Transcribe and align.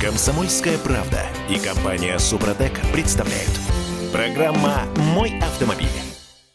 Комсомольская 0.00 0.78
правда 0.78 1.26
и 1.50 1.58
компания 1.58 2.18
Супротек 2.18 2.72
представляют. 2.90 3.50
Программа 4.10 4.86
«Мой 5.14 5.38
автомобиль». 5.42 5.88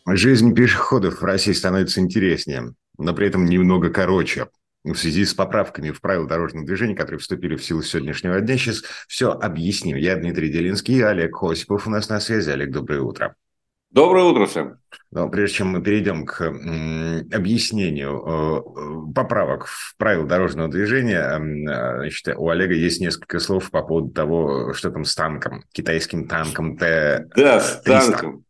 Жизнь 0.07 0.55
пешеходов 0.55 1.21
в 1.21 1.23
России 1.23 1.51
становится 1.51 2.01
интереснее, 2.01 2.73
но 2.97 3.13
при 3.13 3.27
этом 3.27 3.45
немного 3.45 3.91
короче. 3.91 4.47
В 4.83 4.95
связи 4.95 5.25
с 5.25 5.35
поправками 5.35 5.91
в 5.91 6.01
правила 6.01 6.27
дорожного 6.27 6.65
движения, 6.65 6.95
которые 6.95 7.19
вступили 7.19 7.55
в 7.55 7.63
силу 7.63 7.83
с 7.83 7.89
сегодняшнего 7.89 8.41
дня, 8.41 8.57
сейчас 8.57 8.81
все 9.07 9.29
объясним. 9.29 9.95
Я 9.95 10.15
Дмитрий 10.15 10.49
Делинский, 10.49 11.05
Олег 11.05 11.35
Хосипов 11.35 11.85
у 11.85 11.91
нас 11.91 12.09
на 12.09 12.19
связи. 12.19 12.49
Олег, 12.49 12.71
доброе 12.71 13.01
утро. 13.01 13.35
Доброе 13.95 14.25
утро 14.25 14.45
всем. 14.45 14.77
Но 15.11 15.29
прежде 15.29 15.59
чем 15.59 15.69
мы 15.69 15.81
перейдем 15.81 16.25
к 16.25 16.41
объяснению 17.33 18.17
э, 18.19 19.13
поправок 19.15 19.67
в 19.67 19.95
правила 19.95 20.27
дорожного 20.27 20.67
движения, 20.67 21.21
э, 21.21 21.99
значит, 21.99 22.27
у 22.35 22.49
Олега 22.49 22.73
есть 22.73 22.99
несколько 22.99 23.39
слов 23.39 23.71
по 23.71 23.81
поводу 23.83 24.09
того, 24.09 24.73
что 24.73 24.91
там 24.91 25.05
с 25.05 25.15
танком, 25.15 25.63
китайским 25.71 26.27
танком 26.27 26.75
Т-300. 26.75 27.29
Да, 27.37 27.59
с 27.61 27.81
танком. 27.83 28.43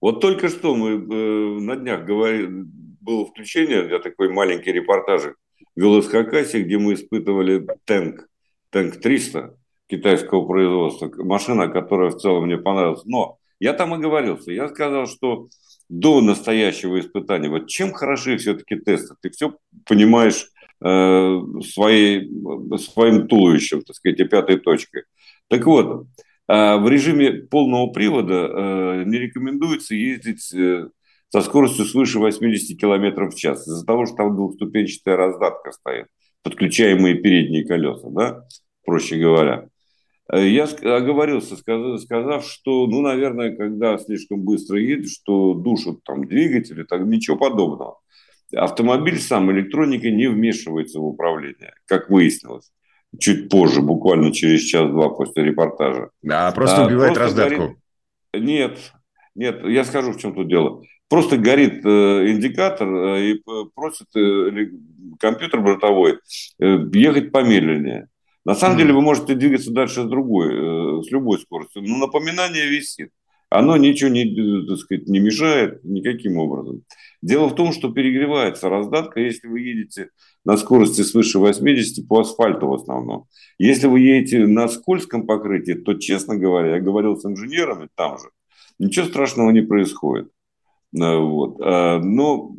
Вот 0.00 0.20
только 0.20 0.48
что 0.48 0.76
мы 0.76 0.90
э, 0.90 1.60
на 1.62 1.74
днях 1.74 2.04
говорили, 2.04 2.48
было 3.00 3.26
включение 3.26 3.88
для 3.88 3.98
такой 3.98 4.32
маленький 4.32 4.70
репортажик 4.70 5.34
в 5.74 5.80
Велосхакасе, 5.80 6.62
где 6.62 6.78
мы 6.78 6.94
испытывали 6.94 7.66
танк, 7.86 8.28
танк 8.70 9.00
300 9.00 9.52
китайского 9.88 10.46
производства, 10.46 11.10
машина, 11.24 11.66
которая 11.66 12.10
в 12.10 12.18
целом 12.18 12.44
мне 12.44 12.56
понравилась. 12.56 13.04
Но 13.04 13.39
я 13.60 13.74
там 13.74 13.94
оговорился. 13.94 14.50
Я 14.50 14.68
сказал, 14.68 15.06
что 15.06 15.48
до 15.88 16.20
настоящего 16.20 16.98
испытания, 16.98 17.48
вот 17.48 17.68
чем 17.68 17.92
хороши 17.92 18.36
все-таки 18.38 18.76
тесты? 18.76 19.14
Ты 19.20 19.30
все 19.30 19.56
понимаешь 19.86 20.46
э, 20.82 21.38
своей, 21.72 22.30
своим 22.78 23.28
туловищем, 23.28 23.82
так 23.82 23.96
сказать, 23.96 24.18
и 24.20 24.24
пятой 24.24 24.58
точкой. 24.58 25.04
Так 25.48 25.66
вот, 25.66 26.06
э, 26.48 26.76
в 26.76 26.88
режиме 26.88 27.32
полного 27.32 27.88
привода 27.88 28.34
э, 28.34 29.04
не 29.04 29.18
рекомендуется 29.18 29.94
ездить 29.94 30.52
э, 30.54 30.88
со 31.28 31.42
скоростью 31.42 31.84
свыше 31.84 32.18
80 32.18 32.80
км 32.80 33.28
в 33.28 33.34
час, 33.34 33.66
из-за 33.66 33.84
того, 33.84 34.06
что 34.06 34.16
там 34.16 34.36
двухступенчатая 34.36 35.16
раздатка 35.16 35.72
стоит, 35.72 36.06
подключаемые 36.42 37.16
передние 37.16 37.66
колеса, 37.66 38.08
да, 38.10 38.44
проще 38.84 39.16
говоря. 39.16 39.68
Э, 40.32 40.46
я 40.46 40.64
оговорился, 40.64 41.56
сказав, 41.56 42.44
что, 42.44 42.86
ну, 42.86 43.00
наверное, 43.00 43.56
когда 43.56 43.98
слишком 43.98 44.42
быстро 44.42 44.78
едешь, 44.78 45.12
что 45.12 45.54
душат 45.54 46.02
там 46.04 46.26
двигатели, 46.26 46.84
так 46.84 47.02
ничего 47.02 47.36
подобного. 47.36 47.98
Автомобиль 48.54 49.18
сам, 49.18 49.50
электроника 49.52 50.10
не 50.10 50.28
вмешивается 50.28 50.98
в 50.98 51.06
управление, 51.06 51.74
как 51.86 52.10
выяснилось. 52.10 52.72
Чуть 53.18 53.48
позже, 53.48 53.80
буквально 53.80 54.32
через 54.32 54.62
час-два 54.62 55.08
после 55.10 55.44
репортажа. 55.44 56.10
Да, 56.22 56.52
просто 56.52 56.84
а, 56.84 56.86
убивает 56.86 57.14
просто 57.14 57.42
раздатку. 57.42 57.76
Горит... 58.32 58.46
Нет, 58.46 58.92
нет, 59.34 59.64
я 59.64 59.84
скажу, 59.84 60.12
в 60.12 60.18
чем 60.18 60.34
тут 60.34 60.48
дело. 60.48 60.82
Просто 61.08 61.38
горит 61.38 61.84
э, 61.84 62.30
индикатор 62.30 62.88
э, 62.88 63.30
и 63.30 63.42
просит 63.74 64.06
э, 64.14 64.68
компьютер 65.18 65.60
бортовой 65.60 66.20
э, 66.60 66.78
ехать 66.92 67.32
помедленнее. 67.32 68.08
На 68.44 68.54
самом 68.54 68.76
mm-hmm. 68.76 68.78
деле 68.78 68.92
вы 68.94 69.00
можете 69.02 69.34
двигаться 69.34 69.70
дальше 69.70 70.02
с 70.02 70.06
другой, 70.06 70.48
э, 70.48 71.02
с 71.02 71.10
любой 71.10 71.38
скоростью, 71.38 71.82
но 71.82 71.98
напоминание 71.98 72.66
висит. 72.66 73.10
Оно 73.50 73.76
ничего 73.76 74.10
не, 74.10 74.66
так 74.66 74.78
сказать, 74.78 75.08
не 75.08 75.18
мешает 75.18 75.82
никаким 75.84 76.38
образом. 76.38 76.84
Дело 77.20 77.48
в 77.48 77.56
том, 77.56 77.72
что 77.72 77.92
перегревается 77.92 78.68
раздатка, 78.68 79.20
если 79.20 79.48
вы 79.48 79.60
едете 79.60 80.10
на 80.44 80.56
скорости 80.56 81.02
свыше 81.02 81.40
80 81.40 82.06
по 82.06 82.20
асфальту 82.20 82.68
в 82.68 82.74
основном. 82.74 83.26
Если 83.58 83.88
вы 83.88 84.00
едете 84.00 84.46
на 84.46 84.68
скользком 84.68 85.26
покрытии, 85.26 85.72
то, 85.72 85.94
честно 85.94 86.36
говоря, 86.36 86.76
я 86.76 86.80
говорил 86.80 87.16
с 87.16 87.26
инженерами 87.26 87.88
там 87.96 88.18
же, 88.18 88.30
ничего 88.78 89.06
страшного 89.06 89.50
не 89.50 89.62
происходит. 89.62 90.30
Э, 90.94 91.16
вот. 91.18 91.58
Но 91.58 92.54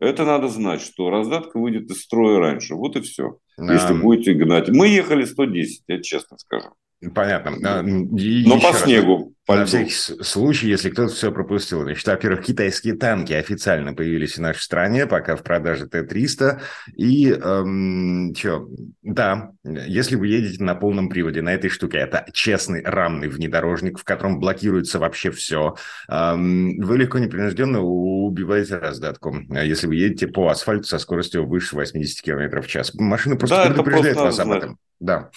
это 0.00 0.24
надо 0.24 0.48
знать, 0.48 0.80
что 0.80 1.10
раздатка 1.10 1.58
выйдет 1.58 1.90
из 1.90 2.02
строя 2.02 2.38
раньше. 2.38 2.74
Вот 2.74 2.96
и 2.96 3.00
все. 3.00 3.38
Да. 3.56 3.72
Если 3.72 3.94
будете 3.94 4.34
гнать. 4.34 4.68
Мы 4.68 4.88
ехали 4.88 5.24
110, 5.24 5.84
я 5.88 6.02
честно 6.02 6.38
скажу. 6.38 6.68
Понятно. 7.14 7.84
И 8.18 8.44
Но 8.46 8.60
по 8.60 8.72
снегу. 8.72 9.32
По 9.46 9.56
на 9.56 9.64
всякий 9.64 9.94
случай, 9.94 10.68
если 10.68 10.90
кто-то 10.90 11.14
все 11.14 11.32
пропустил. 11.32 11.82
Значит, 11.82 12.06
во-первых, 12.06 12.44
китайские 12.44 12.96
танки 12.96 13.32
официально 13.32 13.94
появились 13.94 14.34
в 14.36 14.42
нашей 14.42 14.60
стране, 14.60 15.06
пока 15.06 15.36
в 15.36 15.42
продаже 15.42 15.86
Т-300. 15.86 16.60
И, 16.96 17.30
эм, 17.30 18.34
что, 18.36 18.68
да, 19.02 19.52
если 19.64 20.16
вы 20.16 20.26
едете 20.26 20.62
на 20.62 20.74
полном 20.74 21.08
приводе 21.08 21.40
на 21.40 21.54
этой 21.54 21.70
штуке, 21.70 21.96
это 21.96 22.26
честный 22.34 22.82
рамный 22.82 23.28
внедорожник, 23.28 23.98
в 23.98 24.04
котором 24.04 24.38
блокируется 24.38 24.98
вообще 24.98 25.30
все, 25.30 25.76
эм, 26.10 26.78
вы 26.80 26.98
легко 26.98 27.18
непринужденно 27.18 27.80
убиваете 27.80 28.76
раздатку, 28.76 29.34
если 29.50 29.86
вы 29.86 29.94
едете 29.94 30.26
по 30.26 30.48
асфальту 30.48 30.84
со 30.84 30.98
скоростью 30.98 31.46
выше 31.46 31.74
80 31.74 32.20
км 32.20 32.60
в 32.60 32.66
час. 32.66 32.92
Машина 32.92 33.36
просто 33.36 33.56
да, 33.56 33.66
предупреждает 33.68 34.16
вас 34.16 34.38
об 34.40 34.50
этом. 34.50 34.78
Да. 35.00 35.30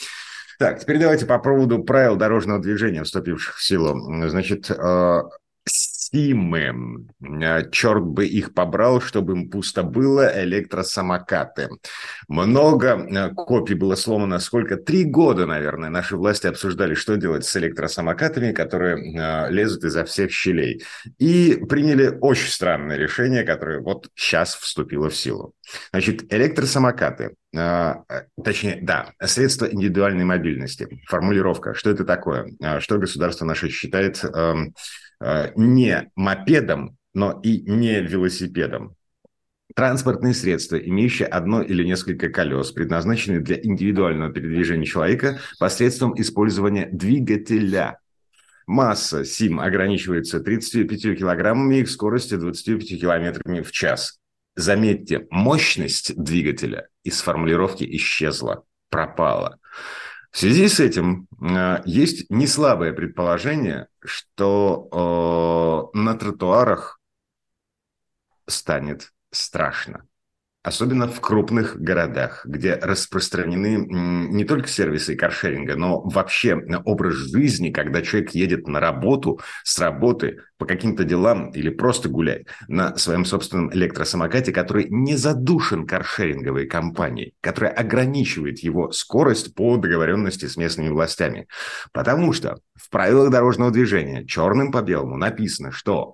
Так, 0.61 0.79
теперь 0.79 0.99
давайте 0.99 1.25
по 1.25 1.39
поводу 1.39 1.83
правил 1.83 2.17
дорожного 2.17 2.59
движения, 2.59 3.03
вступивших 3.03 3.57
в 3.57 3.63
силу. 3.63 3.99
Значит, 4.29 4.69
э, 4.69 5.23
Симы. 6.13 7.07
Э, 7.21 7.69
черт 7.71 8.03
бы 8.03 8.25
их 8.25 8.53
побрал, 8.53 8.99
чтобы 8.99 9.33
им 9.33 9.49
пусто 9.49 9.83
было, 9.83 10.29
электросамокаты. 10.43 11.69
Много 12.27 12.89
э, 12.89 13.29
копий 13.29 13.75
было 13.75 13.95
сломано. 13.95 14.39
Сколько? 14.39 14.75
Три 14.75 15.05
года, 15.05 15.45
наверное, 15.45 15.89
наши 15.89 16.17
власти 16.17 16.47
обсуждали, 16.47 16.95
что 16.95 17.15
делать 17.15 17.45
с 17.45 17.55
электросамокатами, 17.55 18.51
которые 18.51 19.49
лезут 19.51 19.85
изо 19.85 20.03
всех 20.03 20.31
щелей. 20.31 20.83
И 21.17 21.63
приняли 21.69 22.17
очень 22.19 22.49
странное 22.49 22.97
решение, 22.97 23.43
которое 23.43 23.79
вот 23.79 24.09
сейчас 24.15 24.55
вступило 24.55 25.09
в 25.09 25.15
силу. 25.15 25.53
Значит, 25.91 26.31
электросамокаты 26.33 27.35
точнее, 27.53 28.79
да, 28.81 29.11
средства 29.21 29.65
индивидуальной 29.65 30.23
мобильности. 30.23 30.87
Формулировка, 31.07 31.73
что 31.73 31.89
это 31.89 32.05
такое? 32.05 32.53
Что 32.79 32.97
государство 32.97 33.43
наше 33.43 33.69
считает 33.69 34.23
эм, 34.23 34.67
э, 34.67 34.71
не 35.55 36.11
мопедом, 36.15 36.97
но 37.13 37.39
и 37.43 37.61
не 37.61 38.01
велосипедом. 38.01 38.95
Транспортные 39.75 40.33
средства, 40.33 40.75
имеющие 40.75 41.27
одно 41.27 41.61
или 41.61 41.83
несколько 41.83 42.29
колес, 42.29 42.71
предназначенные 42.71 43.39
для 43.39 43.57
индивидуального 43.61 44.31
передвижения 44.31 44.85
человека 44.85 45.39
посредством 45.59 46.19
использования 46.19 46.89
двигателя. 46.91 47.99
Масса 48.67 49.23
СИМ 49.23 49.59
ограничивается 49.59 50.39
35 50.41 51.17
килограммами, 51.17 51.77
их 51.77 51.89
скоростью 51.89 52.39
25 52.39 52.99
километрами 52.99 53.61
в 53.61 53.71
час. 53.71 54.19
Заметьте, 54.55 55.27
мощность 55.29 56.15
двигателя 56.21 56.89
из 57.03 57.21
формулировки 57.21 57.85
исчезла, 57.95 58.63
пропала. 58.89 59.60
В 60.31 60.37
связи 60.37 60.67
с 60.67 60.79
этим 60.79 61.27
э, 61.41 61.81
есть 61.85 62.29
неслабое 62.29 62.93
предположение, 62.93 63.87
что 64.03 65.91
э, 65.93 65.97
на 65.97 66.15
тротуарах 66.15 66.99
станет 68.47 69.13
страшно 69.29 70.07
особенно 70.63 71.07
в 71.07 71.19
крупных 71.21 71.79
городах, 71.79 72.45
где 72.45 72.75
распространены 72.75 73.87
не 74.31 74.45
только 74.45 74.67
сервисы 74.67 75.15
каршеринга, 75.15 75.75
но 75.75 76.01
вообще 76.01 76.55
образ 76.85 77.15
жизни, 77.15 77.71
когда 77.71 78.01
человек 78.01 78.31
едет 78.31 78.67
на 78.67 78.79
работу, 78.79 79.39
с 79.63 79.79
работы 79.79 80.39
по 80.57 80.65
каким-то 80.65 81.03
делам 81.03 81.49
или 81.49 81.69
просто 81.69 82.09
гуляет 82.09 82.47
на 82.67 82.95
своем 82.97 83.25
собственном 83.25 83.73
электросамокате, 83.73 84.51
который 84.51 84.87
не 84.89 85.15
задушен 85.15 85.87
каршеринговой 85.87 86.67
компанией, 86.67 87.33
которая 87.41 87.71
ограничивает 87.71 88.59
его 88.59 88.91
скорость 88.91 89.55
по 89.55 89.77
договоренности 89.77 90.45
с 90.45 90.57
местными 90.57 90.89
властями. 90.89 91.47
Потому 91.91 92.33
что 92.33 92.59
в 92.75 92.89
правилах 92.91 93.31
дорожного 93.31 93.71
движения 93.71 94.25
черным 94.25 94.71
по 94.71 94.83
белому 94.83 95.17
написано, 95.17 95.71
что 95.71 96.13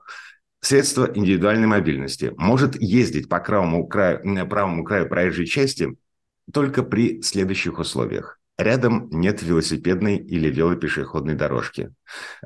Средство 0.59 1.09
индивидуальной 1.13 1.67
мобильности 1.67 2.33
может 2.37 2.75
ездить 2.81 3.29
по 3.29 3.39
правому 3.39 3.87
краю, 3.87 4.47
правому 4.49 4.83
краю 4.83 5.07
проезжей 5.07 5.45
части 5.45 5.95
только 6.51 6.83
при 6.83 7.21
следующих 7.21 7.79
условиях. 7.79 8.39
Рядом 8.57 9.07
нет 9.11 9.43
велосипедной 9.43 10.17
или 10.17 10.49
велопешеходной 10.49 11.35
дорожки. 11.35 11.93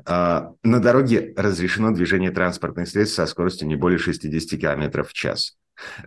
А, 0.04 0.52
на 0.62 0.78
дороге 0.78 1.32
разрешено 1.36 1.90
движение 1.90 2.30
транспортных 2.30 2.86
средств 2.86 3.16
со 3.16 3.26
скоростью 3.26 3.66
не 3.66 3.76
более 3.76 3.98
60 3.98 4.60
км 4.60 5.04
в 5.04 5.12
час. 5.14 5.56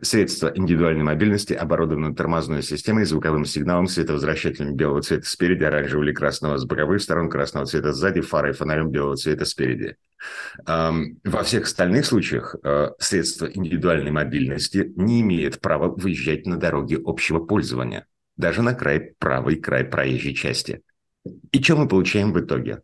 Средства 0.02 0.52
индивидуальной 0.54 1.04
мобильности 1.04 1.54
оборудованы 1.54 2.16
тормозной 2.16 2.62
системой, 2.62 3.06
звуковым 3.06 3.46
сигналом, 3.46 3.88
световозвращателем 3.88 4.76
белого 4.76 5.02
цвета 5.02 5.28
спереди, 5.28 5.64
оранжевого 5.64 6.06
или 6.06 6.14
красного 6.14 6.58
с 6.58 6.66
боковых 6.66 7.02
сторон, 7.02 7.30
красного 7.30 7.66
цвета 7.66 7.92
сзади, 7.92 8.22
фарой, 8.22 8.54
фонарем 8.54 8.90
белого 8.90 9.16
цвета 9.16 9.46
спереди. 9.46 9.98
Во 10.66 11.44
всех 11.44 11.66
остальных 11.66 12.06
случаях 12.06 12.56
э, 12.64 12.90
средства 13.00 13.46
индивидуальной 13.46 14.12
мобильности 14.12 14.92
не 14.96 15.22
имеют 15.22 15.60
права 15.60 15.90
выезжать 15.90 16.46
на 16.48 16.58
дороги 16.58 16.98
общего 17.04 17.40
пользования. 17.40 18.08
даже 18.38 18.62
на 18.62 18.74
край 18.74 19.14
правый 19.18 19.58
край 19.58 19.84
проезжей 19.84 20.34
части. 20.34 20.82
И 21.52 21.62
что 21.62 21.76
мы 21.78 21.88
получаем 21.88 22.34
в 22.34 22.40
итоге? 22.40 22.82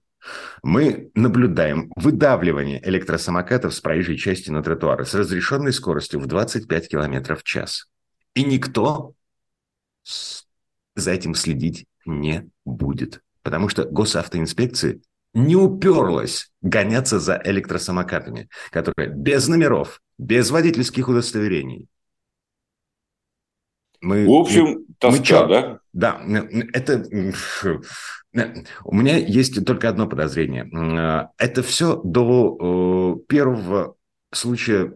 Мы 0.64 1.12
наблюдаем 1.16 1.92
выдавливание 1.96 2.82
электросамокатов 2.88 3.74
с 3.74 3.82
проезжей 3.82 4.18
части 4.18 4.50
на 4.52 4.62
тротуары 4.62 5.06
с 5.06 5.14
разрешенной 5.14 5.74
скоростью 5.74 6.20
в 6.20 6.28
25 6.28 6.90
км 6.90 7.36
в 7.36 7.44
час. 7.44 7.88
И 8.34 8.44
никто 8.44 9.14
за 10.96 11.12
этим 11.12 11.36
следить 11.36 11.86
не 12.06 12.50
будет. 12.66 13.22
Потому 13.44 13.70
что 13.70 13.86
госавтоинспекции 13.86 15.02
не 15.34 15.56
уперлась 15.56 16.52
гоняться 16.62 17.20
за 17.20 17.42
электросамокатами, 17.44 18.50
которые 18.70 19.10
без 19.10 19.48
номеров, 19.48 20.02
без 20.18 20.52
водительских 20.52 21.08
удостоверений. 21.08 21.88
Мы, 24.02 24.28
в 24.28 24.32
общем, 24.32 24.86
тоска, 25.00 25.44
мы 25.44 25.50
да? 25.50 25.80
Да, 25.94 26.22
это... 26.74 27.06
У 28.84 28.96
меня 28.96 29.18
есть 29.18 29.66
только 29.66 29.90
одно 29.90 30.08
подозрение. 30.08 31.30
Это 31.38 31.64
все 31.64 32.02
до 32.04 33.22
первого 33.28 33.96
случая 34.34 34.94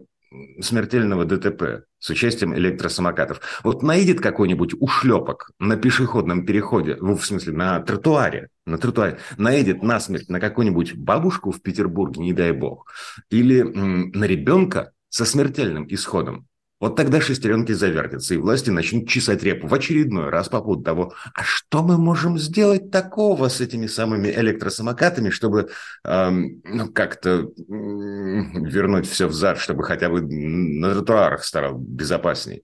смертельного 0.60 1.24
ДТП 1.24 1.84
с 1.98 2.10
участием 2.10 2.54
электросамокатов. 2.54 3.40
Вот 3.62 3.82
наедет 3.82 4.20
какой-нибудь 4.20 4.74
ушлепок 4.80 5.50
на 5.58 5.76
пешеходном 5.76 6.44
переходе, 6.44 6.96
в 7.00 7.20
смысле 7.20 7.52
на 7.52 7.80
тротуаре, 7.80 8.48
на 8.66 8.76
тротуаре, 8.76 9.18
наедет 9.38 9.82
насмерть 9.82 10.28
на 10.28 10.40
какую-нибудь 10.40 10.96
бабушку 10.96 11.52
в 11.52 11.62
Петербурге, 11.62 12.20
не 12.20 12.32
дай 12.32 12.52
бог, 12.52 12.92
или 13.30 13.62
на 13.62 14.24
ребенка 14.24 14.92
со 15.08 15.24
смертельным 15.24 15.86
исходом. 15.88 16.46
Вот 16.78 16.94
тогда 16.94 17.22
шестеренки 17.22 17.72
завертятся, 17.72 18.34
и 18.34 18.36
власти 18.36 18.68
начнут 18.68 19.08
чесать 19.08 19.42
репу 19.42 19.66
в 19.66 19.72
очередной 19.72 20.28
раз 20.28 20.50
по 20.50 20.60
поводу 20.60 20.82
того, 20.82 21.14
а 21.34 21.42
что 21.42 21.82
мы 21.82 21.96
можем 21.96 22.38
сделать 22.38 22.90
такого 22.90 23.48
с 23.48 23.62
этими 23.62 23.86
самыми 23.86 24.28
электросамокатами, 24.28 25.30
чтобы 25.30 25.70
эм, 26.04 26.60
ну, 26.64 26.92
как-то 26.92 27.50
эм, 27.68 28.64
вернуть 28.64 29.08
все 29.08 29.26
взад, 29.26 29.58
чтобы 29.58 29.84
хотя 29.84 30.10
бы 30.10 30.20
на 30.20 30.92
тротуарах 30.92 31.44
стало 31.44 31.78
безопасней. 31.78 32.62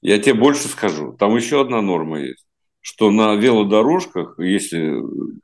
Я 0.00 0.18
тебе 0.18 0.34
больше 0.34 0.66
скажу. 0.66 1.12
Там 1.16 1.36
еще 1.36 1.60
одна 1.60 1.80
норма 1.80 2.20
есть, 2.20 2.44
что 2.80 3.12
на 3.12 3.36
велодорожках, 3.36 4.34
если 4.38 4.92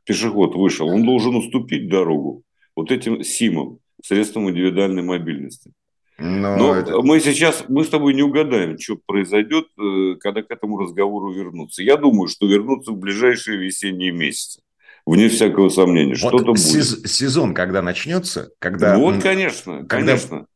пешеход 0.05 0.57
вышел, 0.57 0.89
он 0.89 1.07
должен 1.07 1.37
уступить 1.37 1.89
дорогу 1.89 2.43
вот 2.75 2.91
этим 2.91 3.23
СИМам, 3.23 3.79
средствам 4.03 4.51
индивидуальной 4.51 5.03
мобильности. 5.03 5.73
Но, 6.19 6.57
Но 6.57 6.75
это... 6.75 7.01
мы 7.01 7.21
сейчас, 7.21 7.65
мы 7.69 7.85
с 7.85 7.89
тобой 7.89 8.13
не 8.13 8.23
угадаем, 8.23 8.77
что 8.79 8.99
произойдет, 9.07 9.67
э, 9.79 10.17
когда 10.19 10.43
к 10.43 10.51
этому 10.51 10.77
разговору 10.79 11.33
вернуться. 11.33 11.83
Я 11.83 11.97
думаю, 11.97 12.27
что 12.27 12.47
вернуться 12.47 12.91
в 12.91 12.97
ближайшие 12.97 13.57
весенние 13.57 14.11
месяцы. 14.11 14.61
Вне 15.07 15.29
всякого 15.29 15.69
сомнения, 15.69 16.17
вот 16.21 16.35
что-то 16.35 16.53
будет. 16.53 16.61
Сезон, 16.61 17.55
когда 17.55 17.83
начнется, 17.83 18.51
когда... 18.59 18.99
Вот, 18.99 19.23
конечно, 19.23 19.87
когда, 19.87 20.17
конечно. 20.17 20.47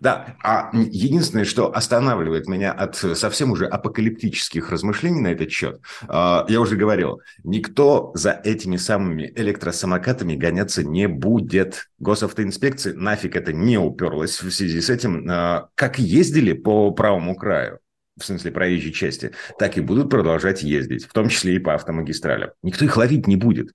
Да, 0.00 0.36
а 0.42 0.70
единственное, 0.74 1.44
что 1.44 1.74
останавливает 1.74 2.46
меня 2.48 2.72
от 2.72 2.96
совсем 2.96 3.52
уже 3.52 3.66
апокалиптических 3.66 4.70
размышлений 4.70 5.20
на 5.20 5.28
этот 5.28 5.50
счет, 5.50 5.80
а, 6.08 6.44
я 6.48 6.60
уже 6.60 6.76
говорил, 6.76 7.20
никто 7.44 8.12
за 8.14 8.40
этими 8.44 8.76
самыми 8.76 9.32
электросамокатами 9.36 10.34
гоняться 10.34 10.82
не 10.82 11.08
будет. 11.08 11.88
Госавтоинспекции 11.98 12.92
нафиг 12.92 13.36
это 13.36 13.52
не 13.52 13.78
уперлось 13.78 14.42
в 14.42 14.50
связи 14.50 14.80
с 14.80 14.90
этим. 14.90 15.26
А, 15.30 15.68
как 15.74 15.98
ездили 15.98 16.52
по 16.52 16.90
правому 16.90 17.34
краю, 17.34 17.78
в 18.18 18.24
смысле 18.24 18.50
проезжей 18.50 18.92
части, 18.92 19.32
так 19.58 19.78
и 19.78 19.80
будут 19.80 20.10
продолжать 20.10 20.62
ездить, 20.62 21.06
в 21.06 21.12
том 21.12 21.28
числе 21.28 21.56
и 21.56 21.58
по 21.58 21.74
автомагистралям. 21.74 22.50
Никто 22.62 22.84
их 22.84 22.96
ловить 22.96 23.26
не 23.26 23.36
будет. 23.36 23.72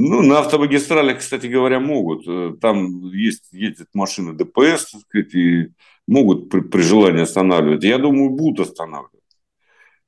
Ну, 0.00 0.22
на 0.22 0.40
автомагистралях, 0.40 1.18
кстати 1.18 1.46
говоря, 1.46 1.80
могут. 1.80 2.26
Э, 2.26 2.54
там 2.60 3.06
есть, 3.12 3.52
ездят 3.52 3.88
машины 3.94 4.32
ДПС, 4.32 4.90
так 4.90 5.00
сказать, 5.02 5.34
и 5.34 5.68
могут 6.06 6.48
при, 6.48 6.60
при 6.60 6.80
желании 6.80 7.22
останавливать. 7.22 7.84
Я 7.84 7.98
думаю, 7.98 8.30
будут 8.30 8.68
останавливать. 8.68 9.20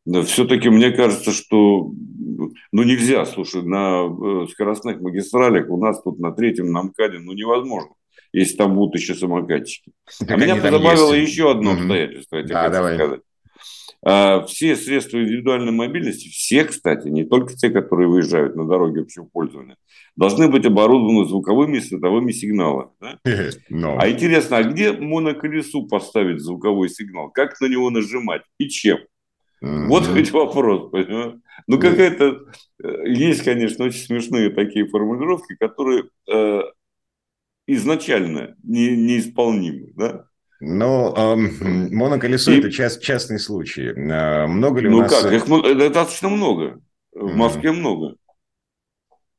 Да, 0.04 0.22
все-таки 0.22 0.68
мне 0.68 0.90
кажется, 0.90 1.30
что 1.30 1.92
ну, 2.72 2.82
нельзя, 2.82 3.24
слушай, 3.24 3.62
на 3.62 4.06
э, 4.06 4.46
скоростных 4.50 5.00
магистралях 5.00 5.70
у 5.70 5.76
нас 5.76 6.02
тут 6.02 6.18
на 6.18 6.32
третьем, 6.32 6.72
на 6.72 6.82
МКАДе, 6.82 7.18
ну, 7.20 7.32
невозможно, 7.32 7.92
если 8.32 8.56
там 8.56 8.74
будут 8.74 9.00
еще 9.00 9.14
самокатчики. 9.14 9.92
Так 10.18 10.32
а 10.32 10.36
меня 10.36 10.56
позабавило 10.56 11.12
еще 11.12 11.52
одно 11.52 11.72
обстоятельство, 11.72 12.36
я 12.36 12.42
тебе 12.42 12.54
да, 12.54 12.62
хочу 12.62 12.72
давай. 12.72 12.94
сказать. 12.96 13.20
А 14.04 14.44
все 14.46 14.74
средства 14.74 15.22
индивидуальной 15.22 15.70
мобильности, 15.70 16.28
все, 16.28 16.64
кстати, 16.64 17.06
не 17.06 17.24
только 17.24 17.54
те, 17.54 17.70
которые 17.70 18.08
выезжают 18.08 18.56
на 18.56 18.66
дороге 18.66 19.02
общего 19.02 19.24
пользования, 19.24 19.76
должны 20.16 20.48
быть 20.48 20.66
оборудованы 20.66 21.24
звуковыми 21.24 21.76
и 21.76 21.80
световыми 21.80 22.32
сигналами. 22.32 22.90
Да? 23.00 23.18
No. 23.70 23.96
А 23.98 24.10
интересно, 24.10 24.58
а 24.58 24.64
где 24.64 24.92
моноколесу 24.92 25.86
поставить 25.86 26.40
звуковой 26.40 26.88
сигнал? 26.88 27.30
Как 27.30 27.58
на 27.60 27.66
него 27.66 27.90
нажимать 27.90 28.42
и 28.58 28.68
чем? 28.68 28.98
Mm-hmm. 29.62 29.86
Вот 29.86 30.08
ведь 30.08 30.32
вопрос, 30.32 30.90
понимаешь? 30.90 31.34
Ну, 31.68 31.78
какая-то... 31.78 32.46
Э, 32.82 33.08
есть, 33.08 33.44
конечно, 33.44 33.84
очень 33.84 34.00
смешные 34.00 34.50
такие 34.50 34.86
формулировки, 34.86 35.54
которые 35.54 36.04
э, 36.30 36.62
изначально 37.68 38.56
не, 38.64 38.96
неисполнимы, 38.96 39.92
да? 39.94 40.26
Но 40.64 41.12
э, 41.16 41.34
моноколесо 41.90 42.52
и... 42.52 42.60
это 42.60 42.70
част, 42.70 43.02
частный 43.02 43.40
случай. 43.40 43.88
Э, 43.88 44.46
много 44.46 44.80
ли 44.80 44.88
ну 44.88 44.98
у 44.98 45.00
нас... 45.00 45.10
как, 45.10 45.32
их 45.32 45.44
достаточно 45.76 46.28
много. 46.28 46.80
В 47.10 47.34
Москве 47.34 47.70
mm. 47.70 47.72
много. 47.72 48.14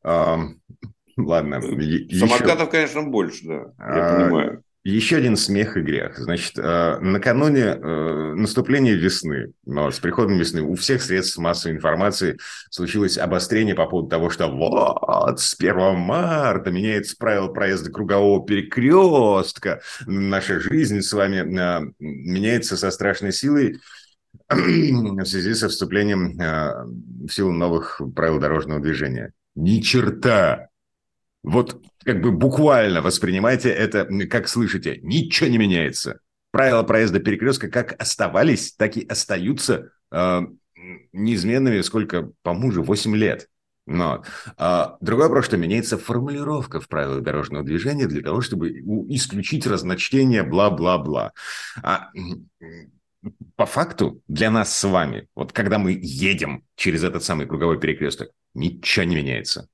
Э, 0.04 0.36
ладно. 1.16 1.62
Самокатов, 1.62 2.60
еще... 2.60 2.66
конечно, 2.68 3.04
больше, 3.04 3.48
да, 3.48 3.54
я 3.54 3.72
а, 3.78 4.20
понимаю. 4.20 4.63
Еще 4.84 5.16
один 5.16 5.38
смех 5.38 5.78
и 5.78 5.82
грех. 5.82 6.18
Значит, 6.18 6.58
э, 6.58 7.00
накануне 7.00 7.62
э, 7.62 8.34
наступления 8.36 8.96
весны, 8.96 9.54
но 9.66 9.90
с 9.90 10.00
приходом 10.00 10.38
весны 10.38 10.62
у 10.62 10.76
всех 10.76 11.02
средств 11.02 11.38
массовой 11.38 11.78
информации 11.78 12.38
случилось 12.70 13.18
обострение 13.18 13.76
по 13.76 13.86
поводу 13.86 14.10
того, 14.10 14.30
что 14.30 14.50
вот 14.50 15.40
с 15.40 15.56
1 15.58 15.96
марта 15.96 16.70
меняется 16.70 17.16
правило 17.18 17.48
проезда 17.48 17.92
кругового 17.92 18.46
перекрестка, 18.46 19.82
наша 20.06 20.60
жизнь 20.60 21.00
с 21.00 21.14
вами 21.14 21.38
э, 21.38 21.94
меняется 22.00 22.76
со 22.76 22.92
страшной 22.92 23.32
силой 23.32 23.80
в 24.50 25.26
связи 25.26 25.54
со 25.54 25.70
вступлением 25.70 26.38
в 26.38 27.30
силу 27.30 27.54
новых 27.54 28.02
правил 28.14 28.40
дорожного 28.40 28.82
движения. 28.82 29.32
Ни 29.56 29.80
черта! 29.80 30.73
Вот 31.44 31.82
как 32.04 32.22
бы 32.22 32.32
буквально 32.32 33.02
воспринимайте 33.02 33.70
это, 33.70 34.08
как 34.30 34.48
слышите, 34.48 35.00
ничего 35.02 35.50
не 35.50 35.58
меняется. 35.58 36.20
Правила 36.52 36.84
проезда 36.84 37.20
перекрестка 37.20 37.68
как 37.68 38.00
оставались, 38.02 38.74
так 38.74 38.96
и 38.96 39.06
остаются 39.06 39.92
э, 40.12 40.42
неизменными, 41.12 41.82
сколько, 41.82 42.32
по-моему, 42.44 42.70
уже 42.70 42.82
8 42.82 43.16
лет. 43.16 43.50
Но 43.86 44.24
а, 44.58 44.98
другой 45.02 45.26
вопрос, 45.26 45.46
что 45.46 45.58
меняется 45.58 45.98
формулировка 45.98 46.80
в 46.80 46.88
правилах 46.88 47.22
дорожного 47.22 47.66
движения 47.66 48.08
для 48.08 48.22
того, 48.22 48.40
чтобы 48.40 48.72
исключить 49.10 49.68
разночтение 49.68 50.44
бла-бла-бла. 50.44 51.34
А, 51.82 52.10
по 53.56 53.66
факту 53.66 54.22
для 54.28 54.52
нас 54.52 54.76
с 54.76 54.84
вами, 54.88 55.28
вот 55.36 55.52
когда 55.52 55.80
мы 55.80 55.92
едем 55.92 56.64
через 56.76 57.04
этот 57.04 57.24
самый 57.24 57.46
круговой 57.46 57.80
перекресток, 57.80 58.30
ничего 58.54 59.06
не 59.06 59.18
меняется. 59.18 59.68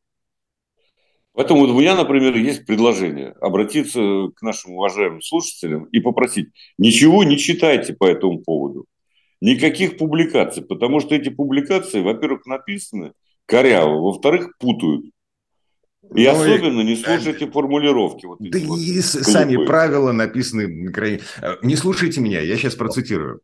Поэтому 1.39 1.61
у 1.61 1.79
меня, 1.79 1.95
например, 1.95 2.35
есть 2.35 2.65
предложение 2.65 3.29
обратиться 3.39 4.27
к 4.35 4.41
нашим 4.41 4.73
уважаемым 4.73 5.21
слушателям 5.21 5.85
и 5.85 6.01
попросить, 6.01 6.49
ничего 6.77 7.23
не 7.23 7.37
читайте 7.37 7.93
по 7.93 8.03
этому 8.03 8.39
поводу, 8.39 8.87
никаких 9.39 9.95
публикаций, 9.95 10.65
потому 10.65 10.99
что 10.99 11.15
эти 11.15 11.29
публикации, 11.29 12.01
во-первых, 12.01 12.45
написаны 12.45 13.13
коряво, 13.45 14.01
во-вторых, 14.01 14.49
путают. 14.59 15.05
И 16.13 16.25
ну, 16.25 16.29
особенно 16.29 16.81
не 16.81 16.97
слушайте 16.97 17.49
формулировки. 17.49 18.25
Вот 18.25 18.39
да 18.41 18.59
вот, 18.65 18.77
и 18.77 18.99
сами 18.99 19.65
правила 19.65 20.11
написаны. 20.11 20.91
Не 21.61 21.75
слушайте 21.77 22.19
меня, 22.19 22.41
я 22.41 22.57
сейчас 22.57 22.75
процитирую. 22.75 23.39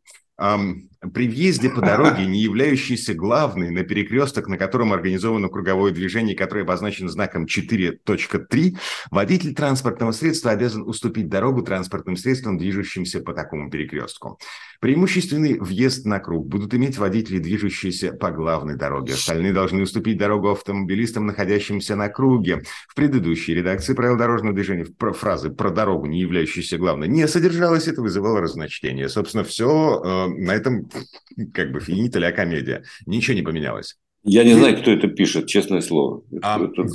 При 1.12 1.28
въезде 1.28 1.68
по 1.68 1.80
дороге, 1.80 2.26
не 2.26 2.40
являющейся 2.40 3.14
главной 3.14 3.70
на 3.70 3.82
перекресток, 3.82 4.48
на 4.48 4.56
котором 4.56 4.92
организовано 4.92 5.48
круговое 5.48 5.92
движение, 5.92 6.34
которое 6.34 6.62
обозначено 6.62 7.08
знаком 7.08 7.44
4.3, 7.44 8.76
водитель 9.10 9.54
транспортного 9.54 10.12
средства 10.12 10.52
обязан 10.52 10.82
уступить 10.82 11.28
дорогу 11.28 11.62
транспортным 11.62 12.16
средствам, 12.16 12.56
движущимся 12.58 13.20
по 13.20 13.34
такому 13.34 13.70
перекрестку. 13.70 14.38
Преимущественный 14.80 15.58
въезд 15.58 16.04
на 16.06 16.18
круг 16.18 16.46
будут 16.46 16.74
иметь 16.74 16.98
водители, 16.98 17.38
движущиеся 17.38 18.12
по 18.12 18.30
главной 18.30 18.76
дороге. 18.76 19.14
Остальные 19.14 19.52
должны 19.52 19.82
уступить 19.82 20.18
дорогу 20.18 20.50
автомобилистам, 20.50 21.26
находящимся 21.26 21.96
на 21.96 22.08
круге. 22.08 22.62
В 22.88 22.94
предыдущей 22.94 23.54
редакции 23.54 23.94
правил 23.94 24.16
дорожного 24.16 24.54
движения 24.54 24.86
фразы 25.14 25.50
про 25.50 25.70
дорогу, 25.70 26.06
не 26.06 26.20
являющуюся 26.20 26.78
главной, 26.78 27.08
не 27.08 27.26
содержалось, 27.28 27.88
это 27.88 28.02
вызывало 28.02 28.40
разночтение. 28.40 29.08
Собственно, 29.08 29.44
все 29.44 30.02
э, 30.04 30.26
на 30.28 30.52
этом 30.52 30.85
как 31.54 31.72
бы 31.72 31.80
финита 31.80 32.18
ля 32.18 32.32
комедия. 32.32 32.84
Ничего 33.06 33.34
не 33.34 33.42
поменялось. 33.42 33.96
Я 34.22 34.42
не 34.44 34.54
знаю, 34.54 34.78
кто 34.78 34.90
это 34.90 35.08
пишет, 35.08 35.46
честное 35.46 35.80
слово. 35.80 36.24
А, 36.42 36.60
это... 36.60 36.86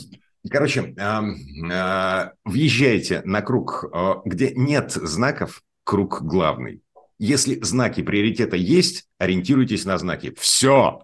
Короче, 0.49 0.93
а, 0.99 1.23
а, 1.71 2.31
въезжайте 2.43 3.21
на 3.23 3.41
круг, 3.41 3.85
а, 3.93 4.21
где 4.25 4.51
нет 4.53 4.91
знаков, 4.91 5.61
круг 5.83 6.23
главный. 6.23 6.81
Если 7.19 7.59
знаки 7.61 8.01
приоритета 8.01 8.57
есть, 8.57 9.07
ориентируйтесь 9.17 9.85
на 9.85 9.97
знаки. 9.97 10.33
Все. 10.37 11.03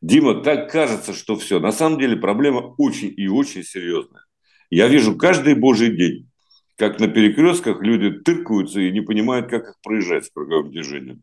Дима, 0.00 0.42
так 0.42 0.70
кажется, 0.70 1.14
что 1.14 1.36
все. 1.36 1.60
На 1.60 1.72
самом 1.72 1.98
деле 1.98 2.16
проблема 2.16 2.74
очень 2.76 3.14
и 3.16 3.28
очень 3.28 3.62
серьезная. 3.62 4.24
Я 4.70 4.88
вижу 4.88 5.16
каждый 5.16 5.54
божий 5.54 5.96
день, 5.96 6.28
как 6.76 7.00
на 7.00 7.08
перекрестках 7.08 7.80
люди 7.80 8.10
тыркаются 8.10 8.80
и 8.80 8.92
не 8.92 9.00
понимают, 9.00 9.48
как 9.48 9.68
их 9.68 9.74
проезжать 9.82 10.26
с 10.26 10.30
круговым 10.30 10.70
движением. 10.70 11.22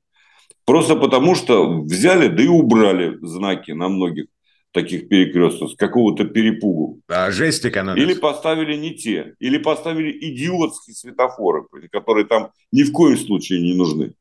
Просто 0.65 0.96
потому, 0.96 1.36
что 1.36 1.82
взяли, 1.82 2.27
да 2.27 2.43
и 2.43 2.48
убрали 2.48 3.17
знаки 3.22 3.72
на 3.72 3.89
многих 3.89 4.27
таких 4.72 5.08
перекрестках 5.08 5.72
с 5.72 5.75
какого-то 5.75 6.25
перепугу. 6.25 7.00
А 7.08 7.32
жесть 7.32 7.65
экономится. 7.65 8.03
Или 8.03 8.20
поставили 8.20 8.75
не 8.75 8.96
те, 8.96 9.36
или 9.39 9.58
поставили 9.58 10.12
идиотские 10.12 10.96
светофоры, 10.96 11.65
которые 11.91 12.25
там 12.25 12.51
ни 12.72 12.84
в 12.84 12.91
коем 12.91 13.17
случае 13.17 13.62
не 13.62 13.75
нужны. 13.75 14.13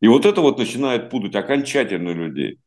И 0.00 0.08
вот 0.08 0.26
это 0.26 0.40
вот 0.40 0.58
начинает 0.58 1.08
путать 1.08 1.34
окончательно 1.36 2.10
людей. 2.10 2.58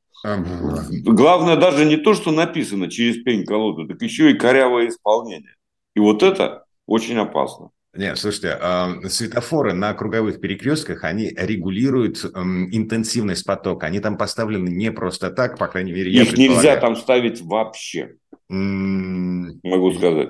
Главное 1.03 1.55
даже 1.57 1.85
не 1.85 1.97
то, 1.97 2.13
что 2.13 2.31
написано 2.31 2.89
через 2.89 3.21
пень 3.21 3.45
колоду, 3.45 3.87
так 3.87 4.01
еще 4.01 4.31
и 4.31 4.33
корявое 4.33 4.87
исполнение. 4.87 5.55
И 5.95 5.99
вот 5.99 6.23
это 6.23 6.63
очень 6.85 7.17
опасно. 7.17 7.69
Нет, 7.97 8.17
слушайте, 8.19 8.57
э, 8.59 9.09
светофоры 9.09 9.73
на 9.73 9.93
круговых 9.93 10.39
перекрестках, 10.39 11.03
они 11.03 11.29
регулируют 11.35 12.23
э, 12.23 12.27
интенсивность 12.27 13.45
потока. 13.45 13.87
Они 13.87 13.99
там 13.99 14.17
поставлены 14.17 14.69
не 14.69 14.91
просто 14.91 15.31
так, 15.31 15.57
по 15.57 15.67
крайней 15.67 15.91
мере, 15.91 16.11
я 16.11 16.23
Их 16.23 16.37
нельзя 16.37 16.77
там 16.77 16.95
ставить 16.95 17.41
вообще, 17.41 18.15
могу 18.49 19.91
сказать. 19.93 20.29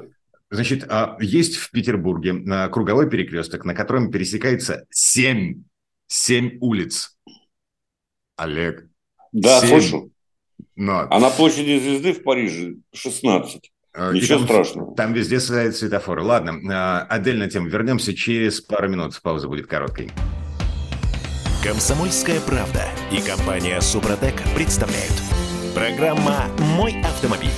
Значит, 0.50 0.86
а, 0.88 1.18
есть 1.20 1.58
в 1.58 1.72
Петербурге 1.72 2.34
на 2.34 2.70
круговой 2.70 3.10
перекресток, 3.10 3.66
на 3.66 3.74
котором 3.74 4.12
пересекается 4.12 4.86
семь, 4.90 5.64
семь 6.08 6.58
улиц. 6.62 7.18
Олег. 8.38 8.88
Да, 9.34 9.60
7. 9.60 9.68
слышу. 9.68 10.12
Но... 10.76 11.08
А 11.10 11.20
на 11.20 11.30
площади 11.30 11.78
Звезды 11.80 12.14
в 12.14 12.24
Париже 12.24 12.76
16. 12.94 13.72
Э, 13.98 14.12
Ничего 14.14 14.38
там, 14.38 14.48
страшного. 14.48 14.96
Там 14.96 15.14
везде 15.14 15.40
стоят 15.40 15.76
светофоры. 15.76 16.22
Ладно, 16.22 16.60
э, 16.72 17.08
отдельная 17.10 17.50
тема. 17.50 17.68
Вернемся 17.68 18.14
через 18.14 18.62
пару 18.62 18.88
минут. 18.90 19.20
Пауза 19.22 19.48
будет 19.48 19.66
короткой. 19.66 20.12
Комсомольская 21.64 22.40
правда 22.42 22.84
и 23.12 23.20
компания 23.20 23.82
Супротек 23.82 24.36
представляют. 24.56 25.14
Программа 25.74 26.46
«Мой 26.76 27.02
автомобиль». 27.02 27.50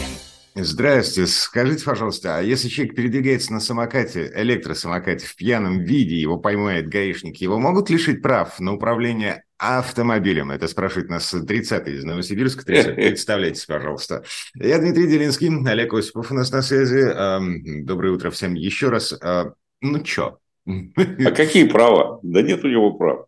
Здрасте. 0.56 1.28
Скажите, 1.28 1.84
пожалуйста, 1.84 2.38
а 2.38 2.42
если 2.42 2.70
человек 2.70 2.96
передвигается 2.96 3.54
на 3.54 3.60
самокате, 3.60 4.32
электросамокате 4.36 5.26
в 5.26 5.36
пьяном 5.36 5.84
виде, 5.84 6.16
его 6.16 6.38
поймает 6.38 6.88
гаишник, 6.88 7.38
его 7.38 7.60
могут 7.60 7.90
лишить 7.90 8.22
прав 8.22 8.60
на 8.60 8.74
управление 8.74 9.44
автомобилем? 9.60 10.52
Это 10.52 10.68
спрашивает 10.68 11.10
нас 11.10 11.34
30-й 11.34 11.96
из 11.96 12.04
Новосибирска. 12.04 12.64
30 12.66 12.96
Представляйтесь, 12.96 13.66
пожалуйста. 13.66 14.24
Я 14.56 14.80
Дмитрий 14.80 15.08
Делинский, 15.08 15.50
Олег 15.70 15.94
Осипов 15.94 16.32
у 16.32 16.34
нас 16.34 16.52
на 16.52 16.62
связи. 16.62 17.84
Доброе 17.84 18.14
утро 18.14 18.32
всем 18.32 18.56
еще 18.56 18.90
раз. 18.90 19.14
А, 19.22 19.54
ну, 19.82 20.00
чё? 20.00 20.40
А 20.66 21.32
какие 21.32 21.68
права? 21.68 22.20
Да 22.24 22.42
нет 22.42 22.64
у 22.64 22.68
него 22.68 22.94
прав. 22.94 23.26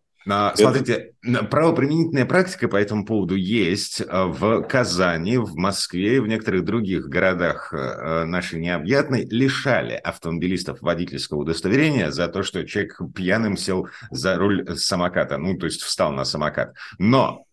Смотрите, 0.54 1.12
правоприменительная 1.50 2.26
практика 2.26 2.68
по 2.68 2.76
этому 2.76 3.04
поводу 3.04 3.34
есть 3.34 4.00
э, 4.00 4.06
в 4.10 4.62
Казани, 4.62 5.38
в 5.38 5.54
Москве 5.56 6.16
и 6.16 6.20
в 6.20 6.26
некоторых 6.26 6.64
других 6.64 7.08
городах 7.08 7.72
э, 7.72 8.24
нашей 8.24 8.60
необъятной. 8.60 9.26
Лишали 9.26 9.94
автомобилистов 9.94 10.80
водительского 10.80 11.38
удостоверения 11.38 12.10
за 12.10 12.28
то, 12.28 12.42
что 12.42 12.66
человек 12.66 13.00
пьяным 13.14 13.56
сел 13.56 13.88
за 14.10 14.36
руль 14.36 14.66
самоката, 14.76 15.38
ну, 15.38 15.56
то 15.58 15.66
есть 15.66 15.82
встал 15.82 16.12
на 16.12 16.24
самокат. 16.24 16.74
Но 16.98 17.44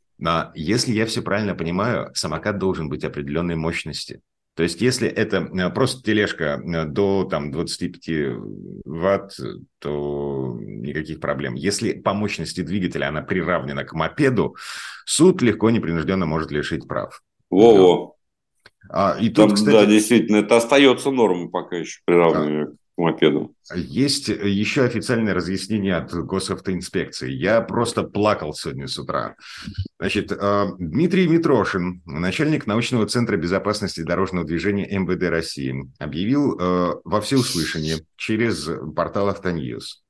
если 0.54 0.92
я 0.92 1.06
все 1.06 1.22
правильно 1.22 1.56
понимаю, 1.56 2.12
самокат 2.14 2.58
должен 2.58 2.90
быть 2.90 3.04
определенной 3.04 3.56
мощности. 3.56 4.22
То 4.60 4.64
есть, 4.64 4.82
если 4.82 5.08
это 5.08 5.38
э, 5.38 5.70
просто 5.70 6.04
тележка 6.04 6.62
э, 6.62 6.84
до 6.84 7.24
там, 7.24 7.50
25 7.50 8.10
ватт, 8.84 9.32
то 9.80 10.58
никаких 10.60 11.22
проблем. 11.22 11.54
Если 11.54 11.94
по 11.94 12.14
мощности 12.14 12.60
двигателя 12.60 13.08
она 13.08 13.22
приравнена 13.22 13.86
к 13.86 13.94
мопеду, 13.94 14.58
суд 15.06 15.42
легко 15.42 15.70
непринужденно 15.70 16.26
может 16.26 16.52
лишить 16.52 16.90
прав. 16.90 17.22
Во-во. 17.50 18.18
А, 18.90 19.16
и 19.18 19.30
тут, 19.30 19.46
Там, 19.48 19.56
кстати... 19.56 19.72
Да, 19.72 19.86
действительно, 19.86 20.38
это 20.40 20.58
остается 20.58 21.10
нормой 21.10 21.48
пока 21.48 21.78
еще 21.78 22.02
приравнивая 22.04 22.66
а, 22.66 22.70
мопеду. 23.00 23.56
Есть 23.74 24.28
еще 24.30 24.84
официальное 24.84 25.34
разъяснение 25.34 25.96
от 25.96 26.14
госавтоинспекции. 26.14 27.32
Я 27.32 27.62
просто 27.62 28.04
плакал 28.04 28.54
сегодня 28.54 28.88
с 28.88 28.98
утра. 28.98 29.36
Значит, 30.00 30.32
э, 30.32 30.66
Дмитрий 30.78 31.28
Митрошин, 31.28 32.02
начальник 32.06 32.68
научного 32.68 33.06
центра 33.08 33.38
безопасности 33.38 34.02
дорожного 34.02 34.46
движения 34.46 34.88
МВД 34.98 35.24
России, 35.30 35.90
объявил 36.00 36.58
э, 36.60 36.94
во 37.04 37.22
всеуслышание 37.22 37.98
через 38.16 38.70
портал 38.96 39.30
Автоньюз, 39.30 40.04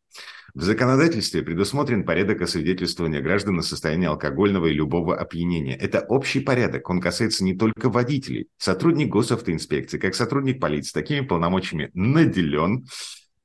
в 0.54 0.62
законодательстве 0.62 1.42
предусмотрен 1.42 2.04
порядок 2.04 2.42
освидетельствования 2.42 3.22
граждан 3.22 3.60
о 3.60 3.64
состоянии 3.64 4.08
алкогольного 4.08 4.68
и 4.68 4.74
любого 4.74 5.18
опьянения. 5.18 5.76
Это 5.76 6.02
общий 6.02 6.40
порядок, 6.40 6.90
он 6.90 7.02
касается 7.02 7.44
не 7.44 7.56
только 7.56 7.90
водителей. 7.90 8.48
Сотрудник 8.58 9.10
госавтоинспекции, 9.10 9.98
как 9.98 10.16
сотрудник 10.16 10.60
полиции, 10.60 10.94
такими 10.94 11.26
полномочиями 11.26 11.92
наделен. 11.94 12.86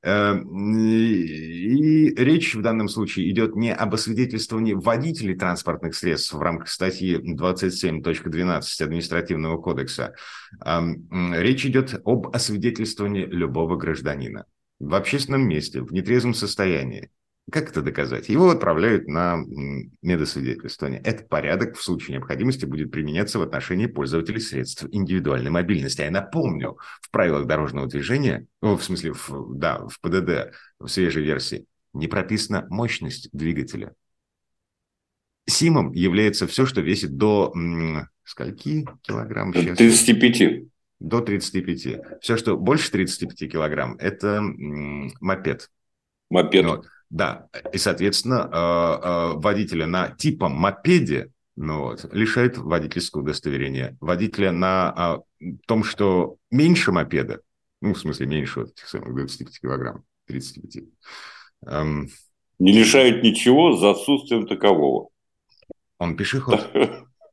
Э, 0.01 0.35
и 0.37 2.13
речь 2.15 2.55
в 2.55 2.61
данном 2.61 2.87
случае 2.87 3.31
идет 3.31 3.55
не 3.55 3.73
об 3.73 3.93
освидетельствовании 3.93 4.73
водителей 4.73 5.35
транспортных 5.35 5.95
средств 5.95 6.33
в 6.33 6.41
рамках 6.41 6.69
статьи 6.69 7.15
27.12 7.17 8.83
Административного 8.83 9.57
кодекса. 9.61 10.13
Речь 10.61 11.65
идет 11.65 11.99
об 12.05 12.27
освидетельствовании 12.35 13.25
любого 13.25 13.77
гражданина 13.77 14.45
в 14.79 14.93
общественном 14.93 15.47
месте, 15.47 15.81
в 15.81 15.91
нетрезвом 15.91 16.33
состоянии. 16.33 17.09
Как 17.51 17.69
это 17.69 17.83
доказать? 17.83 18.27
Его 18.27 18.49
отправляют 18.49 19.07
на 19.07 19.37
медосвидетельствование. 20.01 20.99
Этот 21.01 21.29
порядок 21.29 21.77
в 21.77 21.83
случае 21.83 22.15
необходимости 22.17 22.65
будет 22.65 22.91
применяться 22.91 23.37
в 23.37 23.43
отношении 23.43 23.85
пользователей 23.85 24.39
средств 24.39 24.87
индивидуальной 24.91 25.51
мобильности. 25.51 26.01
А 26.01 26.05
я 26.05 26.11
напомню, 26.11 26.79
в 27.01 27.11
правилах 27.11 27.45
дорожного 27.45 27.87
движения, 27.87 28.47
в 28.61 28.79
смысле, 28.81 29.13
в, 29.13 29.53
да, 29.55 29.85
в 29.87 29.99
ПДД, 30.01 30.55
в 30.79 30.87
свежей 30.87 31.23
версии, 31.23 31.65
не 31.93 32.07
прописана 32.07 32.65
мощность 32.69 33.29
двигателя. 33.31 33.93
Симом 35.47 35.91
является 35.91 36.47
все, 36.47 36.65
что 36.65 36.81
весит 36.81 37.15
до 37.15 37.53
скольки 38.23 38.87
килограмм? 39.03 39.53
Сейчас? 39.53 39.77
35 39.77 40.65
до 40.99 41.21
35. 41.21 42.21
Все, 42.21 42.37
что 42.37 42.57
больше 42.57 42.91
35 42.91 43.51
килограмм, 43.51 43.95
это 43.97 44.41
мопед. 45.21 45.69
Мопед. 46.29 46.65
Ну, 46.65 46.83
да, 47.09 47.47
и, 47.71 47.77
соответственно, 47.77 48.49
э, 48.51 48.57
э, 48.57 49.39
водителя 49.39 49.85
на 49.85 50.09
типа 50.09 50.49
мопеде 50.49 51.31
ну 51.55 51.83
вот, 51.83 52.13
лишает 52.13 52.57
водительского 52.57 53.21
удостоверения. 53.21 53.97
Водителя 54.01 54.51
на 54.51 54.89
а, 54.89 55.21
том, 55.67 55.83
что 55.83 56.37
меньше 56.51 56.91
мопеда, 56.91 57.41
ну, 57.81 57.93
в 57.93 57.99
смысле, 57.99 58.27
меньше 58.27 58.61
вот 58.61 58.71
этих 58.71 58.87
самых 58.87 59.15
25 59.15 59.59
килограмм, 59.61 60.03
35. 60.27 60.83
Эм, 61.67 62.09
Не 62.59 62.73
лишают 62.73 63.23
ничего 63.23 63.77
за 63.77 63.91
отсутствием 63.91 64.47
такового. 64.47 65.09
Он 65.97 66.17
пешеход. 66.17 66.69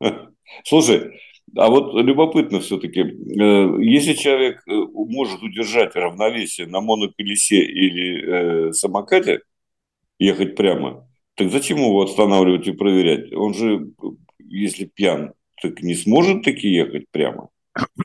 Слушай, 0.65 1.21
а 1.57 1.69
вот 1.69 1.95
любопытно 1.95 2.61
все-таки, 2.61 3.01
э, 3.01 3.83
если 3.83 4.15
человек 4.15 4.63
э, 4.67 4.73
может 4.73 5.43
удержать 5.43 5.95
равновесие 5.95 6.67
на 6.67 6.81
моноколесе 6.81 7.63
или 7.63 8.69
э, 8.69 8.73
самокате, 8.73 9.43
ехать 10.19 10.57
прямо, 10.57 11.09
так 11.35 11.51
зачем 11.51 11.79
его 11.79 12.03
останавливать 12.03 12.67
и 12.69 12.73
проверять? 12.73 13.33
Он 13.35 13.55
же, 13.55 13.91
если 14.39 14.85
пьян, 14.85 15.35
так 15.61 15.83
не 15.83 15.95
сможет 15.95 16.43
таки 16.43 16.69
ехать 16.69 17.07
прямо. 17.11 17.49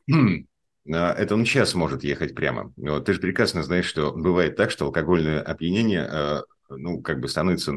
А, 0.89 1.11
это 1.11 1.35
он 1.35 1.45
сейчас 1.45 1.75
может 1.75 2.05
ехать 2.05 2.33
прямо. 2.33 2.71
Но 2.77 3.01
ты 3.01 3.11
же 3.11 3.19
прекрасно 3.19 3.61
знаешь, 3.61 3.83
что 3.83 4.13
бывает 4.13 4.55
так, 4.55 4.71
что 4.71 4.85
алкогольное 4.85 5.41
опьянение 5.41 6.43
ну, 6.69 7.01
как 7.01 7.19
бы 7.19 7.27
становится 7.27 7.73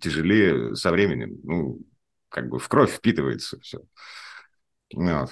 тяжелее 0.00 0.74
со 0.76 0.90
временем. 0.90 1.38
Ну, 1.42 1.80
как 2.28 2.50
бы 2.50 2.58
в 2.58 2.68
кровь 2.68 2.92
впитывается 2.92 3.58
все. 3.60 3.80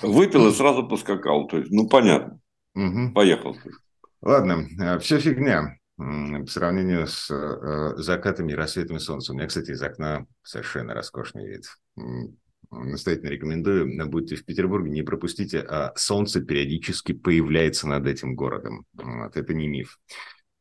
Выпил 0.03 0.49
и 0.49 0.53
сразу 0.53 0.87
поскакал. 0.87 1.47
То 1.49 1.59
есть, 1.59 1.71
ну, 1.71 1.89
понятно. 1.89 2.41
Угу. 2.75 3.13
Поехал. 3.15 3.57
Ладно, 4.23 4.67
э, 4.81 4.99
все 4.99 5.19
фигня. 5.19 5.79
по 5.97 6.47
сравнению 6.47 7.07
с 7.07 7.31
э, 7.31 7.97
закатами 8.01 8.53
и 8.53 8.55
рассветами 8.55 8.99
солнца. 8.99 9.33
У 9.33 9.37
меня, 9.37 9.47
кстати, 9.47 9.73
из 9.73 9.83
окна 9.83 10.27
совершенно 10.43 10.95
роскошный 10.95 11.47
вид. 11.47 11.65
Настоятельно 12.71 13.31
рекомендую, 13.31 14.09
будьте 14.09 14.37
в 14.37 14.45
Петербурге, 14.45 14.91
не 14.91 15.03
пропустите, 15.03 15.61
а 15.61 15.93
солнце 15.97 16.43
периодически 16.43 17.13
появляется 17.13 17.89
над 17.89 18.07
этим 18.07 18.35
городом. 18.35 18.85
Вот, 18.93 19.37
это 19.37 19.55
не 19.55 19.69
миф. 19.69 19.99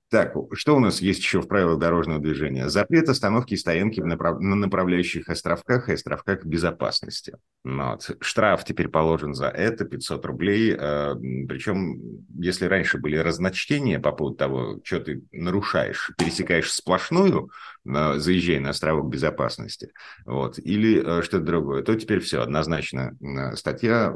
Так, 0.10 0.36
что 0.54 0.78
у 0.78 0.80
нас 0.80 1.02
есть 1.02 1.20
еще 1.20 1.42
в 1.42 1.48
правилах 1.50 1.80
дорожного 1.80 2.22
движения? 2.22 2.70
Запрет 2.70 3.10
остановки 3.10 3.56
и 3.56 3.58
стоянки 3.58 4.00
направ... 4.00 4.40
на 4.40 4.56
направляющих 4.56 5.28
островках 5.28 5.90
и 5.90 5.94
островках 5.94 6.46
безопасности. 6.46 7.36
Ну 7.66 7.92
вот. 7.92 8.10
Штраф 8.22 8.64
теперь 8.64 8.88
положен 8.88 9.34
за 9.34 9.48
это 9.48 9.84
500 9.84 10.26
рублей. 10.26 10.74
Э, 10.80 11.14
причем, 11.50 12.00
если 12.40 12.68
раньше 12.68 13.00
были 13.00 13.18
разночтения 13.18 14.00
по 14.00 14.14
поводу 14.14 14.38
того, 14.38 14.80
что 14.82 15.02
ты 15.02 15.24
нарушаешь, 15.34 16.12
пересекаешь 16.18 16.72
сплошную, 16.72 17.50
э, 17.86 18.14
заезжая 18.16 18.62
на 18.62 18.70
островок 18.70 19.10
безопасности, 19.10 19.92
вот, 20.26 20.58
или 20.58 21.04
э, 21.06 21.22
что-то 21.22 21.44
другое, 21.44 21.84
то 21.84 21.94
теперь 21.96 22.22
все, 22.22 22.42
однозначно 22.42 23.18
статья 23.56 24.16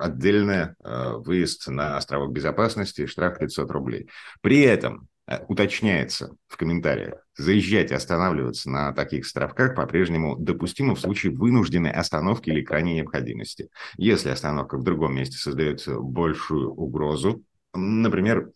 отдельная, 0.00 0.74
выезд 0.80 1.68
на 1.68 1.96
островок 1.96 2.32
безопасности, 2.32 3.06
штраф 3.06 3.38
500 3.38 3.70
рублей. 3.70 4.08
При 4.40 4.62
этом 4.62 5.03
Э, 5.03 5.03
уточняется 5.48 6.36
в 6.48 6.56
комментариях, 6.56 7.14
заезжать 7.36 7.90
и 7.90 7.94
останавливаться 7.94 8.68
на 8.70 8.92
таких 8.92 9.24
островках 9.24 9.74
по-прежнему 9.74 10.36
допустимо 10.36 10.94
в 10.94 11.00
случае 11.00 11.32
вынужденной 11.32 11.90
остановки 11.90 12.50
или 12.50 12.62
крайней 12.62 12.94
необходимости. 12.94 13.70
Если 13.96 14.28
остановка 14.28 14.76
в 14.76 14.84
другом 14.84 15.14
месте 15.14 15.38
создает 15.38 15.82
большую 15.86 16.72
угрозу, 16.72 17.42
например, 17.72 18.52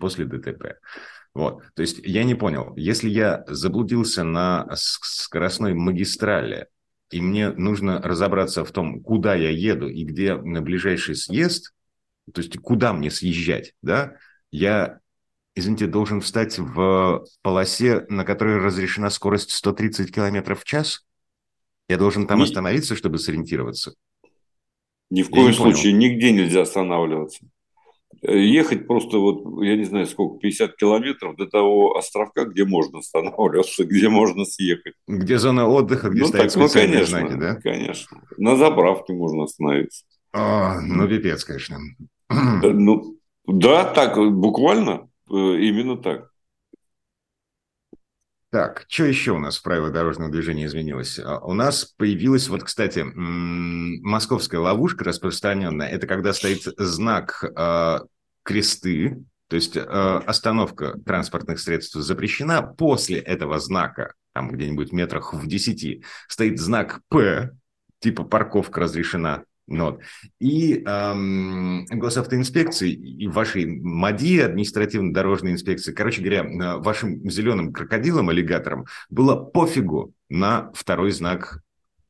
после 0.00 0.24
ДТП. 0.26 0.78
Вот, 1.34 1.62
то 1.74 1.82
есть 1.82 1.98
я 2.02 2.24
не 2.24 2.34
понял, 2.34 2.72
если 2.76 3.10
я 3.10 3.44
заблудился 3.46 4.24
на 4.24 4.66
скоростной 4.74 5.74
магистрали, 5.74 6.68
и 7.10 7.20
мне 7.20 7.50
нужно 7.50 8.00
разобраться 8.00 8.64
в 8.64 8.72
том, 8.72 9.02
куда 9.02 9.34
я 9.34 9.50
еду 9.50 9.88
и 9.88 10.04
где 10.04 10.34
на 10.34 10.62
ближайший 10.62 11.14
съезд, 11.14 11.74
то 12.32 12.40
есть 12.40 12.58
куда 12.58 12.92
мне 12.92 13.10
съезжать, 13.10 13.74
да, 13.82 14.16
я 14.50 15.00
извините, 15.56 15.86
должен 15.86 16.20
встать 16.20 16.58
в 16.58 17.24
полосе, 17.42 18.06
на 18.08 18.24
которой 18.24 18.58
разрешена 18.58 19.10
скорость 19.10 19.50
130 19.50 20.14
км 20.14 20.54
в 20.54 20.64
час? 20.64 21.04
Я 21.88 21.96
должен 21.96 22.26
там 22.26 22.38
Ни... 22.38 22.44
остановиться, 22.44 22.94
чтобы 22.94 23.18
сориентироваться? 23.18 23.94
Ни 25.10 25.22
в 25.22 25.30
коем 25.30 25.52
случае 25.52 25.92
понял. 25.92 25.98
нигде 25.98 26.32
нельзя 26.32 26.62
останавливаться. 26.62 27.44
Ехать 28.22 28.86
просто 28.86 29.18
вот, 29.18 29.62
я 29.62 29.76
не 29.76 29.84
знаю 29.84 30.06
сколько, 30.06 30.38
50 30.38 30.76
километров 30.76 31.36
до 31.36 31.46
того 31.46 31.96
островка, 31.96 32.44
где 32.44 32.64
можно 32.64 32.98
останавливаться, 32.98 33.84
где 33.86 34.08
можно 34.08 34.44
съехать. 34.44 34.94
Где 35.06 35.38
зона 35.38 35.68
отдыха, 35.68 36.10
где 36.10 36.22
ну, 36.22 36.28
стоят 36.28 36.52
так, 36.52 36.62
ну, 36.62 36.68
конечно, 36.68 37.06
знаки, 37.06 37.34
да? 37.34 37.54
Конечно. 37.56 38.22
На 38.36 38.56
заправке 38.56 39.12
можно 39.12 39.44
остановиться. 39.44 40.04
О, 40.32 40.80
ну, 40.80 41.08
пипец, 41.08 41.44
конечно. 41.44 41.78
Ну, 42.28 43.16
да, 43.46 43.84
так, 43.84 44.16
буквально. 44.34 45.08
Э, 45.30 45.34
именно 45.34 45.96
так. 45.96 46.30
Так, 48.50 48.86
что 48.88 49.04
еще 49.04 49.32
у 49.32 49.38
нас 49.38 49.58
в 49.58 49.62
правилах 49.62 49.92
дорожного 49.92 50.30
движения 50.30 50.66
изменилось? 50.66 51.18
А, 51.18 51.40
у 51.40 51.52
нас 51.52 51.84
появилась, 51.84 52.48
вот, 52.48 52.62
кстати, 52.62 53.04
московская 53.04 54.58
ловушка 54.58 55.04
распространенная. 55.04 55.88
Это 55.88 56.06
когда 56.06 56.32
стоит 56.32 56.62
знак 56.78 57.44
э, 57.44 57.98
кресты, 58.44 59.22
то 59.48 59.56
есть 59.56 59.76
э, 59.76 59.80
остановка 59.80 60.98
транспортных 61.04 61.58
средств 61.58 61.96
запрещена. 61.96 62.62
После 62.62 63.18
этого 63.18 63.58
знака, 63.58 64.14
там 64.32 64.50
где-нибудь 64.50 64.92
метрах 64.92 65.34
в 65.34 65.46
10, 65.46 66.04
стоит 66.28 66.58
знак 66.58 67.00
П, 67.08 67.50
типа 67.98 68.24
парковка 68.24 68.80
разрешена. 68.80 69.44
Ну 69.68 69.84
вот. 69.86 70.00
И 70.38 70.84
эм, 70.84 71.86
госавтоинспекции 71.86 72.92
и 72.92 73.26
вашей 73.26 73.66
МАДИ, 73.66 74.40
административно-дорожной 74.40 75.52
инспекции, 75.52 75.92
короче 75.92 76.22
говоря, 76.22 76.44
э, 76.44 76.76
вашим 76.78 77.28
зеленым 77.28 77.72
крокодилам, 77.72 78.28
аллигаторам, 78.28 78.86
было 79.10 79.34
пофигу 79.34 80.12
на 80.28 80.70
второй 80.72 81.10
знак, 81.10 81.62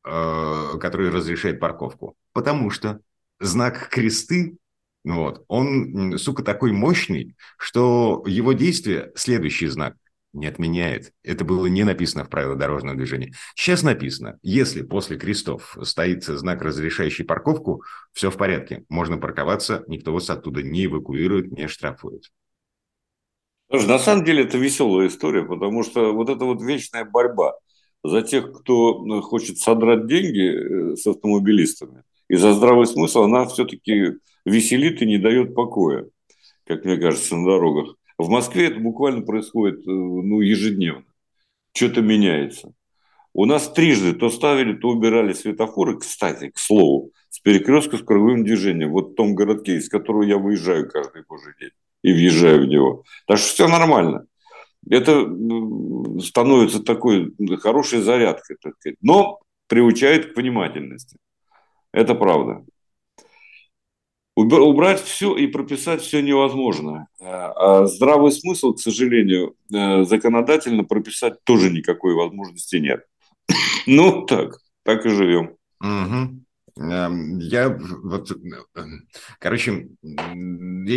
э, 0.04 0.78
который 0.80 1.08
разрешает 1.08 1.58
парковку. 1.58 2.14
Потому 2.34 2.68
что 2.70 3.00
знак 3.40 3.88
кресты, 3.88 4.56
вот, 5.04 5.44
он, 5.48 6.18
сука, 6.18 6.42
такой 6.42 6.72
мощный, 6.72 7.36
что 7.56 8.22
его 8.26 8.52
действие, 8.52 9.12
следующий 9.14 9.68
знак, 9.68 9.96
не 10.36 10.46
отменяет. 10.46 11.12
Это 11.22 11.44
было 11.44 11.66
не 11.66 11.84
написано 11.84 12.24
в 12.24 12.30
правилах 12.30 12.58
дорожного 12.58 12.96
движения. 12.96 13.32
Сейчас 13.54 13.82
написано, 13.82 14.38
если 14.42 14.82
после 14.82 15.16
крестов 15.16 15.76
стоит 15.82 16.24
знак, 16.24 16.62
разрешающий 16.62 17.24
парковку, 17.24 17.82
все 18.12 18.30
в 18.30 18.36
порядке, 18.36 18.84
можно 18.88 19.18
парковаться, 19.18 19.84
никто 19.88 20.12
вас 20.12 20.30
оттуда 20.30 20.62
не 20.62 20.86
эвакуирует, 20.86 21.50
не 21.50 21.68
штрафует. 21.68 22.30
Слушай, 23.68 23.88
на 23.88 23.98
самом 23.98 24.24
деле 24.24 24.44
это 24.44 24.58
веселая 24.58 25.08
история, 25.08 25.42
потому 25.42 25.82
что 25.82 26.12
вот 26.12 26.28
эта 26.28 26.44
вот 26.44 26.62
вечная 26.62 27.04
борьба 27.04 27.54
за 28.04 28.22
тех, 28.22 28.52
кто 28.52 29.04
э, 29.04 29.20
хочет 29.22 29.58
содрать 29.58 30.06
деньги 30.06 30.92
э, 30.92 30.96
с 30.96 31.06
автомобилистами, 31.06 32.04
и 32.28 32.36
за 32.36 32.52
здравый 32.52 32.86
смысл 32.86 33.22
она 33.22 33.44
все-таки 33.46 34.18
веселит 34.44 35.02
и 35.02 35.06
не 35.06 35.18
дает 35.18 35.54
покоя, 35.54 36.06
как 36.64 36.84
мне 36.84 36.96
кажется, 36.96 37.36
на 37.36 37.44
дорогах. 37.44 37.96
В 38.18 38.28
Москве 38.28 38.68
это 38.68 38.80
буквально 38.80 39.22
происходит 39.22 39.80
э, 39.80 39.90
ну, 39.90 40.40
ежедневно. 40.40 41.04
Что-то 41.74 42.00
меняется. 42.00 42.72
У 43.34 43.44
нас 43.44 43.70
трижды 43.70 44.14
то 44.14 44.30
ставили, 44.30 44.74
то 44.74 44.88
убирали 44.88 45.34
светофоры, 45.34 45.98
кстати, 45.98 46.48
к 46.48 46.58
слову, 46.58 47.12
с 47.28 47.38
перекрестка 47.38 47.98
с 47.98 48.02
круговым 48.02 48.44
движением. 48.44 48.92
Вот 48.92 49.10
в 49.10 49.14
том 49.14 49.34
городке, 49.34 49.76
из 49.76 49.90
которого 49.90 50.22
я 50.22 50.38
выезжаю 50.38 50.88
каждый 50.88 51.22
божий 51.28 51.52
день 51.60 51.72
и 52.02 52.12
въезжаю 52.12 52.62
в 52.62 52.68
него. 52.68 53.04
Так 53.26 53.36
что 53.36 53.48
все 53.48 53.68
нормально. 53.68 54.26
Это 54.88 55.26
становится 56.22 56.82
такой 56.82 57.34
хорошей 57.58 58.00
зарядкой, 58.00 58.56
так 58.62 58.74
сказать. 58.76 58.96
Но 59.02 59.40
приучает 59.66 60.32
к 60.32 60.36
внимательности. 60.36 61.18
Это 61.92 62.14
правда. 62.14 62.64
Убрать 64.36 65.00
все 65.02 65.34
и 65.34 65.46
прописать 65.46 66.02
все 66.02 66.20
невозможно. 66.20 67.08
А, 67.18 67.52
а 67.82 67.86
здравый 67.86 68.30
смысл, 68.30 68.74
к 68.74 68.80
сожалению, 68.80 69.56
э, 69.72 70.04
законодательно 70.04 70.84
прописать 70.84 71.42
тоже 71.44 71.70
никакой 71.70 72.14
возможности 72.14 72.76
нет. 72.76 73.04
Ну 73.86 74.26
так, 74.26 74.58
так 74.82 75.06
и 75.06 75.08
живем. 75.08 75.56
Я 76.78 77.78
вот, 78.02 78.30
короче, 79.38 79.88
я 80.02 80.34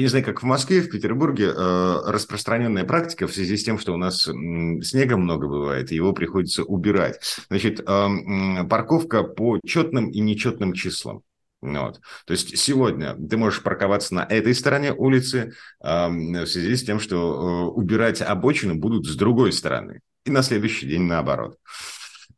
не 0.02 0.08
знаю, 0.08 0.25
как 0.25 0.41
в 0.41 0.45
Москве, 0.45 0.82
в 0.82 0.89
Петербурге 0.89 1.54
э, 1.56 1.95
распространенная 2.08 2.84
практика 2.84 3.28
в 3.28 3.34
связи 3.34 3.56
с 3.56 3.63
тем, 3.63 3.80
что 3.80 3.93
у 3.93 3.97
нас 3.97 4.23
снега 4.23 5.15
много 5.15 5.47
бывает, 5.47 5.91
его 5.91 6.12
приходится 6.12 6.63
убирать. 6.63 7.21
Значит, 7.47 7.86
парковка 7.86 9.23
по 9.23 9.60
четным 9.65 10.10
и 10.10 10.19
нечетным 10.19 10.73
числам. 10.73 11.21
Вот. 11.62 12.00
То 12.26 12.34
есть 12.34 12.58
сегодня 12.58 13.15
ты 13.15 13.36
можешь 13.36 13.62
парковаться 13.62 14.15
на 14.15 14.22
этой 14.22 14.56
стороне 14.56 14.93
улицы 14.93 15.54
э, 15.84 16.08
в 16.08 16.45
связи 16.45 16.76
с 16.76 16.84
тем, 16.84 17.00
что 17.00 17.17
э, 17.17 17.65
убирать 17.72 18.22
обочину 18.22 18.76
будут 18.76 19.06
с 19.06 19.15
другой 19.15 19.52
стороны. 19.52 20.00
И 20.26 20.32
на 20.32 20.41
следующий 20.41 20.88
день 20.88 21.04
наоборот. 21.04 21.58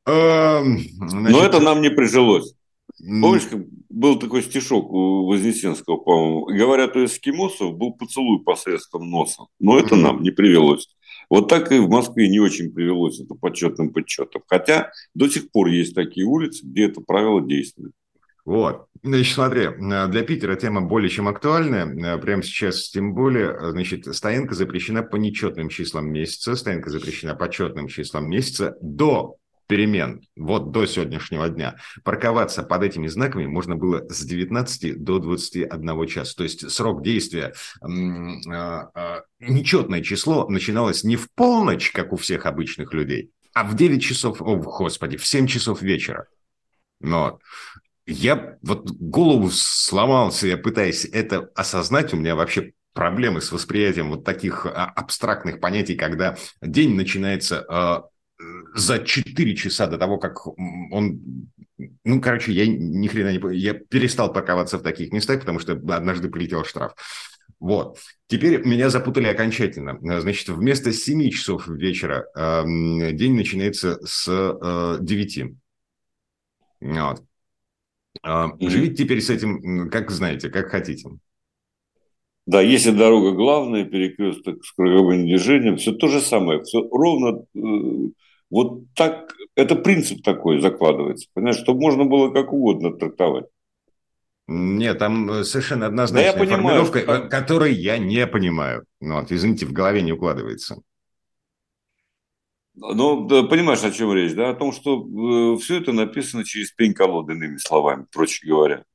Э, 0.07 0.61
значит... 0.63 1.31
Но 1.31 1.43
это 1.43 1.59
нам 1.59 1.81
не 1.81 1.91
прижилось. 1.91 2.53
Помнишь, 2.99 3.47
был 3.89 4.19
такой 4.19 4.43
стишок 4.43 4.91
у 4.91 5.27
Вознесенского, 5.27 5.97
по-моему. 5.97 6.45
Говорят, 6.45 6.95
у 6.95 7.05
эскимосов 7.05 7.75
был 7.75 7.93
поцелуй 7.93 8.43
посредством 8.43 9.09
носа. 9.09 9.43
Но 9.59 9.79
это 9.79 9.95
нам 9.95 10.21
не 10.21 10.31
привелось. 10.31 10.87
Вот 11.29 11.47
так 11.47 11.71
и 11.71 11.79
в 11.79 11.89
Москве 11.89 12.27
не 12.27 12.39
очень 12.39 12.71
привелось 12.71 13.19
это 13.19 13.35
почетным 13.35 13.93
подсчетом. 13.93 14.43
Хотя 14.47 14.91
до 15.15 15.29
сих 15.29 15.49
пор 15.51 15.67
есть 15.67 15.95
такие 15.95 16.25
улицы, 16.25 16.65
где 16.65 16.85
это 16.85 17.01
правило 17.01 17.41
действует. 17.41 17.93
Вот. 18.45 18.87
Значит, 19.03 19.33
смотри, 19.33 19.61
э, 19.63 20.07
для 20.07 20.23
Питера 20.23 20.55
тема 20.55 20.81
более 20.81 21.09
чем 21.09 21.27
актуальная. 21.27 21.85
Э, 21.85 22.17
прямо 22.19 22.43
сейчас 22.43 22.89
тем 22.89 23.13
более, 23.13 23.49
э, 23.49 23.71
значит, 23.71 24.05
стоянка 24.15 24.55
запрещена 24.55 25.03
по 25.03 25.15
нечетным 25.15 25.69
числам 25.69 26.11
месяца, 26.11 26.55
стоянка 26.55 26.89
запрещена 26.89 27.35
по 27.35 27.49
четным 27.49 27.87
числам 27.87 28.29
месяца 28.29 28.77
до 28.81 29.37
перемен, 29.67 30.21
вот 30.35 30.71
до 30.71 30.85
сегодняшнего 30.85 31.47
дня, 31.47 31.77
парковаться 32.03 32.61
под 32.61 32.83
этими 32.83 33.07
знаками 33.07 33.45
можно 33.45 33.77
было 33.77 34.05
с 34.09 34.21
19 34.21 35.01
до 35.01 35.19
21 35.19 36.07
часа. 36.07 36.35
То 36.35 36.43
есть 36.43 36.69
срок 36.69 37.01
действия, 37.03 37.53
нечетное 39.39 40.01
число 40.01 40.49
начиналось 40.49 41.05
не 41.05 41.15
в 41.15 41.31
полночь, 41.33 41.91
как 41.91 42.11
у 42.11 42.17
всех 42.17 42.47
обычных 42.47 42.93
людей, 42.93 43.31
а 43.53 43.63
в 43.63 43.77
9 43.77 44.03
часов, 44.03 44.41
о, 44.41 44.57
господи, 44.57 45.15
в 45.15 45.25
7 45.25 45.47
часов 45.47 45.81
вечера. 45.81 46.27
Но 47.01 47.39
я 48.11 48.57
вот 48.61 48.91
голову 48.91 49.49
сломался, 49.51 50.47
я 50.47 50.57
пытаюсь 50.57 51.05
это 51.05 51.49
осознать, 51.55 52.13
у 52.13 52.17
меня 52.17 52.35
вообще 52.35 52.73
проблемы 52.93 53.41
с 53.41 53.51
восприятием 53.51 54.09
вот 54.09 54.23
таких 54.23 54.65
а, 54.65 54.85
абстрактных 54.85 55.59
понятий, 55.59 55.95
когда 55.95 56.37
день 56.61 56.95
начинается 56.95 57.65
а, 57.67 58.09
за 58.73 58.99
4 58.99 59.55
часа 59.55 59.87
до 59.87 59.97
того, 59.97 60.17
как 60.17 60.45
он... 60.47 61.47
Ну, 62.03 62.21
короче, 62.21 62.51
я 62.51 62.67
ни 62.67 63.07
хрена 63.07 63.31
не... 63.31 63.57
Я 63.57 63.73
перестал 63.73 64.31
парковаться 64.31 64.77
в 64.77 64.83
таких 64.83 65.11
местах, 65.11 65.39
потому 65.39 65.59
что 65.59 65.73
однажды 65.73 66.29
прилетел 66.29 66.63
штраф. 66.63 66.93
Вот. 67.59 67.97
Теперь 68.27 68.65
меня 68.65 68.89
запутали 68.89 69.27
окончательно. 69.27 69.97
Значит, 70.21 70.49
вместо 70.49 70.91
7 70.91 71.29
часов 71.29 71.67
вечера 71.67 72.25
э, 72.35 72.63
день 73.13 73.35
начинается 73.35 73.99
с 74.05 74.27
э, 74.27 74.97
9. 74.99 75.43
Вот. 76.81 77.23
Э, 78.23 78.47
живите 78.59 79.03
теперь 79.03 79.21
с 79.21 79.29
этим, 79.29 79.89
как 79.89 80.11
знаете, 80.11 80.49
как 80.49 80.69
хотите. 80.69 81.09
Да, 82.45 82.61
если 82.61 82.91
дорога 82.91 83.31
главная, 83.31 83.85
перекресток 83.85 84.65
с 84.65 84.71
круговым 84.73 85.25
движением, 85.25 85.77
все 85.77 85.91
то 85.91 86.07
же 86.07 86.19
самое, 86.19 86.61
все 86.63 86.87
ровно 86.89 87.45
э, 87.55 88.09
вот 88.49 88.83
так, 88.95 89.33
это 89.55 89.75
принцип 89.75 90.23
такой 90.23 90.59
закладывается, 90.59 91.27
понимаешь, 91.33 91.57
чтобы 91.57 91.81
можно 91.81 92.05
было 92.05 92.31
как 92.31 92.51
угодно 92.51 92.91
трактовать. 92.91 93.45
Нет, 94.47 94.99
там 94.99 95.31
э, 95.31 95.43
совершенно 95.43 95.85
однозначная 95.85 96.33
да 96.33 96.43
я 96.43 96.51
формулировка, 96.51 96.99
понимаю, 96.99 97.29
которой 97.29 97.73
я 97.73 97.97
не 97.97 98.27
понимаю. 98.27 98.85
Ну, 98.99 99.15
вот, 99.19 99.31
извините, 99.31 99.65
в 99.65 99.71
голове 99.71 100.01
не 100.01 100.11
укладывается. 100.11 100.81
Ну, 102.75 103.27
да, 103.27 103.43
понимаешь, 103.43 103.83
о 103.83 103.91
чем 103.91 104.13
речь, 104.13 104.33
да? 104.33 104.49
О 104.49 104.55
том, 104.55 104.71
что 104.71 105.55
э, 105.55 105.57
все 105.59 105.81
это 105.81 105.91
написано 105.91 106.45
через 106.45 106.71
пень-колоды, 106.71 107.33
иными 107.33 107.57
словами, 107.57 108.05
проще 108.11 108.47
говоря. 108.47 108.85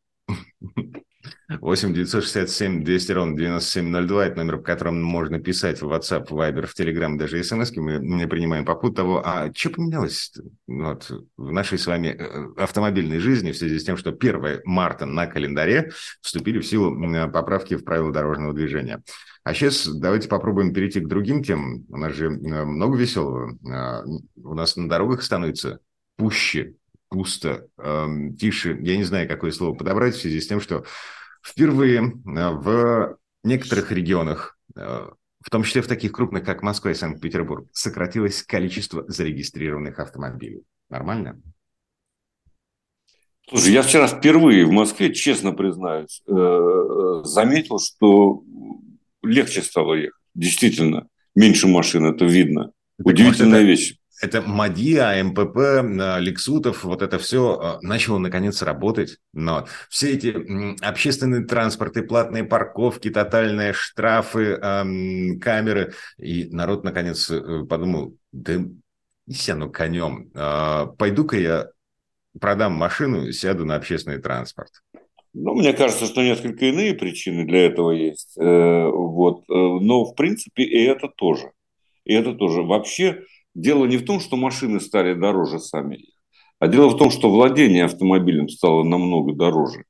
8 1.48 1.94
967 1.94 2.84
200 2.84 3.12
ровно 3.12 3.36
9702. 3.36 4.26
Это 4.26 4.36
номер, 4.36 4.56
по 4.58 4.62
которому 4.64 5.04
можно 5.04 5.38
писать 5.38 5.80
в 5.80 5.92
WhatsApp, 5.92 6.28
Viber, 6.28 6.66
в 6.66 6.78
Telegram, 6.78 7.16
даже 7.16 7.42
смс 7.42 7.70
мы 7.76 7.98
не 7.98 8.26
принимаем 8.26 8.64
по 8.64 8.74
поводу 8.74 8.96
того, 8.96 9.22
а 9.24 9.52
что 9.54 9.70
поменялось 9.70 10.32
вот, 10.66 11.10
в 11.36 11.52
нашей 11.52 11.78
с 11.78 11.86
вами 11.86 12.08
э, 12.18 12.62
автомобильной 12.62 13.18
жизни 13.18 13.52
в 13.52 13.56
связи 13.56 13.78
с 13.78 13.84
тем, 13.84 13.96
что 13.96 14.10
1 14.10 14.62
марта 14.64 15.06
на 15.06 15.26
календаре 15.26 15.92
вступили 16.20 16.58
в 16.58 16.66
силу 16.66 16.96
поправки 17.30 17.74
в 17.76 17.84
правила 17.84 18.12
дорожного 18.12 18.52
движения. 18.52 19.02
А 19.46 19.54
сейчас 19.54 19.87
давайте 19.87 20.28
попробуем 20.28 20.74
перейти 20.74 20.98
к 20.98 21.06
другим 21.06 21.42
темам. 21.42 21.87
У 21.88 21.96
нас 21.96 22.12
же 22.14 22.26
э, 22.26 22.64
много 22.64 22.96
веселого. 22.96 23.56
А, 23.64 24.02
у 24.42 24.54
нас 24.54 24.76
на 24.76 24.88
дорогах 24.88 25.22
становится 25.22 25.78
пуще, 26.16 26.74
пусто, 27.09 27.68
эм, 27.78 28.35
тише. 28.37 28.76
Я 28.80 28.96
не 28.96 29.04
знаю, 29.04 29.28
какое 29.28 29.52
слово 29.52 29.76
подобрать 29.76 30.16
в 30.16 30.20
связи 30.20 30.40
с 30.40 30.48
тем, 30.48 30.61
что 30.61 30.85
Впервые 31.46 32.00
э, 32.00 32.50
в 32.50 33.18
некоторых 33.44 33.92
регионах, 33.92 34.59
э, 34.74 35.06
в 35.40 35.50
том 35.50 35.62
числе 35.62 35.80
в 35.80 35.87
таких 35.87 36.11
крупных, 36.11 36.44
как 36.44 36.62
Москва 36.62 36.90
и 36.90 36.94
Санкт-Петербург, 36.94 37.68
сократилось 37.72 38.42
количество 38.42 39.04
зарегистрированных 39.06 40.00
автомобилей. 40.00 40.64
Нормально? 40.90 41.40
Слушай, 43.48 43.74
я 43.74 43.82
вчера 43.82 44.09
впервые 44.09 44.66
в 44.66 44.72
Москве, 44.72 45.14
честно 45.14 45.52
признаюсь, 45.52 46.20
э, 46.26 47.20
заметил, 47.22 47.78
что 47.78 48.42
легче 49.26 49.62
стало 49.62 49.94
ехать. 49.94 50.20
Действительно, 50.34 51.08
меньше 51.34 51.66
машин, 51.66 52.06
это 52.06 52.24
видно. 52.24 52.72
Так 52.98 53.06
Удивительная 53.06 53.60
это, 53.60 53.68
вещь 53.68 53.96
это 54.22 54.40
МАДИА, 54.42 55.22
МПП, 55.24 55.56
э, 55.58 56.20
Лексутов, 56.20 56.84
вот 56.84 57.02
это 57.02 57.18
все 57.18 57.78
э, 57.82 57.86
начало 57.86 58.18
наконец 58.18 58.62
работать. 58.62 59.18
Но 59.32 59.66
все 59.88 60.14
эти 60.14 60.82
общественные 60.84 61.44
транспорты, 61.44 62.02
платные 62.02 62.44
парковки, 62.44 63.10
тотальные 63.10 63.72
штрафы, 63.72 64.56
камеры. 64.56 65.92
И 66.18 66.48
народ 66.50 66.84
наконец 66.84 67.30
э, 67.30 67.64
подумал, 67.68 68.16
да 68.32 68.64
и 69.26 69.32
сяну 69.32 69.72
конем. 69.72 70.30
Пойду-ка 70.98 71.36
я 71.36 71.68
продам 72.40 72.74
машину, 72.74 73.32
сяду 73.32 73.64
на 73.64 73.74
общественный 73.74 74.18
транспорт. 74.18 74.70
Ну, 75.38 75.55
мне 75.55 75.75
кажется, 75.75 76.07
что 76.07 76.22
несколько 76.22 76.64
иные 76.64 76.94
причины 76.94 77.44
для 77.44 77.66
этого 77.66 77.90
есть. 77.90 78.33
Вот. 78.37 79.44
Но, 79.49 80.05
в 80.05 80.14
принципе, 80.14 80.62
и 80.62 80.83
это 80.85 81.09
тоже. 81.09 81.53
И 82.05 82.14
это 82.14 82.33
тоже. 82.33 82.62
Вообще, 82.62 83.22
дело 83.55 83.85
не 83.85 83.99
в 83.99 84.05
том, 84.07 84.20
что 84.20 84.37
машины 84.37 84.81
стали 84.81 85.12
дороже 85.12 85.59
сами, 85.59 86.07
а 86.59 86.68
дело 86.68 86.88
в 86.88 86.96
том, 86.96 87.11
что 87.11 87.29
владение 87.29 87.85
автомобилем 87.85 88.49
стало 88.49 88.83
намного 88.83 89.35
дороже. 89.35 89.85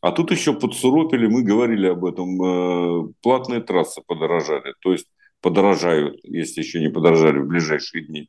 А 0.00 0.12
тут 0.12 0.30
еще 0.30 0.54
подсуропили, 0.54 1.26
мы 1.26 1.42
говорили 1.42 1.88
об 1.88 2.04
этом, 2.04 2.42
э, 2.42 3.12
платные 3.22 3.60
трассы 3.60 4.00
подорожали, 4.06 4.74
то 4.80 4.92
есть 4.92 5.06
подорожают, 5.42 6.20
если 6.22 6.62
еще 6.62 6.80
не 6.80 6.88
подорожали 6.88 7.38
в 7.38 7.48
ближайшие 7.48 8.06
дни. 8.06 8.28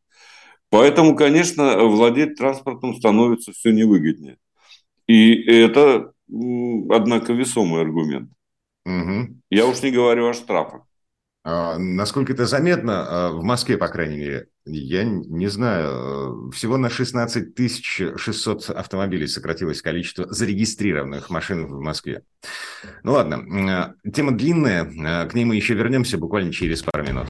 Поэтому, 0.70 1.16
конечно, 1.16 1.86
владеть 1.86 2.36
транспортом 2.36 2.96
становится 2.96 3.54
все 3.54 3.72
невыгоднее. 3.72 4.38
И 5.08 5.34
это, 5.50 6.12
однако, 6.30 7.34
весомый 7.34 7.82
аргумент. 7.82 8.32
Угу. 8.86 9.42
Я 9.50 9.66
уж 9.66 9.82
не 9.82 9.92
говорю 9.92 10.30
о 10.30 10.34
штрафах. 10.34 10.84
А, 11.50 11.78
насколько 11.78 12.34
это 12.34 12.46
заметно, 12.46 13.06
а, 13.08 13.32
в 13.32 13.42
Москве, 13.42 13.78
по 13.78 13.88
крайней 13.88 14.18
мере, 14.18 14.48
я 14.66 15.06
не 15.06 15.48
знаю, 15.48 16.52
всего 16.52 16.76
на 16.76 16.90
16 16.90 17.56
600 18.18 18.70
автомобилей 18.72 19.28
сократилось 19.28 19.82
количество 19.82 20.28
зарегистрированных 20.30 21.30
машин 21.30 21.68
в 21.68 21.80
Москве. 21.80 22.24
Ну 23.04 23.14
ладно, 23.14 23.46
а, 23.72 24.10
тема 24.12 24.34
длинная, 24.34 25.26
к 25.28 25.34
ней 25.36 25.46
мы 25.46 25.56
еще 25.56 25.74
вернемся 25.74 26.18
буквально 26.18 26.52
через 26.52 26.84
пару 26.84 27.06
минут. 27.06 27.30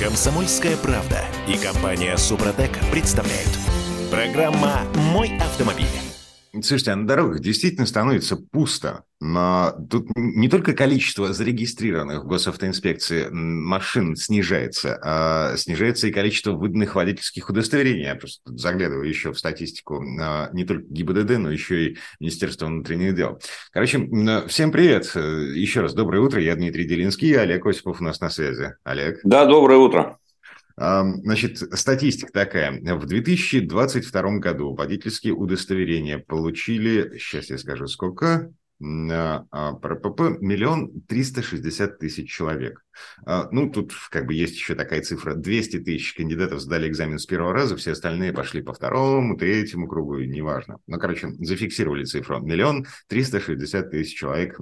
Комсомольская 0.00 0.76
правда 0.78 1.20
и 1.46 1.56
компания 1.56 2.16
Супротек 2.16 2.70
представляют. 2.90 3.56
Программа 4.10 4.80
«Мой 5.12 5.36
автомобиль». 5.38 6.09
Слушайте, 6.52 6.92
а 6.92 6.96
на 6.96 7.06
дорогах 7.06 7.40
действительно 7.40 7.86
становится 7.86 8.36
пусто. 8.36 9.04
Но 9.20 9.74
тут 9.90 10.08
не 10.16 10.48
только 10.48 10.72
количество 10.72 11.32
зарегистрированных 11.32 12.24
в 12.24 12.26
госавтоинспекции 12.26 13.28
машин 13.30 14.16
снижается, 14.16 14.98
а 15.02 15.56
снижается 15.56 16.08
и 16.08 16.12
количество 16.12 16.52
выданных 16.52 16.94
водительских 16.94 17.50
удостоверений. 17.50 18.04
Я 18.04 18.14
просто 18.14 18.40
заглядываю 18.46 19.06
еще 19.06 19.32
в 19.32 19.38
статистику 19.38 20.02
а, 20.20 20.48
не 20.52 20.64
только 20.64 20.84
ГИБДД, 20.88 21.38
но 21.38 21.50
еще 21.50 21.90
и 21.90 21.98
Министерства 22.18 22.66
внутренних 22.66 23.14
дел. 23.14 23.40
Короче, 23.72 24.08
всем 24.48 24.72
привет. 24.72 25.04
Еще 25.14 25.82
раз 25.82 25.92
доброе 25.92 26.20
утро. 26.20 26.40
Я 26.40 26.56
Дмитрий 26.56 26.84
Делинский, 26.84 27.38
Олег 27.38 27.66
Осипов 27.66 28.00
у 28.00 28.04
нас 28.04 28.20
на 28.20 28.30
связи. 28.30 28.74
Олег. 28.84 29.20
Да, 29.22 29.44
доброе 29.44 29.78
утро. 29.78 30.19
Значит, 30.80 31.58
статистика 31.58 32.32
такая. 32.32 32.72
В 32.96 33.04
2022 33.04 34.38
году 34.38 34.74
водительские 34.74 35.34
удостоверения 35.34 36.18
получили, 36.18 37.18
сейчас 37.18 37.50
я 37.50 37.58
скажу 37.58 37.86
сколько, 37.86 38.50
а, 38.82 39.74
ПРПП 39.74 40.40
миллион 40.40 41.02
триста 41.02 41.42
шестьдесят 41.42 41.98
тысяч 41.98 42.30
человек. 42.30 42.82
А, 43.26 43.48
ну, 43.50 43.70
тут 43.70 43.92
как 44.10 44.24
бы 44.24 44.32
есть 44.32 44.54
еще 44.54 44.74
такая 44.74 45.02
цифра. 45.02 45.34
200 45.34 45.80
тысяч 45.80 46.14
кандидатов 46.14 46.60
сдали 46.60 46.88
экзамен 46.88 47.18
с 47.18 47.26
первого 47.26 47.52
раза, 47.52 47.76
все 47.76 47.92
остальные 47.92 48.32
пошли 48.32 48.62
по 48.62 48.72
второму, 48.72 49.36
третьему 49.36 49.86
кругу, 49.86 50.20
неважно. 50.20 50.78
Ну, 50.86 50.98
короче, 50.98 51.28
зафиксировали 51.40 52.04
цифру. 52.04 52.40
Миллион 52.40 52.86
триста 53.06 53.38
шестьдесят 53.38 53.90
тысяч 53.90 54.16
человек 54.16 54.58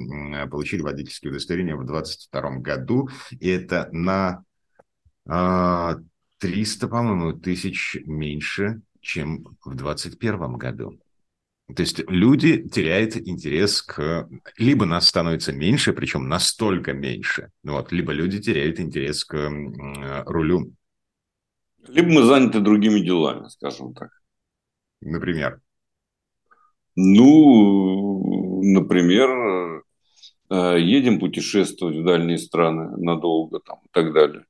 получили 0.51 0.83
водительские 0.83 1.31
удостоверения 1.31 1.77
в 1.77 1.87
2022 1.87 2.59
году. 2.59 3.09
И 3.39 3.49
это 3.49 3.89
на 3.93 4.43
300, 6.39 6.87
а, 6.87 6.89
по-моему, 6.89 7.33
тысяч 7.33 7.97
меньше, 8.07 8.81
чем 9.01 9.45
в 9.65 9.75
2021 9.75 10.57
году. 10.57 10.99
То 11.75 11.83
есть 11.83 12.01
люди 12.09 12.67
теряют 12.67 13.17
интерес 13.17 13.83
к... 13.83 14.27
Либо 14.57 14.87
нас 14.87 15.07
становится 15.07 15.53
меньше, 15.53 15.93
причем 15.93 16.29
настолько 16.29 16.95
меньше, 16.95 17.51
вот, 17.63 17.93
либо 17.93 18.13
люди 18.13 18.41
теряют 18.41 18.81
интерес 18.81 19.25
к 19.25 19.51
рулю. 20.27 20.73
Либо 21.87 22.09
мы 22.09 22.23
заняты 22.23 22.61
другими 22.61 23.01
делами, 23.01 23.49
скажем 23.49 23.95
так. 23.95 24.11
Например? 25.01 25.61
Ну, 26.97 28.63
например, 28.63 29.85
э, 30.51 30.81
едем 30.81 31.21
путешествовать 31.21 31.97
в 31.97 32.05
дальние 32.05 32.39
страны 32.39 32.97
надолго 32.97 33.61
там, 33.61 33.79
и 33.85 33.89
так 33.93 34.13
далее. 34.13 34.45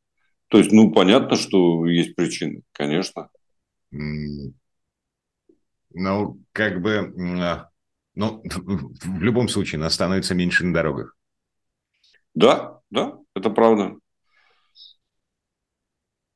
То 0.49 0.59
есть, 0.59 0.73
ну, 0.73 0.91
понятно, 0.91 1.37
что 1.37 1.87
есть 1.87 2.17
причины, 2.17 2.63
конечно. 2.73 3.29
Ну, 5.91 6.41
как 6.53 6.81
бы, 6.81 7.15
а, 7.43 7.69
ну, 8.15 8.43
в 8.45 9.23
любом 9.23 9.49
случае, 9.49 9.79
нас 9.79 9.95
становится 9.95 10.35
меньше 10.35 10.65
на 10.65 10.73
дорогах. 10.73 11.15
Да, 12.35 12.81
да, 12.91 13.19
это 13.35 13.51
правда. 13.51 13.97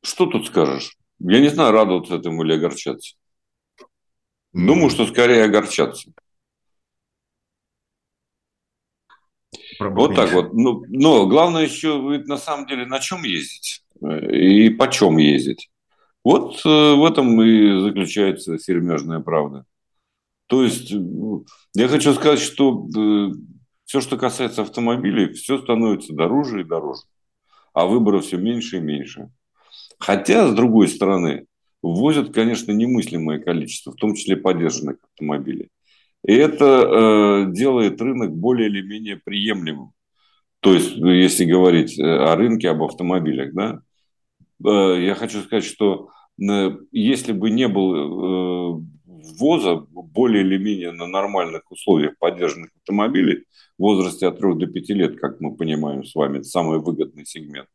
Что 0.05 0.27
тут 0.27 0.47
скажешь? 0.47 0.97
Я 1.19 1.41
не 1.41 1.49
знаю, 1.49 1.73
радоваться 1.73 2.17
этому 2.17 2.43
или 2.45 2.55
огорчаться. 2.55 3.17
Думаю, 4.53 4.91
что 4.91 5.07
скорее 5.07 5.45
огорчаться. 5.45 6.11
Вот 9.79 10.15
так 10.15 10.33
вот. 10.33 10.53
Ну, 10.53 10.85
но 10.89 11.27
главное 11.27 11.63
еще, 11.63 12.01
ведь 12.11 12.27
на 12.27 12.37
самом 12.37 12.67
деле, 12.67 12.85
на 12.85 12.99
чем 12.99 13.23
ездить 13.23 13.82
и 14.11 14.71
почем 14.71 15.19
ездить. 15.19 15.71
Вот 16.25 16.61
э, 16.65 16.69
в 16.69 17.05
этом 17.05 17.43
и 17.43 17.81
заключается 17.81 18.59
сермежная 18.59 19.21
правда. 19.21 19.65
То 20.47 20.63
есть, 20.63 20.93
я 21.75 21.89
хочу 21.89 22.13
сказать, 22.13 22.39
что 22.39 22.87
э, 22.97 23.33
все, 23.87 24.01
что 24.01 24.17
касается 24.17 24.63
автомобилей, 24.63 25.33
все 25.33 25.59
становится 25.59 26.15
дороже 26.15 26.61
и 26.61 26.65
дороже, 26.65 27.03
а 27.73 27.87
выбора 27.87 28.21
все 28.21 28.37
меньше 28.37 28.77
и 28.77 28.81
меньше. 28.81 29.31
Хотя, 29.99 30.49
с 30.49 30.55
другой 30.55 30.89
стороны, 30.89 31.47
ввозят, 31.83 32.33
конечно, 32.33 32.73
немыслимое 32.73 33.41
количество, 33.41 33.93
в 33.93 33.97
том 33.97 34.15
числе 34.15 34.37
поддержанных 34.37 34.99
автомобилей. 35.03 35.71
И 36.25 36.33
это 36.33 36.65
э, 36.65 37.53
делает 37.53 38.01
рынок 38.01 38.33
более 38.37 38.69
или 38.69 38.81
менее 38.81 39.17
приемлемым. 39.17 39.93
То 40.61 40.73
есть, 40.73 40.97
ну, 40.97 41.11
если 41.11 41.45
говорить 41.45 41.99
э, 41.99 42.03
о 42.05 42.37
рынке, 42.37 42.71
об 42.71 42.83
автомобилях, 42.85 43.53
да, 43.53 43.75
э, 43.75 43.92
я 44.69 45.15
хочу 45.15 45.41
сказать, 45.43 45.65
что 45.65 46.11
э, 46.41 46.71
если 46.91 47.33
бы 47.33 47.51
не 47.51 47.69
было 47.69 48.77
э, 48.77 48.83
ввоза 49.07 49.77
более 49.91 50.43
или 50.43 50.59
менее 50.59 50.93
на 50.93 51.07
нормальных 51.07 51.71
условиях 51.71 52.19
поддержанных 52.19 52.71
автомобилей 52.77 53.45
в 53.79 53.83
возрасте 53.83 54.27
от 54.27 54.39
3 54.39 54.55
до 54.55 54.67
5 54.67 54.89
лет, 54.91 55.21
как 55.21 55.41
мы 55.41 55.57
понимаем 55.57 56.05
с 56.05 56.15
вами, 56.15 56.39
это 56.39 56.47
самый 56.47 56.81
выгодный 56.81 57.27
сегмент, 57.27 57.69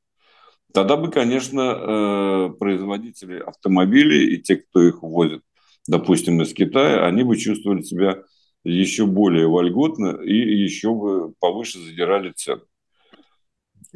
тогда 0.73 0.97
бы, 0.97 1.09
конечно, 1.09 1.61
э, 1.61 2.49
производители 2.59 3.39
автомобилей 3.39 4.35
и 4.35 4.41
те, 4.41 4.57
кто 4.57 4.83
их 4.83 5.01
возит, 5.01 5.41
допустим, 5.87 6.41
из 6.41 6.53
Китая, 6.53 7.05
они 7.05 7.23
бы 7.23 7.37
чувствовали 7.37 7.81
себя 7.81 8.23
еще 8.63 9.05
более 9.05 9.47
вольготно 9.47 10.21
и 10.21 10.35
еще 10.35 10.93
бы 10.93 11.33
повыше 11.39 11.79
задирали 11.79 12.33
цены. 12.35 12.61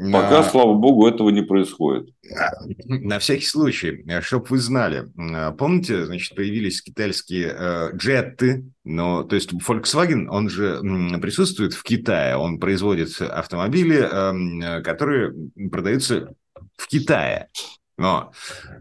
На... 0.04 0.20
Пока, 0.20 0.44
слава 0.44 0.74
богу, 0.74 1.08
этого 1.08 1.30
не 1.30 1.44
происходит. 1.44 2.10
На 2.86 3.20
всякий 3.20 3.46
случай, 3.46 4.04
чтобы 4.22 4.48
вы 4.50 4.58
знали, 4.58 5.08
помните, 5.60 6.06
значит, 6.06 6.36
появились 6.36 6.82
китайские 6.82 7.56
э, 7.56 7.96
джетты, 7.96 8.66
но, 8.84 9.22
то 9.22 9.36
есть 9.36 9.54
Volkswagen, 9.54 10.26
он 10.28 10.50
же 10.50 10.80
присутствует 11.22 11.76
в 11.76 11.84
Китае, 11.84 12.36
он 12.36 12.58
производит 12.60 13.22
автомобили, 13.22 14.00
э, 14.02 14.82
которые 14.82 15.36
продаются 15.70 16.34
в 16.78 16.88
Китае. 16.88 17.50
Но 18.00 18.32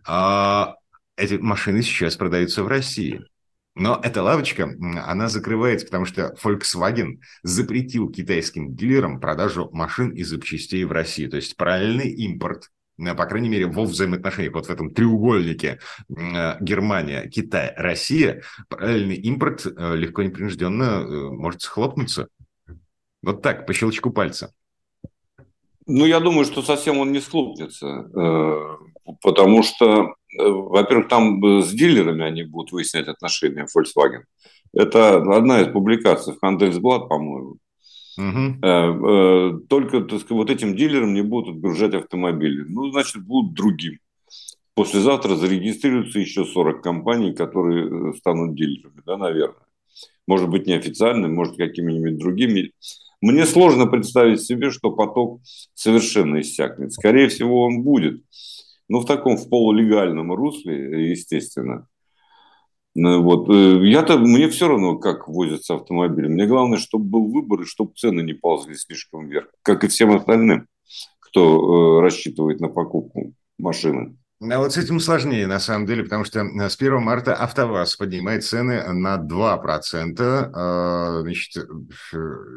э, 0.09 0.65
эти 1.19 1.35
машины 1.35 1.83
сейчас 1.83 2.17
продаются 2.17 2.65
в 2.65 2.69
России. 2.69 3.21
Но 3.81 3.99
эта 4.03 4.23
лавочка, 4.23 4.77
она 5.07 5.29
закрывается, 5.31 5.87
потому 5.87 6.05
что 6.05 6.35
Volkswagen 6.45 7.21
запретил 7.43 8.11
китайским 8.11 8.77
дилерам 8.77 9.21
продажу 9.21 9.71
машин 9.73 10.11
и 10.11 10.23
запчастей 10.23 10.85
в 10.85 10.93
России. 10.93 11.27
То 11.29 11.37
есть 11.37 11.57
параллельный 11.57 12.11
импорт, 12.11 12.69
э, 12.99 13.15
по 13.15 13.25
крайней 13.25 13.49
мере, 13.49 13.65
во 13.65 13.85
взаимоотношениях, 13.85 14.53
вот 14.53 14.67
в 14.67 14.71
этом 14.71 14.93
треугольнике 14.93 15.79
э, 16.11 16.57
Германия, 16.61 17.27
Китай, 17.31 17.73
Россия, 17.75 18.43
параллельный 18.69 19.17
импорт 19.17 19.65
э, 19.65 19.97
легко 19.97 20.25
непринужденно 20.25 21.31
может 21.31 21.63
схлопнуться. 21.63 22.29
Вот 23.23 23.41
так, 23.41 23.67
по 23.67 23.73
щелчку 23.73 24.11
пальца. 24.11 24.53
Ну, 25.87 26.05
я 26.05 26.21
думаю, 26.21 26.45
что 26.45 26.61
совсем 26.61 26.99
он 26.99 27.13
не 27.13 27.21
схлопнется, 27.21 28.05
потому 29.23 29.63
что 29.63 30.17
во-первых, 30.39 31.09
там 31.09 31.45
э, 31.45 31.63
с 31.63 31.71
дилерами 31.73 32.25
они 32.25 32.45
будут 32.45 32.73
выяснять 32.73 33.09
отношения 33.09 33.67
Volkswagen. 33.67 34.23
Это 34.73 35.17
одна 35.17 35.63
из 35.63 35.73
публикаций 35.73 36.35
в 36.35 36.45
Handelsblad, 36.45 37.09
по-моему. 37.09 37.57
Угу. 38.19 39.67
Только 39.69 40.01
так 40.01 40.21
сказать, 40.21 40.31
вот 40.31 40.51
этим 40.51 40.77
дилерам 40.77 41.15
не 41.15 41.23
будут 41.23 41.57
отгружать 41.57 41.95
автомобили. 41.95 42.65
Ну, 42.69 42.91
значит, 42.91 43.25
будут 43.25 43.55
другим. 43.55 43.99
Послезавтра 44.75 45.35
зарегистрируются 45.37 46.19
еще 46.21 46.45
40 46.45 46.83
компаний, 46.83 47.35
которые 47.35 48.15
станут 48.15 48.55
дилерами, 48.55 49.03
да, 49.05 49.17
наверное. 49.17 49.67
Может 50.27 50.49
быть, 50.49 50.67
неофициально, 50.67 51.29
может, 51.29 51.57
какими-нибудь 51.57 52.19
другими. 52.19 52.73
Мне 53.21 53.47
сложно 53.47 53.87
представить 53.87 54.43
себе, 54.43 54.71
что 54.71 54.93
поток 54.93 55.41
совершенно 55.75 56.41
иссякнет. 56.41 56.93
Скорее 56.93 57.29
всего, 57.29 57.65
он 57.65 57.83
будет 57.83 58.23
ну, 58.91 58.99
в 58.99 59.07
таком, 59.07 59.37
в 59.37 59.49
полулегальном 59.49 60.33
русле, 60.33 61.11
естественно. 61.11 61.87
Ну, 62.97 63.23
вот. 63.23 63.49
Э, 63.49 63.87
я-то, 63.87 64.19
мне 64.19 64.49
все 64.49 64.67
равно, 64.67 64.99
как 64.99 65.29
возятся 65.29 65.77
автомобили. 65.77 66.27
Мне 66.27 66.45
главное, 66.47 66.77
чтобы 66.77 67.05
был 67.05 67.31
выбор 67.31 67.63
и 67.63 67.67
чтобы 67.67 67.93
цены 67.95 68.23
не 68.23 68.33
ползли 68.33 68.75
слишком 68.75 69.29
вверх, 69.29 69.47
как 69.63 69.85
и 69.85 69.89
всем 69.89 70.11
остальным, 70.11 70.67
кто 71.21 71.99
э, 71.99 72.01
рассчитывает 72.03 72.61
на 72.61 72.67
покупку 72.67 73.33
машины. 73.59 74.17
А 74.41 74.59
вот 74.59 74.73
с 74.73 74.77
этим 74.77 74.99
сложнее, 74.99 75.47
на 75.47 75.61
самом 75.61 75.87
деле, 75.87 76.03
потому 76.03 76.25
что 76.25 76.41
э, 76.41 76.69
с 76.69 76.77
1 76.77 77.01
марта 77.01 77.37
АвтоВАЗ 77.37 77.95
поднимает 77.95 78.45
цены 78.45 78.93
на 78.93 79.19
2%. 79.19 80.51
А, 80.53 81.21
значит, 81.21 81.65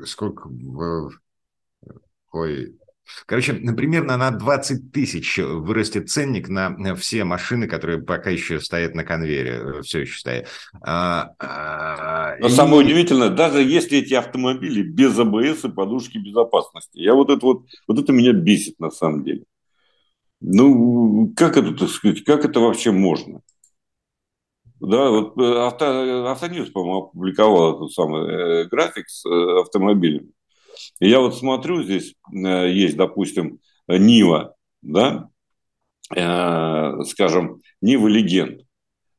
сколько... 0.07 0.49
Ой, 2.31 2.75
Короче, 3.25 3.53
примерно 3.53 4.17
на 4.17 4.31
20 4.31 4.91
тысяч 4.91 5.37
вырастет 5.37 6.09
ценник 6.09 6.49
на 6.49 6.95
все 6.95 7.23
машины, 7.23 7.67
которые 7.67 8.01
пока 8.01 8.29
еще 8.29 8.59
стоят 8.59 8.95
на 8.95 9.03
конвейере, 9.03 9.51
э, 9.51 9.81
все 9.81 9.99
еще 10.01 10.17
стоят. 10.17 10.47
А, 10.81 11.33
а, 11.39 12.35
Но 12.39 12.47
и... 12.47 12.51
самое 12.51 12.85
удивительное, 12.85 13.29
даже 13.29 13.61
если 13.61 13.99
эти 13.99 14.13
автомобили 14.13 14.81
без 14.81 15.17
АБС 15.17 15.65
и 15.65 15.69
подушки 15.69 16.17
безопасности, 16.17 16.99
я 16.99 17.13
вот 17.13 17.29
это 17.29 17.45
вот, 17.45 17.65
вот 17.87 17.99
это 17.99 18.11
меня 18.11 18.33
бесит 18.33 18.79
на 18.79 18.89
самом 18.89 19.23
деле. 19.23 19.43
Ну, 20.41 21.33
как 21.35 21.57
это, 21.57 21.73
так 21.73 21.89
сказать, 21.89 22.23
как 22.23 22.45
это 22.45 22.59
вообще 22.59 22.91
можно? 22.91 23.41
Да, 24.81 25.09
вот 25.09 25.37
э, 25.37 25.65
авто, 25.65 26.29
Автоньюз, 26.29 26.69
по-моему, 26.71 27.03
опубликовал 27.03 27.77
этот 27.77 27.93
самый 27.93 28.29
э, 28.29 28.67
график 28.67 29.07
с 29.07 29.25
э, 29.25 29.61
автомобилями. 29.61 30.31
Я 30.99 31.19
вот 31.19 31.35
смотрю, 31.37 31.83
здесь 31.83 32.15
э, 32.33 32.71
есть, 32.71 32.97
допустим, 32.97 33.59
Нива, 33.87 34.55
да, 34.81 35.29
э, 36.15 37.03
скажем, 37.05 37.61
Нива 37.81 38.07
Легенд. 38.07 38.61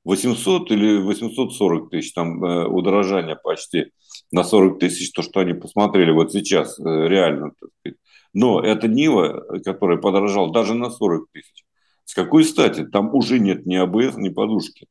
800 0.04 0.70
или 0.70 0.98
840 0.98 1.90
тысяч, 1.90 2.12
там 2.12 2.44
э, 2.44 2.66
удорожание 2.66 3.36
почти 3.36 3.92
на 4.30 4.44
40 4.44 4.78
тысяч, 4.78 5.12
то, 5.12 5.22
что 5.22 5.40
они 5.40 5.54
посмотрели 5.54 6.10
вот 6.10 6.30
сейчас, 6.32 6.78
реально, 6.78 7.52
так 7.58 7.70
сказать. 7.80 7.98
Но 8.34 8.60
это 8.60 8.86
Нива, 8.88 9.60
которая 9.64 9.96
подорожал 9.96 10.50
даже 10.50 10.74
на 10.74 10.90
40 10.90 11.28
тысяч. 11.32 11.64
С 12.04 12.14
какой 12.14 12.44
стати? 12.44 12.84
Там 12.84 13.14
уже 13.14 13.38
нет 13.38 13.64
ни 13.64 13.76
АБС, 13.76 14.16
ни 14.16 14.28
подушки. 14.28 14.86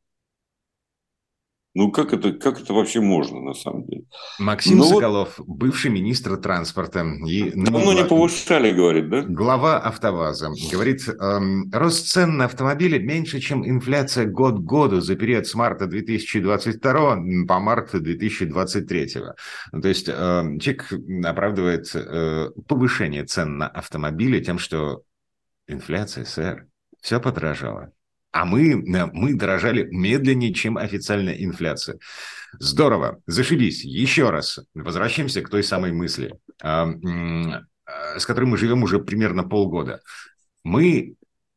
Ну, 1.76 1.92
как 1.92 2.14
это, 2.14 2.34
как 2.34 2.62
это 2.62 2.72
вообще 2.72 3.02
можно, 3.02 3.42
на 3.42 3.54
самом 3.56 3.86
деле? 3.86 4.04
Максим 4.38 4.78
ну, 4.78 4.84
Соколов, 4.84 5.40
вот... 5.40 5.48
бывший 5.48 5.90
министр 5.90 6.38
транспорта. 6.38 7.04
И, 7.26 7.52
ну, 7.56 7.66
Давно 7.66 7.94
не 7.94 8.06
повышали, 8.06 8.72
говорит, 8.72 9.10
да? 9.10 9.24
Глава 9.24 9.80
АвтоВАЗа. 9.80 10.52
Говорит, 10.72 11.08
эм, 11.08 11.72
рост 11.72 12.08
цен 12.10 12.38
на 12.38 12.46
автомобили 12.46 13.00
меньше, 13.00 13.40
чем 13.40 13.68
инфляция 13.68 14.28
год 14.28 14.58
к 14.58 14.64
году 14.64 15.02
за 15.02 15.16
период 15.16 15.48
с 15.48 15.56
марта 15.56 15.88
2022 15.88 17.46
по 17.48 17.60
март 17.60 17.90
2023. 17.92 19.10
Ну, 19.72 19.82
то 19.82 19.88
есть 19.88 20.08
э, 20.10 20.12
человек 20.14 20.94
оправдывает 21.26 21.90
э, 21.96 22.52
повышение 22.68 23.26
цен 23.26 23.58
на 23.58 23.68
автомобили 23.68 24.40
тем, 24.44 24.60
что 24.60 25.02
инфляция, 25.68 26.26
сэр, 26.26 26.68
все 27.02 27.20
подорожало 27.20 27.92
а 28.34 28.46
мы, 28.46 28.72
э, 28.72 29.06
мы 29.14 29.36
дорожали 29.36 29.88
медленнее, 29.92 30.54
чем 30.54 30.78
официальная 30.78 31.36
инфляция. 31.36 32.00
Здорово, 32.60 33.22
зашибись. 33.28 33.86
Еще 33.86 34.30
раз 34.32 34.60
возвращаемся 34.74 35.42
к 35.42 35.50
той 35.50 35.64
самой 35.64 35.92
мысли, 35.92 36.34
а, 36.62 36.90
э, 36.90 38.20
с 38.20 38.26
которой 38.26 38.46
мы 38.46 38.58
живем 38.58 38.84
уже 38.84 39.00
примерно 39.00 39.44
полгода. 39.44 40.02
Мы 40.64 41.14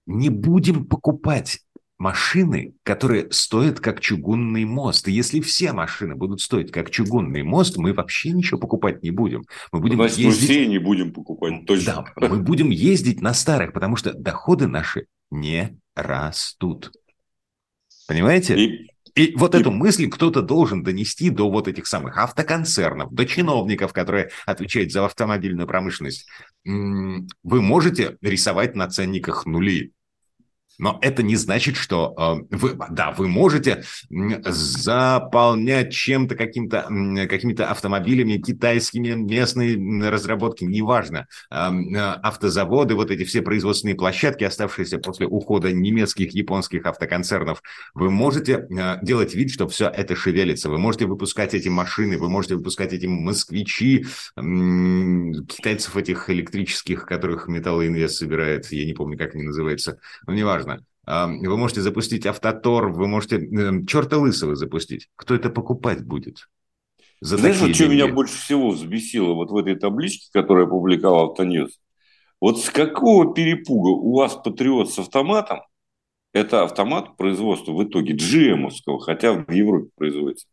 не 0.07 0.29
будем 0.29 0.85
покупать 0.85 1.61
машины, 1.99 2.75
которые 2.83 3.29
стоят 3.31 3.81
как 3.81 4.01
чугунный 4.01 4.67
мост. 4.67 5.09
И 5.09 5.13
если 5.13 5.41
все 5.41 5.73
машины 5.73 6.15
будут 6.15 6.43
стоить 6.43 6.71
как 6.71 6.91
чугунный 6.91 7.43
мост, 7.43 7.79
мы 7.79 7.95
вообще 7.95 8.33
ничего 8.33 8.61
покупать 8.61 9.03
не 9.03 9.11
будем. 9.11 9.45
Мы 9.73 9.81
будем 9.81 9.97
Значит, 9.97 10.19
ездить... 10.19 10.45
все 10.45 10.67
не 10.67 10.79
будем 10.79 11.15
покупать, 11.15 11.65
точно. 11.65 12.05
Да, 12.17 12.29
мы 12.29 12.43
будем 12.43 12.69
ездить 12.69 13.23
на 13.23 13.33
старых, 13.33 13.73
потому 13.73 13.97
что 13.97 14.13
доходы 14.13 14.67
наши 14.67 15.07
не 15.31 15.79
растут. 15.95 16.93
Понимаете? 18.07 18.57
И, 18.57 18.91
и 19.15 19.35
вот 19.37 19.55
и... 19.55 19.59
эту 19.59 19.71
мысль 19.71 20.09
кто-то 20.09 20.43
должен 20.43 20.83
донести 20.83 21.31
до 21.31 21.51
вот 21.51 21.69
этих 21.69 21.87
самых 21.87 22.19
автоконцернов, 22.19 23.13
до 23.13 23.25
чиновников, 23.27 23.93
которые 23.93 24.31
отвечают 24.45 24.93
за 24.93 25.05
автомобильную 25.05 25.67
промышленность. 25.67 26.29
Вы 26.65 27.63
можете 27.63 28.17
рисовать 28.21 28.77
на 28.77 28.89
ценниках 28.89 29.47
нули. 29.47 29.93
Но 30.79 30.99
это 31.03 31.23
не 31.23 31.37
значит, 31.37 31.77
что 31.77 32.15
э, 32.51 32.57
вы, 32.57 32.77
да, 32.91 33.13
вы 33.13 33.29
можете 33.29 33.85
заполнять 34.11 35.93
чем-то, 35.93 36.35
каким-то, 36.35 36.87
какими-то 37.29 37.71
автомобилями 37.71 38.39
китайскими, 38.39 39.11
местные 39.11 39.77
разработки, 40.09 40.65
неважно. 40.65 41.27
Э, 41.51 41.69
автозаводы, 42.23 42.95
вот 42.95 43.11
эти 43.11 43.25
все 43.25 43.43
производственные 43.43 43.97
площадки, 43.97 44.45
оставшиеся 44.45 44.99
после 44.99 45.27
ухода 45.27 45.73
немецких, 45.73 46.35
японских 46.35 46.87
автоконцернов, 46.87 47.63
вы 47.95 48.11
можете 48.11 48.67
э, 48.69 48.99
делать 49.03 49.35
вид, 49.35 49.51
что 49.51 49.69
все 49.69 49.89
это 49.89 50.15
шевелится. 50.17 50.69
Вы 50.69 50.79
можете 50.79 51.07
выпускать 51.07 51.55
эти 51.55 51.69
машины, 51.69 52.19
вы 52.19 52.29
можете 52.29 52.57
выпускать 52.57 52.93
эти 52.93 53.07
москвичи, 53.07 54.07
китайцев 54.37 55.97
этих 55.97 56.29
электрических, 56.31 57.07
которых 57.07 57.49
Металлоинвест 57.49 58.17
собирает, 58.17 58.71
я 58.73 58.85
не 58.85 58.93
помню, 58.93 59.19
как 59.19 59.35
они 59.35 59.45
называются, 59.45 59.99
но 60.27 60.35
неважно. 60.35 60.66
Вы 61.07 61.57
можете 61.57 61.83
запустить 61.83 62.27
автотор, 62.27 62.89
вы 62.89 63.07
можете 63.07 63.37
эм, 63.37 63.87
черта 63.87 64.19
лысого 64.19 64.57
запустить. 64.57 65.09
Кто 65.15 65.35
это 65.35 65.51
покупать 65.51 66.05
будет? 66.05 66.49
За 67.21 67.37
Знаешь, 67.37 67.61
вот 67.61 67.75
что 67.75 67.89
меня 67.89 68.09
больше 68.09 68.37
всего 68.37 68.71
взбесило 68.71 69.33
вот 69.35 69.51
в 69.51 69.57
этой 69.57 69.77
табличке, 69.77 70.29
которую 70.33 70.67
опубликовал 70.67 71.31
Автоньюз? 71.31 71.81
Вот 72.41 72.61
с 72.61 72.71
какого 72.71 73.33
перепуга 73.33 73.91
у 73.91 74.17
вас 74.17 74.35
патриот 74.35 74.93
с 74.93 74.99
автоматом, 74.99 75.61
это 76.35 76.65
автомат 76.65 77.17
производства 77.17 77.73
в 77.73 77.83
итоге 77.83 78.15
gm 78.15 78.69
хотя 79.01 79.33
в 79.33 79.51
Европе 79.51 79.89
производится. 79.97 80.47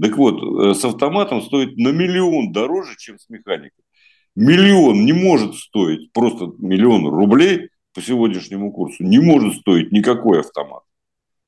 Так 0.00 0.16
вот, 0.18 0.42
э, 0.42 0.74
с 0.74 0.84
автоматом 0.84 1.40
стоит 1.40 1.76
на 1.78 1.88
миллион 1.88 2.52
дороже, 2.52 2.96
чем 2.98 3.18
с 3.18 3.30
механикой. 3.30 3.82
Миллион 4.34 5.04
не 5.06 5.12
может 5.12 5.54
стоить, 5.54 6.12
просто 6.12 6.52
миллион 6.58 7.06
рублей 7.06 7.70
по 7.94 8.02
сегодняшнему 8.02 8.72
курсу 8.72 9.04
не 9.04 9.18
может 9.18 9.56
стоить 9.56 9.92
никакой 9.92 10.40
автомат. 10.40 10.82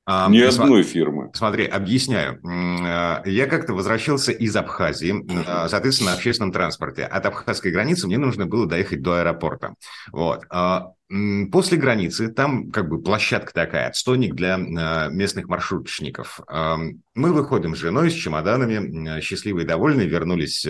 А, 0.06 0.28
Ни 0.28 0.40
одной 0.40 0.82
фирмы. 0.82 1.30
Смотри, 1.32 1.64
объясняю. 1.64 2.38
Э, 2.44 3.22
я 3.24 3.46
как-то 3.46 3.72
возвращался 3.72 4.32
из 4.32 4.54
Абхазии, 4.54 5.14
э, 5.14 5.68
соответственно, 5.68 6.10
на 6.10 6.16
общественном 6.16 6.52
транспорте. 6.52 7.04
От 7.04 7.24
абхазской 7.24 7.70
границы 7.70 8.06
мне 8.06 8.18
нужно 8.18 8.44
было 8.44 8.66
доехать 8.66 9.00
до 9.00 9.20
аэропорта. 9.20 9.74
Вот. 10.12 10.44
А, 10.50 10.92
После 11.52 11.78
границы 11.78 12.28
там 12.28 12.72
как 12.72 12.88
бы 12.88 13.00
площадка 13.00 13.52
такая, 13.52 13.88
отстойник 13.88 14.34
для 14.34 14.56
э, 14.56 15.10
местных 15.12 15.46
маршруточников. 15.48 16.40
Мы 16.48 17.32
выходим 17.32 17.76
с 17.76 17.78
женой, 17.78 18.10
с 18.10 18.14
чемоданами, 18.14 19.20
счастливые 19.20 19.64
и 19.64 19.68
довольные, 19.68 20.08
вернулись 20.08 20.66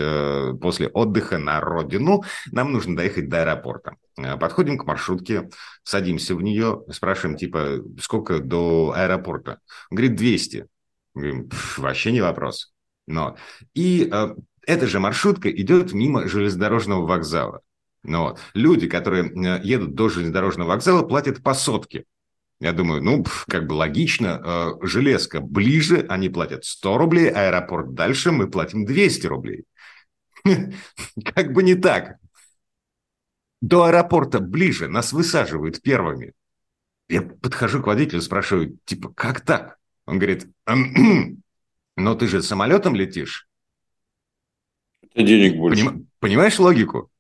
после 0.61 0.89
отдыха 0.89 1.39
на 1.39 1.61
родину. 1.61 2.25
Нам 2.51 2.73
нужно 2.73 2.95
доехать 2.95 3.31
до 3.31 3.43
аэропорта. 3.43 3.95
Э, 4.17 4.37
подходим 4.37 4.79
к 4.79 4.87
маршрутке, 4.87 5.49
садимся 5.83 6.35
в 6.35 6.43
нее, 6.43 6.83
спрашиваем, 6.91 7.37
типа, 7.37 7.81
сколько 8.01 8.41
до 8.41 8.93
аэропорта? 8.95 9.61
Он 9.91 9.97
говорит, 9.97 10.17
200. 10.17 10.67
Говорим, 11.15 11.51
вообще 11.77 12.13
не 12.13 12.21
вопрос. 12.21 12.73
Но. 13.07 13.37
И 13.75 14.11
эта 14.67 14.87
же 14.87 14.99
маршрутка 14.99 15.51
идет 15.51 15.93
мимо 15.93 16.27
железнодорожного 16.29 17.07
вокзала. 17.07 17.61
Но 18.03 18.37
люди, 18.53 18.87
которые 18.87 19.25
э, 19.25 19.61
едут 19.65 19.95
до 19.95 20.09
железнодорожного 20.09 20.69
вокзала, 20.69 21.03
платят 21.03 21.43
по 21.43 21.55
сотке. 21.55 22.05
Я 22.61 22.73
думаю, 22.73 23.03
ну, 23.03 23.25
как 23.49 23.67
бы 23.67 23.73
логично, 23.73 24.77
э, 24.83 24.87
железка 24.87 25.41
ближе, 25.41 26.07
они 26.09 26.29
платят 26.29 26.65
100 26.65 26.99
рублей, 26.99 27.31
аэропорт 27.31 27.95
дальше, 27.95 28.31
мы 28.31 28.49
платим 28.49 28.85
200 28.85 29.27
рублей. 29.27 29.65
Как 31.25 31.53
бы 31.53 31.63
не 31.63 31.75
так. 31.75 32.17
До 33.65 33.85
аэропорта 33.85 34.41
ближе, 34.41 34.89
нас 34.89 35.15
высаживают 35.15 35.81
первыми. 35.81 36.35
Я 37.09 37.23
подхожу 37.23 37.83
к 37.83 37.87
водителю, 37.87 38.21
спрашиваю, 38.21 38.77
типа, 38.85 39.09
как 39.15 39.41
так? 39.41 39.79
Он 40.05 40.19
говорит, 40.19 40.47
но 41.97 42.15
ты 42.15 42.27
же 42.27 42.43
самолетом 42.43 42.95
летишь. 42.95 43.49
Это 45.01 45.23
денег 45.23 45.57
больше. 45.57 45.83
Поним, 45.83 46.09
понимаешь 46.19 46.59
логику? 46.59 47.11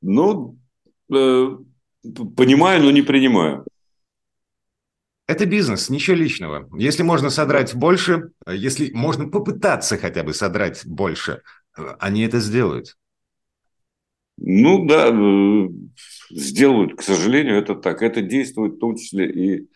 Ну, 0.00 0.58
э, 1.14 1.58
понимаю, 2.36 2.82
но 2.82 2.90
не 2.90 3.02
принимаю. 3.02 3.64
Это 5.28 5.46
бизнес, 5.46 5.90
ничего 5.90 6.16
личного. 6.16 6.68
Если 6.76 7.04
можно 7.04 7.30
содрать 7.30 7.72
больше, 7.76 8.32
если 8.48 8.90
можно 8.90 9.28
попытаться 9.28 9.96
хотя 9.96 10.24
бы 10.24 10.34
содрать 10.34 10.84
больше, 10.84 11.42
они 12.00 12.22
это 12.22 12.40
сделают. 12.40 12.96
Ну 14.40 14.86
да, 14.86 15.10
э, 15.12 15.68
сделают, 16.30 16.96
к 16.96 17.02
сожалению, 17.02 17.56
это 17.56 17.74
так. 17.74 18.02
Это 18.02 18.22
действует 18.22 18.74
в 18.74 18.78
том 18.78 18.96
числе 18.96 19.30
и 19.30 19.68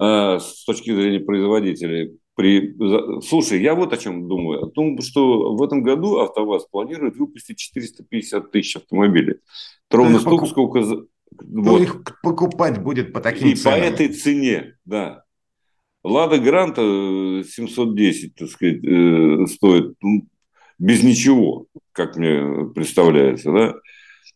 э, 0.00 0.38
с 0.38 0.64
точки 0.64 0.94
зрения 0.94 1.20
производителей. 1.20 2.18
При... 2.36 2.76
Слушай, 3.20 3.60
я 3.60 3.74
вот 3.74 3.92
о 3.92 3.96
чем 3.96 4.28
думаю. 4.28 4.66
О 4.66 4.70
том, 4.70 5.00
что 5.02 5.56
в 5.56 5.62
этом 5.62 5.82
году 5.82 6.18
АвтоВАЗ 6.18 6.66
планирует 6.70 7.16
выпустить 7.16 7.58
450 7.58 8.52
тысяч 8.52 8.76
автомобилей. 8.76 9.38
Ровно 9.90 10.20
столько, 10.20 10.46
покуп... 10.46 10.50
сколько... 10.50 11.06
Вот. 11.40 11.82
их 11.82 12.04
покупать 12.22 12.80
будет 12.80 13.12
по 13.12 13.20
таким 13.20 13.48
И 13.48 13.54
ценам? 13.54 13.80
по 13.80 13.82
этой 13.82 14.08
цене, 14.08 14.76
да. 14.84 15.24
Лада 16.04 16.38
Гранта 16.38 17.42
710, 17.44 18.34
так 18.36 18.48
сказать, 18.48 18.84
э, 18.84 19.46
стоит 19.46 19.96
ну, 20.00 20.26
без 20.78 21.02
ничего, 21.02 21.66
как 21.98 22.16
мне 22.16 22.70
представляется, 22.74 23.52
да. 23.52 23.74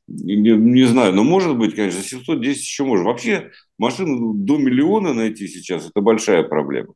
Не, 0.08 0.50
не 0.50 0.82
знаю, 0.82 1.14
но 1.14 1.22
может 1.22 1.56
быть, 1.56 1.76
конечно, 1.76 2.02
710 2.02 2.60
еще 2.60 2.84
можно. 2.84 3.06
Вообще 3.06 3.52
машину 3.78 4.34
до 4.34 4.58
миллиона 4.58 5.14
найти 5.14 5.46
сейчас– 5.46 5.88
это 5.88 6.00
большая 6.00 6.42
проблема. 6.42 6.94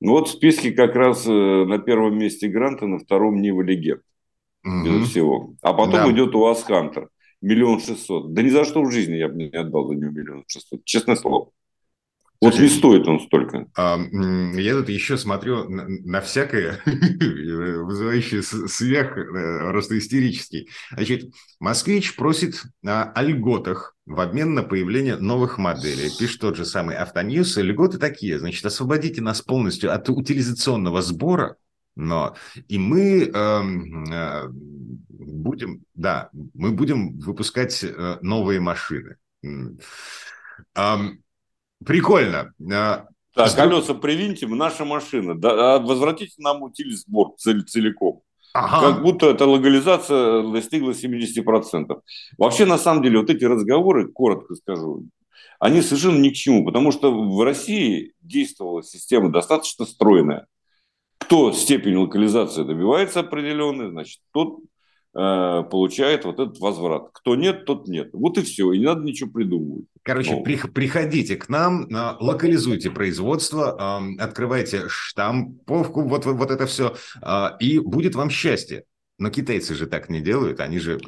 Ну 0.00 0.12
вот 0.12 0.28
в 0.28 0.32
списке 0.32 0.72
как 0.72 0.96
раз 0.96 1.24
э, 1.26 1.30
на 1.30 1.78
первом 1.78 2.18
месте 2.18 2.48
Гранта, 2.48 2.86
на 2.86 2.98
втором 2.98 3.40
Нива 3.40 3.62
Легенд. 3.62 4.02
Угу. 4.64 5.04
всего. 5.04 5.54
А 5.62 5.72
потом 5.72 6.06
да. 6.06 6.12
идет 6.12 6.34
УАЗ 6.34 6.64
Хантер. 6.64 7.08
Миллион 7.40 7.80
шестьсот. 7.80 8.34
Да 8.34 8.42
ни 8.42 8.48
за 8.48 8.64
что 8.64 8.82
в 8.82 8.90
жизни 8.90 9.14
я 9.14 9.28
бы 9.28 9.36
не 9.36 9.48
отдал 9.56 9.86
за 9.86 9.94
него 9.94 10.10
миллион 10.10 10.44
шестьсот. 10.48 10.84
Честное 10.84 11.14
слово. 11.14 11.50
Вот 12.40 12.58
не 12.58 12.68
стоит 12.68 13.06
он 13.08 13.20
столько. 13.20 13.66
А, 13.76 13.98
я 14.54 14.74
тут 14.74 14.88
еще 14.88 15.16
смотрю 15.16 15.68
на, 15.68 15.86
на 15.88 16.20
всякое, 16.20 16.80
вызывающее 16.84 18.42
смех, 18.42 19.16
э, 19.16 19.70
просто 19.70 19.98
истерический. 19.98 20.68
Значит, 20.90 21.30
«Москвич» 21.60 22.14
просит 22.16 22.62
о 22.84 23.22
льготах 23.22 23.96
в 24.04 24.20
обмен 24.20 24.54
на 24.54 24.62
появление 24.62 25.16
новых 25.16 25.58
моделей. 25.58 26.10
Пишет 26.18 26.40
тот 26.40 26.56
же 26.56 26.64
самый 26.64 26.96
«Автоньюз». 26.96 27.56
Льготы 27.56 27.98
такие, 27.98 28.38
значит, 28.38 28.64
освободите 28.64 29.22
нас 29.22 29.40
полностью 29.42 29.92
от 29.92 30.08
утилизационного 30.08 31.02
сбора, 31.02 31.56
но 31.96 32.36
и 32.68 32.78
мы 32.78 33.22
э, 33.22 33.30
э, 33.32 34.48
будем, 34.48 35.84
да, 35.94 36.28
мы 36.52 36.72
будем 36.72 37.18
выпускать 37.18 37.82
э, 37.82 38.18
новые 38.20 38.60
машины. 38.60 39.16
Прикольно. 41.84 42.52
А, 42.72 43.06
так, 43.34 43.54
колеса 43.54 43.94
привинтим, 43.94 44.56
наша 44.56 44.84
машина. 44.84 45.38
Да, 45.38 45.74
а 45.74 45.78
возвратите 45.78 46.34
нам 46.38 46.62
утилизбор 46.62 47.34
цель, 47.36 47.64
целиком. 47.64 48.22
Ага. 48.54 48.80
Как 48.80 49.02
будто 49.02 49.26
эта 49.26 49.44
легализация 49.44 50.42
достигла 50.50 50.92
70%. 50.92 52.00
Вообще, 52.38 52.64
на 52.64 52.78
самом 52.78 53.02
деле, 53.02 53.18
вот 53.18 53.28
эти 53.28 53.44
разговоры, 53.44 54.08
коротко 54.08 54.54
скажу, 54.54 55.04
они 55.60 55.82
совершенно 55.82 56.18
ни 56.18 56.30
к 56.30 56.34
чему, 56.34 56.64
потому 56.64 56.92
что 56.92 57.12
в 57.12 57.44
России 57.44 58.14
действовала 58.22 58.82
система 58.82 59.30
достаточно 59.30 59.84
стройная. 59.84 60.46
Кто 61.18 61.52
степень 61.52 61.96
локализации 61.96 62.62
добивается 62.62 63.20
определенной, 63.20 63.90
значит, 63.90 64.20
тот 64.32 64.60
получает 65.16 66.26
вот 66.26 66.38
этот 66.38 66.58
возврат. 66.58 67.08
Кто 67.12 67.36
нет, 67.36 67.64
тот 67.64 67.88
нет. 67.88 68.10
Вот 68.12 68.36
и 68.36 68.42
все. 68.42 68.72
И 68.72 68.78
не 68.78 68.84
надо 68.84 69.02
ничего 69.02 69.30
придумывать. 69.30 69.86
Короче, 70.02 70.32
ну. 70.32 70.42
при, 70.42 70.56
приходите 70.56 71.36
к 71.36 71.48
нам, 71.48 71.88
локализуйте 72.20 72.90
производство, 72.90 73.98
открывайте 74.18 74.84
штамповку, 74.88 76.02
вот, 76.02 76.26
вот 76.26 76.50
это 76.50 76.66
все, 76.66 76.94
а, 77.22 77.56
и 77.58 77.78
будет 77.78 78.14
вам 78.14 78.30
счастье. 78.30 78.84
Но 79.18 79.30
китайцы 79.30 79.74
же 79.74 79.86
так 79.86 80.10
не 80.10 80.20
делают, 80.20 80.60
они 80.60 80.78
же, 80.78 81.00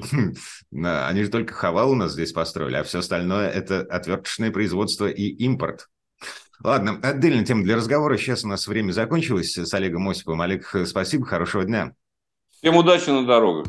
они 0.72 1.22
же 1.22 1.28
только 1.28 1.52
хавал 1.52 1.90
у 1.90 1.94
нас 1.94 2.12
здесь 2.12 2.32
построили, 2.32 2.76
а 2.76 2.82
все 2.82 3.00
остальное 3.00 3.48
это 3.50 3.82
отверточное 3.82 4.50
производство 4.50 5.06
и 5.06 5.28
импорт. 5.28 5.88
Ладно, 6.64 6.98
отдельная 7.02 7.44
тема 7.44 7.62
для 7.62 7.76
разговора. 7.76 8.16
Сейчас 8.16 8.44
у 8.44 8.48
нас 8.48 8.66
время 8.66 8.90
закончилось 8.92 9.56
с 9.56 9.74
Олегом 9.74 10.08
Осиповым. 10.08 10.40
Олег, 10.40 10.74
спасибо, 10.86 11.24
хорошего 11.26 11.64
дня. 11.64 11.92
Всем 12.50 12.76
удачи 12.76 13.10
на 13.10 13.24
дорогах. 13.24 13.68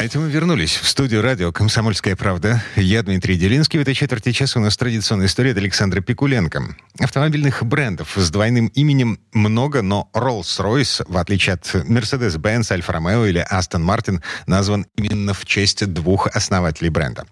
А 0.00 0.02
это 0.02 0.18
мы 0.18 0.30
вернулись 0.30 0.76
в 0.76 0.88
студию 0.88 1.20
радио 1.20 1.52
«Комсомольская 1.52 2.16
правда». 2.16 2.64
Я 2.74 3.02
Дмитрий 3.02 3.36
Делинский. 3.36 3.78
В 3.78 3.82
этой 3.82 3.92
четверти 3.92 4.32
часа 4.32 4.58
у 4.58 4.62
нас 4.62 4.74
традиционная 4.74 5.26
история 5.26 5.50
от 5.50 5.58
Александра 5.58 6.00
Пикуленко. 6.00 6.74
Автомобильных 6.98 7.62
брендов 7.66 8.14
с 8.16 8.30
двойным 8.30 8.68
именем 8.68 9.20
много, 9.34 9.82
но 9.82 10.08
Rolls-Royce, 10.14 11.04
в 11.06 11.18
отличие 11.18 11.52
от 11.52 11.66
Mercedes-Benz, 11.74 12.74
Alfa 12.74 12.96
Romeo 12.96 13.28
или 13.28 13.46
Aston 13.52 13.84
Martin, 13.84 14.22
назван 14.46 14.86
именно 14.96 15.34
в 15.34 15.44
честь 15.44 15.86
двух 15.92 16.28
основателей 16.28 16.88
бренда. 16.88 17.26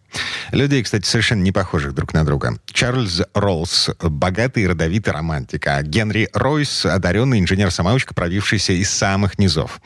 Людей, 0.53 0.83
кстати, 0.83 1.07
совершенно 1.07 1.41
не 1.41 1.53
похожих 1.53 1.95
друг 1.95 2.13
на 2.13 2.23
друга. 2.25 2.59
Чарльз 2.67 3.23
Роллс– 3.33 3.89
богатый 4.03 4.65
и 4.65 4.67
родовитый 4.67 5.15
романтик, 5.15 5.67
а 5.69 5.83
Генри 5.83 6.29
Ройс– 6.35 6.85
одаренный 6.85 7.41
инженер-самоучка, 7.41 8.13
пробившийся 8.13 8.75
из 8.75 8.91
самых 8.91 9.39
низов. 9.39 9.81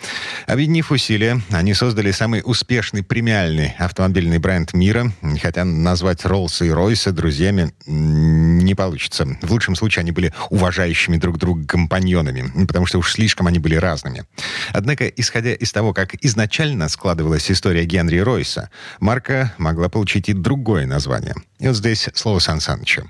Объединив 0.48 0.90
усилия, 0.90 1.40
они 1.50 1.74
создали 1.74 2.10
самый 2.10 2.42
успешный 2.44 2.71
успешный 2.72 3.02
премиальный 3.02 3.74
автомобильный 3.78 4.38
бренд 4.38 4.72
мира, 4.72 5.12
хотя 5.42 5.62
назвать 5.62 6.24
Роллса 6.24 6.64
и 6.64 6.70
Ройса 6.70 7.12
друзьями 7.12 7.74
не 7.84 8.74
получится. 8.74 9.26
В 9.42 9.52
лучшем 9.52 9.74
случае 9.74 10.00
они 10.00 10.10
были 10.10 10.32
уважающими 10.48 11.18
друг 11.18 11.36
друга 11.36 11.66
компаньонами, 11.66 12.64
потому 12.66 12.86
что 12.86 12.98
уж 12.98 13.12
слишком 13.12 13.46
они 13.46 13.58
были 13.58 13.74
разными. 13.74 14.24
Однако, 14.70 15.06
исходя 15.06 15.52
из 15.52 15.70
того, 15.70 15.92
как 15.92 16.14
изначально 16.24 16.88
складывалась 16.88 17.50
история 17.50 17.84
Генри 17.84 18.20
Ройса, 18.20 18.70
марка 19.00 19.52
могла 19.58 19.90
получить 19.90 20.30
и 20.30 20.32
другое 20.32 20.86
название. 20.86 21.34
И 21.58 21.66
вот 21.66 21.76
здесь 21.76 22.08
слово 22.14 22.38
Сан 22.38 22.60
Санычу. 22.60 23.02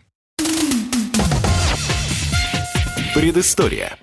Предыстория. 3.14 3.96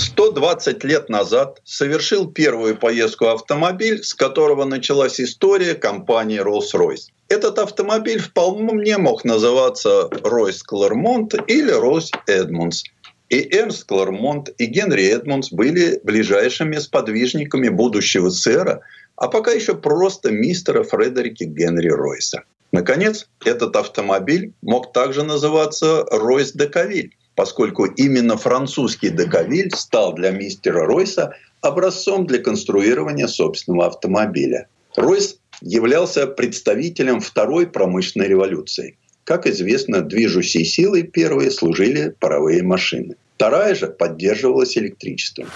120 0.00 0.82
лет 0.84 1.10
назад 1.10 1.60
совершил 1.64 2.30
первую 2.30 2.76
поездку 2.76 3.26
автомобиль, 3.26 4.02
с 4.02 4.14
которого 4.14 4.64
началась 4.64 5.20
история 5.20 5.74
компании 5.74 6.40
Rolls-Royce. 6.40 7.10
Этот 7.28 7.58
автомобиль 7.58 8.18
вполне 8.18 8.96
мог 8.96 9.24
называться 9.24 10.08
Ройс 10.24 10.62
Клармонт 10.62 11.34
или 11.46 11.70
Ройс 11.70 12.10
Эдмундс. 12.26 12.84
И 13.28 13.54
Эрнст 13.54 13.84
Клармонт, 13.84 14.48
и 14.58 14.64
Генри 14.64 15.04
Эдмундс 15.04 15.52
были 15.52 16.00
ближайшими 16.02 16.78
сподвижниками 16.78 17.68
будущего 17.68 18.30
сэра, 18.30 18.80
а 19.16 19.28
пока 19.28 19.52
еще 19.52 19.74
просто 19.74 20.30
мистера 20.32 20.82
Фредерики 20.82 21.44
Генри 21.44 21.90
Ройса. 21.90 22.44
Наконец, 22.72 23.28
этот 23.44 23.76
автомобиль 23.76 24.54
мог 24.62 24.92
также 24.92 25.24
называться 25.24 26.04
Ройс 26.10 26.52
де 26.52 26.66
Кавиль 26.66 27.14
поскольку 27.40 27.86
именно 27.86 28.36
французский 28.36 29.08
Дековиль 29.08 29.70
стал 29.74 30.12
для 30.12 30.30
мистера 30.30 30.84
Ройса 30.84 31.34
образцом 31.62 32.26
для 32.26 32.38
конструирования 32.38 33.28
собственного 33.28 33.86
автомобиля. 33.86 34.68
Ройс 34.94 35.38
являлся 35.62 36.26
представителем 36.26 37.20
второй 37.20 37.66
промышленной 37.66 38.28
революции. 38.28 38.98
Как 39.24 39.46
известно, 39.46 40.02
движущей 40.02 40.66
силой 40.66 41.04
первой 41.04 41.50
служили 41.50 42.14
паровые 42.20 42.62
машины. 42.62 43.16
Вторая 43.36 43.74
же 43.74 43.86
поддерживалась 43.86 44.76
электричеством. 44.76 45.46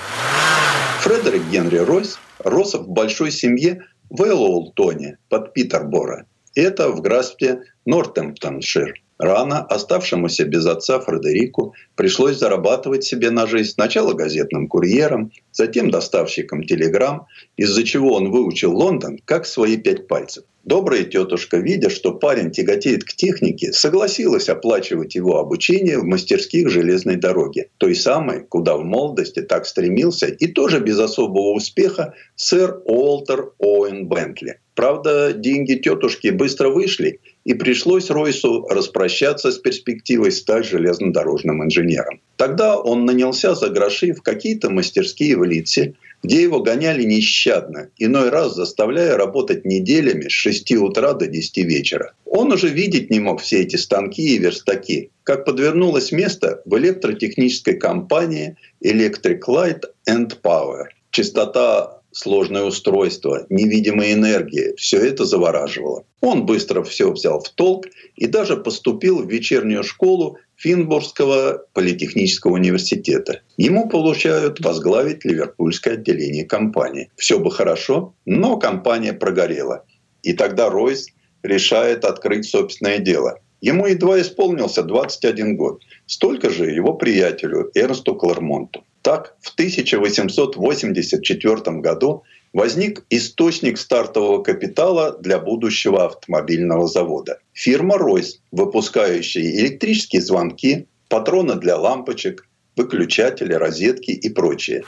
Фредерик 1.01 1.43
Генри 1.51 1.77
Ройс 1.77 2.19
рос 2.39 2.73
в 2.73 2.89
большой 2.89 3.31
семье 3.31 3.83
в 4.09 4.23
Эллоултоне 4.23 5.19
под 5.29 5.53
Питерборо. 5.53 6.25
Это 6.55 6.89
в 6.89 7.03
графстве 7.03 7.65
Нортемптоншир. 7.85 9.04
Рано 9.19 9.61
оставшемуся 9.65 10.45
без 10.45 10.67
отца 10.67 10.99
Фредерику 10.99 11.75
пришлось 11.95 12.39
зарабатывать 12.39 13.05
себе 13.05 13.31
на 13.31 13.47
жизнь 13.47 13.71
сначала 13.71 14.13
газетным 14.13 14.67
курьером, 14.67 15.31
затем 15.53 15.91
доставщиком 15.91 16.65
телеграмм, 16.65 17.27
из-за 17.57 17.85
чего 17.85 18.15
он 18.15 18.31
выучил 18.31 18.77
Лондон 18.77 19.21
как 19.25 19.47
свои 19.47 19.77
пять 19.77 20.09
пальцев. 20.09 20.45
Добрая 20.65 21.05
тетушка, 21.05 21.59
видя, 21.59 21.91
что 21.91 22.15
парень 22.15 22.51
тяготеет 22.51 23.05
к 23.05 23.13
технике, 23.13 23.73
согласилась 23.73 24.49
оплачивать 24.49 25.15
его 25.15 25.39
обучение 25.39 25.99
в 25.99 26.05
мастерских 26.05 26.71
железной 26.71 27.17
дороги, 27.17 27.69
той 27.77 27.95
самой, 27.95 28.41
куда 28.41 28.77
в 28.79 28.83
молодости 28.83 29.43
так 29.43 29.67
стремился 29.67 30.27
и 30.27 30.47
тоже 30.47 30.81
без 30.81 30.99
особого 30.99 31.53
успеха 31.53 32.15
сэр 32.35 32.81
Уолтер 32.87 33.53
Оуэн 33.59 34.09
Бентли. 34.09 34.59
Правда, 34.75 35.35
деньги 35.35 35.75
тетушки 35.75 36.29
быстро 36.29 36.71
вышли, 36.71 37.21
и 37.45 37.55
пришлось 37.55 38.11
Ройсу 38.11 38.67
распрощаться 38.69 39.53
с 39.53 39.59
перспективой 39.59 40.33
стать 40.33 40.67
железнодорожным 40.67 41.63
инженером. 41.63 42.21
Тогда 42.37 42.79
он 42.79 43.05
нанялся 43.05 43.55
за 43.55 43.69
гроши 43.69 44.13
в 44.13 44.23
какие-то 44.23 44.71
мастерские 44.71 45.37
в 45.37 45.45
Литсе, 45.45 45.95
где 46.23 46.43
его 46.43 46.61
гоняли 46.61 47.03
нещадно, 47.03 47.91
иной 47.99 48.31
раз 48.31 48.55
заставляя 48.55 49.17
работать 49.17 49.67
неделями 49.67 50.29
с 50.29 50.33
6 50.33 50.73
утра 50.77 51.13
до 51.13 51.27
10 51.27 51.59
вечера. 51.59 52.15
Он 52.25 52.51
уже 52.51 52.69
видеть 52.69 53.11
не 53.11 53.21
мог 53.21 53.43
все 53.43 53.61
эти 53.61 53.77
станки 53.77 54.35
и 54.35 54.39
верстаки, 54.39 55.11
как 55.23 55.45
подвернулось 55.45 56.13
место 56.13 56.63
в 56.65 56.79
электротехнической 56.79 57.77
компании 57.77 58.57
Electric 58.83 59.41
Light 59.47 59.83
and 60.09 60.33
Power. 60.43 60.85
Частота 61.11 62.01
сложное 62.15 62.63
устройство, 62.63 63.45
невидимая 63.51 64.15
энергия– 64.15 64.75
все 64.77 64.99
это 64.99 65.25
завораживало. 65.25 66.05
Он 66.21 66.47
быстро 66.47 66.83
все 66.83 67.11
взял 67.13 67.41
в 67.41 67.51
толк 67.51 67.87
и 68.17 68.27
даже 68.27 68.57
поступил 68.57 69.23
в 69.23 69.31
вечернюю 69.31 69.83
школу 69.83 70.39
Финбургского 70.57 71.67
политехнического 71.73 72.53
университета. 72.53 73.43
Ему 73.57 73.89
получают 73.89 74.61
возглавить 74.61 75.25
ливерпульское 75.25 75.95
отделение 75.95 76.45
компании. 76.45 77.11
Все 77.17 77.39
бы 77.39 77.51
хорошо, 77.51 78.15
но 78.25 78.57
компания 78.57 79.13
прогорела. 79.13 79.85
И 80.23 80.33
тогда 80.33 80.71
Ройс 80.71 81.09
решает 81.43 82.05
открыть 82.05 82.47
собственное 82.47 82.99
дело. 82.99 83.41
Ему 83.61 83.87
едва 83.87 84.21
исполнился 84.21 84.83
21 84.83 85.57
год. 85.57 85.83
Столько 86.07 86.51
же 86.51 86.71
его 86.71 86.95
приятелю 86.95 87.71
Эрнсту 87.75 88.15
Клармонту. 88.15 88.85
Так, 89.05 89.37
в 89.43 89.53
1884 89.53 91.57
году 91.81 92.23
возник 92.55 93.05
источник 93.11 93.77
стартового 93.77 94.43
капитала 94.43 95.19
для 95.21 95.39
будущего 95.39 96.07
автомобильного 96.07 96.89
завода. 96.89 97.39
Фирма 97.53 97.99
«Ройс», 97.99 98.41
выпускающая 98.51 99.61
электрические 99.61 100.23
звонки, 100.23 100.87
патроны 101.11 101.57
для 101.57 101.77
лампочек, 101.77 102.49
выключатели, 102.77 103.53
розетки 103.53 104.13
и 104.13 104.31
прочее. 104.31 104.85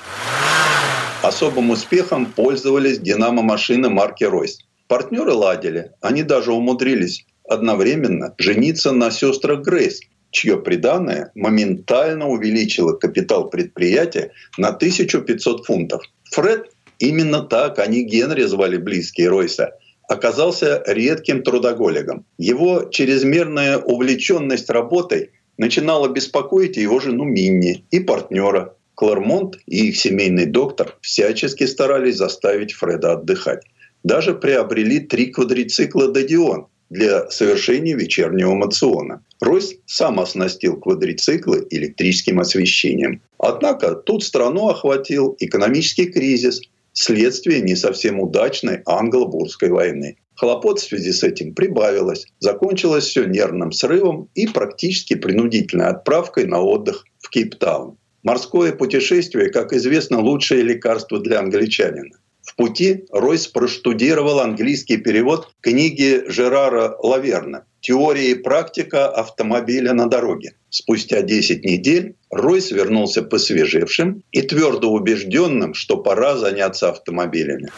Особым 1.23 1.69
успехом 1.69 2.25
пользовались 2.25 2.99
динамо-машины 2.99 3.91
марки 3.91 4.25
«Ройс». 4.25 4.61
Партнеры 4.89 5.35
ладили, 5.35 5.91
они 6.01 6.23
даже 6.23 6.53
умудрились 6.53 7.27
одновременно 7.47 8.35
жениться 8.39 8.93
на 8.93 9.11
сестрах 9.11 9.61
Грейс, 9.61 10.01
чье 10.31 10.59
приданное 10.59 11.31
моментально 11.35 12.29
увеличило 12.29 12.93
капитал 12.93 13.49
предприятия 13.49 14.33
на 14.59 14.69
1500 14.69 15.67
фунтов. 15.67 16.03
Фред, 16.33 16.71
именно 16.99 17.43
так 17.43 17.79
они 17.79 18.03
Генри 18.05 18.43
звали 18.43 18.77
близкие 18.77 19.29
Ройса, 19.29 19.73
оказался 20.09 20.83
редким 20.87 21.43
трудоголиком. 21.43 22.25
Его 22.39 22.85
чрезмерная 22.91 23.79
увлеченность 23.79 24.71
работой 24.71 25.31
начинала 25.59 26.09
беспокоить 26.09 26.77
его 26.77 27.01
жену 27.01 27.25
Минни 27.25 27.85
и 27.91 28.01
партнера. 28.01 28.75
Клармонт 28.95 29.59
и 29.67 29.89
их 29.89 29.97
семейный 29.99 30.47
доктор 30.47 30.97
всячески 31.03 31.65
старались 31.65 32.17
заставить 32.17 32.73
Фреда 32.73 33.13
отдыхать. 33.13 33.65
Даже 34.05 34.35
приобрели 34.35 35.01
три 35.01 35.27
квадрицикла 35.27 36.09
«Додион», 36.09 36.69
для 36.91 37.29
совершения 37.31 37.97
вечернего 37.97 38.55
мациона. 38.55 39.23
Ройс 39.41 39.75
сам 39.87 40.21
оснастил 40.21 40.77
квадрициклы 40.79 41.67
электрическим 41.71 42.41
освещением. 42.41 43.21
Однако 43.39 43.95
тут 43.95 44.25
страну 44.25 44.69
охватил 44.69 45.37
экономический 45.39 46.07
кризис, 46.07 46.61
следствие 46.93 47.61
не 47.61 47.77
совсем 47.77 48.21
удачной 48.21 48.83
англо-бурской 48.87 49.71
войны. 49.71 50.17
Хлопот 50.37 50.79
в 50.79 50.85
связи 50.85 51.13
с 51.13 51.23
этим 51.23 51.55
прибавилось. 51.55 52.27
Закончилось 52.41 53.05
все 53.05 53.25
нервным 53.25 53.73
срывом 53.73 54.29
и 54.35 54.47
практически 54.47 55.15
принудительной 55.15 55.87
отправкой 55.87 56.47
на 56.47 56.61
отдых 56.61 57.05
в 57.19 57.31
Кейптаун. 57.31 57.97
Морское 58.23 58.73
путешествие, 58.73 59.51
как 59.51 59.73
известно, 59.73 60.21
лучшее 60.21 60.63
лекарство 60.63 61.21
для 61.21 61.39
англичанина. 61.39 62.17
Пути 62.57 63.05
Ройс 63.13 63.49
проштудировал 63.49 64.41
английский 64.41 64.97
перевод 64.97 65.51
книги 65.61 66.25
Жерара 66.27 66.97
Лаверна 67.03 67.67
«Теория 67.83 68.31
и 68.31 68.35
практика 68.35 69.09
автомобиля 69.09 69.93
на 69.93 70.07
дороге». 70.07 70.55
Спустя 70.71 71.21
10 71.21 71.67
недель 71.67 72.17
Ройс 72.31 72.71
вернулся 72.71 73.23
посвежевшим 73.23 74.23
и 74.33 74.41
твердо 74.41 74.91
убежденным, 74.91 75.75
что 75.75 75.99
пора 75.99 76.39
заняться 76.39 76.89
автомобилями. 76.89 77.71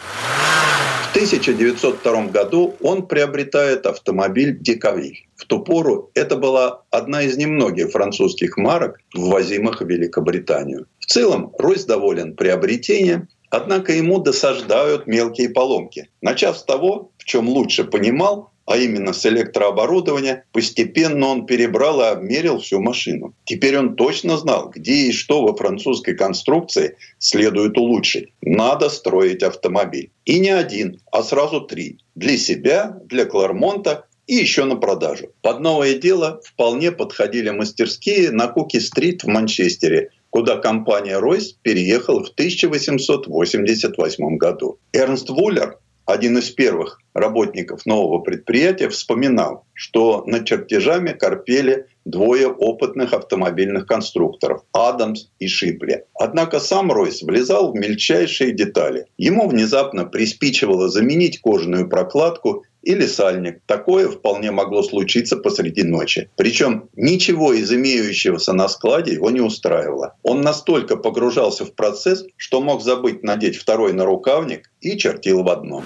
В 1.07 1.11
1902 1.11 2.27
году 2.27 2.75
он 2.79 3.05
приобретает 3.05 3.85
автомобиль 3.85 4.57
«Декавиль». 4.61 5.27
В 5.35 5.43
ту 5.43 5.59
пору 5.61 6.09
это 6.13 6.37
была 6.37 6.83
одна 6.89 7.23
из 7.23 7.35
немногих 7.35 7.91
французских 7.91 8.55
марок, 8.55 8.99
ввозимых 9.13 9.81
в 9.81 9.87
Великобританию. 9.89 10.87
В 10.99 11.05
целом 11.05 11.51
Ройс 11.57 11.83
доволен 11.83 12.37
приобретением– 12.37 13.27
Однако 13.49 13.93
ему 13.93 14.19
досаждают 14.19 15.07
мелкие 15.07 15.49
поломки. 15.49 16.09
Начав 16.21 16.57
с 16.57 16.63
того, 16.63 17.11
в 17.17 17.25
чем 17.25 17.49
лучше 17.49 17.83
понимал, 17.83 18.51
а 18.69 18.77
именно 18.77 19.13
с 19.13 19.25
электрооборудования, 19.25 20.45
постепенно 20.51 21.25
он 21.25 21.47
перебрал 21.47 22.01
и 22.01 22.05
обмерил 22.05 22.59
всю 22.59 22.79
машину. 22.79 23.33
Теперь 23.43 23.75
он 23.79 23.95
точно 23.95 24.37
знал, 24.37 24.69
где 24.69 25.07
и 25.07 25.11
что 25.11 25.41
во 25.41 25.55
французской 25.55 26.13
конструкции 26.13 26.95
следует 27.17 27.79
улучшить. 27.79 28.31
Надо 28.41 28.89
строить 28.89 29.41
автомобиль. 29.41 30.11
И 30.25 30.39
не 30.39 30.51
один, 30.51 31.01
а 31.11 31.23
сразу 31.23 31.61
три. 31.61 31.97
Для 32.13 32.37
себя, 32.37 32.99
для 33.05 33.25
Клармонта 33.25 34.05
и 34.27 34.35
еще 34.35 34.65
на 34.65 34.75
продажу. 34.75 35.29
Под 35.41 35.59
новое 35.59 35.95
дело 35.95 36.39
вполне 36.45 36.91
подходили 36.91 37.49
мастерские 37.49 38.29
на 38.29 38.47
Куки-стрит 38.47 39.23
в 39.23 39.27
Манчестере, 39.27 40.11
куда 40.29 40.57
компания 40.57 41.17
Ройс 41.17 41.53
переехала 41.61 42.23
в 42.23 42.29
1888 42.29 44.37
году. 44.37 44.79
Эрнст 44.93 45.29
Вуллер 45.29 45.77
один 46.09 46.39
из 46.39 46.49
первых 46.49 46.99
работников 47.13 47.85
нового 47.85 48.19
предприятия, 48.19 48.89
вспоминал, 48.89 49.65
что 49.73 50.23
над 50.25 50.45
чертежами 50.45 51.11
корпели 51.11 51.85
двое 52.09 52.47
опытных 52.47 53.13
автомобильных 53.13 53.85
конструкторов– 53.85 54.63
Адамс 54.73 55.27
и 55.39 55.47
Шипли. 55.47 56.05
Однако 56.13 56.59
сам 56.59 56.91
Ройс 56.91 57.21
влезал 57.21 57.71
в 57.71 57.75
мельчайшие 57.75 58.51
детали. 58.51 59.05
Ему 59.17 59.47
внезапно 59.47 60.05
приспичивало 60.05 60.89
заменить 60.89 61.39
кожаную 61.39 61.87
прокладку 61.87 62.63
или 62.81 63.05
сальник. 63.05 63.61
Такое 63.65 64.07
вполне 64.07 64.51
могло 64.51 64.83
случиться 64.83 65.37
посреди 65.37 65.83
ночи. 65.83 66.29
Причем 66.35 66.89
ничего 66.95 67.53
из 67.53 67.71
имеющегося 67.71 68.53
на 68.53 68.69
складе 68.69 69.13
его 69.13 69.29
не 69.29 69.41
устраивало. 69.41 70.15
Он 70.23 70.41
настолько 70.41 70.95
погружался 70.95 71.65
в 71.65 71.73
процесс, 71.73 72.25
что 72.37 72.61
мог 72.61 72.81
забыть 72.81 73.23
надеть 73.23 73.57
второй 73.57 73.93
нарукавник 73.93 74.71
и 74.81 74.97
чертил 74.97 75.43
в 75.43 75.49
одном. 75.49 75.83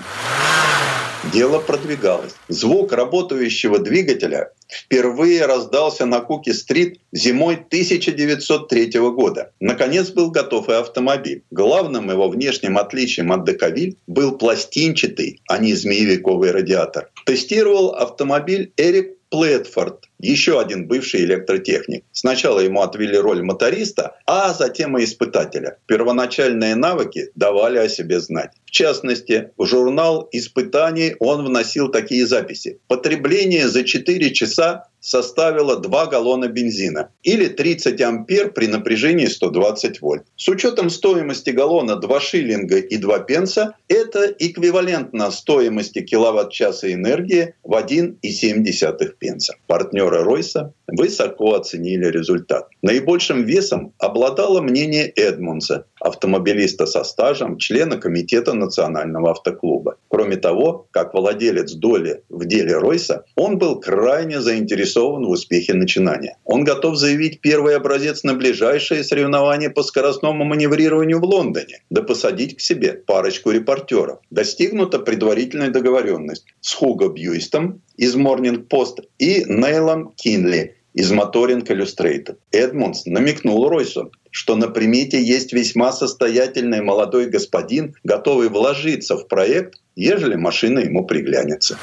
Дело 1.32 1.59
продвигалось. 1.59 2.36
Звук 2.49 2.91
работающего 2.91 3.80
двигателя 3.80 4.51
впервые 4.70 5.45
раздался 5.45 6.05
на 6.05 6.22
Куки-стрит 6.22 6.99
зимой 7.11 7.55
1903 7.55 8.91
года. 9.11 9.51
Наконец 9.59 10.09
был 10.09 10.32
готов 10.32 10.70
и 10.70 10.74
автомобиль. 10.74 11.43
Главным 11.51 12.09
его 12.09 12.30
внешним 12.30 12.78
отличием 12.78 13.32
от 13.32 13.45
Дековиль 13.45 13.97
был 14.07 14.38
пластинчатый, 14.38 15.41
а 15.47 15.57
не 15.57 15.74
змеевиковый 15.74 16.51
радиатор. 16.51 17.09
Тестировал 17.26 17.89
автомобиль 17.89 18.72
Эрик 18.78 19.18
Плетфорд, 19.30 20.09
еще 20.28 20.59
один 20.59 20.88
бывший 20.88 21.21
электротехник. 21.21 22.05
Сначала 22.11 22.59
ему 22.59 22.82
отвели 22.82 23.17
роль 23.17 23.43
моториста, 23.43 24.15
а 24.26 24.53
затем 24.53 24.97
и 24.97 25.03
испытателя. 25.03 25.78
Первоначальные 25.86 26.76
навыки 26.76 27.30
давали 27.36 27.78
о 27.78 27.89
себе 27.89 28.19
знать. 28.19 28.51
В 28.65 28.71
частности, 28.71 29.51
в 29.57 29.65
журнал 29.65 30.28
испытаний 30.32 31.15
он 31.19 31.45
вносил 31.45 31.89
такие 31.89 32.26
записи. 32.26 32.80
Потребление 32.88 33.67
за 33.67 33.84
4 33.84 34.32
часа 34.32 34.88
составила 35.04 35.76
2 35.76 36.06
галлона 36.08 36.47
бензина 36.47 37.10
или 37.24 37.47
30 37.47 38.01
ампер 38.01 38.51
при 38.54 38.68
напряжении 38.68 39.26
120 39.26 40.01
вольт. 40.01 40.24
С 40.38 40.47
учетом 40.47 40.89
стоимости 40.89 41.49
галлона 41.49 41.97
2 41.97 42.20
шиллинга 42.22 42.78
и 42.78 42.97
2 42.97 43.20
пенса, 43.20 43.76
это 43.89 44.34
эквивалентно 44.39 45.30
стоимости 45.30 46.01
киловатт-часа 46.01 46.91
энергии 46.91 47.54
в 47.64 47.74
1,7 47.74 49.08
пенса. 49.20 49.56
Партнеры 49.68 50.24
Ройса 50.24 50.74
высоко 50.88 51.56
оценили 51.56 52.08
результат. 52.08 52.70
Наибольшим 52.82 53.43
весом 53.43 53.93
обладало 53.97 54.62
мнение 54.62 55.08
Эдмунса, 55.08 55.86
автомобилиста 56.04 56.86
со 56.86 57.04
стажем, 57.04 57.58
члена 57.58 57.97
комитета 57.97 58.54
Национального 58.54 59.32
автоклуба. 59.32 59.95
Кроме 60.10 60.36
того, 60.36 60.88
как 60.91 61.14
владелец 61.14 61.72
доли 61.74 62.24
в 62.30 62.45
деле 62.45 62.78
Ройса, 62.78 63.26
он 63.36 63.58
был 63.58 63.80
крайне 63.80 64.41
заинтересован 64.41 65.26
в 65.26 65.30
успехе 65.30 65.74
начинания. 65.74 66.38
Он 66.43 66.64
готов 66.66 66.97
заявить 66.97 67.39
первый 67.39 67.76
образец 67.76 68.24
на 68.24 68.34
ближайшее 68.34 69.04
соревнование 69.04 69.70
по 69.70 69.82
скоростному 69.82 70.43
маневрированию 70.43 71.20
в 71.20 71.24
Лондоне, 71.24 71.82
да 71.89 72.04
посадить 72.04 72.58
к 72.58 72.60
себе 72.60 72.93
парочку 72.93 73.51
репортеров. 73.51 74.20
Достигнута 74.30 74.99
предварительная 74.99 75.70
договоренность 75.70 76.45
с 76.60 76.74
Хуго 76.74 77.08
Бьюистом 77.08 77.82
из 77.95 78.16
Morning 78.16 78.68
Post 78.68 79.06
и 79.20 79.45
Нейлом 79.47 80.12
Кинли 80.16 80.76
из 80.94 81.12
Motoring 81.12 81.66
Illustrated. 81.68 82.38
Эдмундс 82.52 83.06
намекнул 83.06 83.68
Ройсу, 83.68 84.12
что 84.32 84.56
на 84.56 84.68
примете 84.68 85.22
есть 85.22 85.54
весьма 85.54 85.91
состоятельный 85.91 86.82
молодой 86.82 87.28
господин, 87.28 87.96
готовый 88.04 88.50
вложиться 88.50 89.18
в 89.18 89.28
проект, 89.28 89.76
ежели 89.96 90.36
машина 90.36 90.80
ему 90.80 91.06
приглянется. 91.06 91.78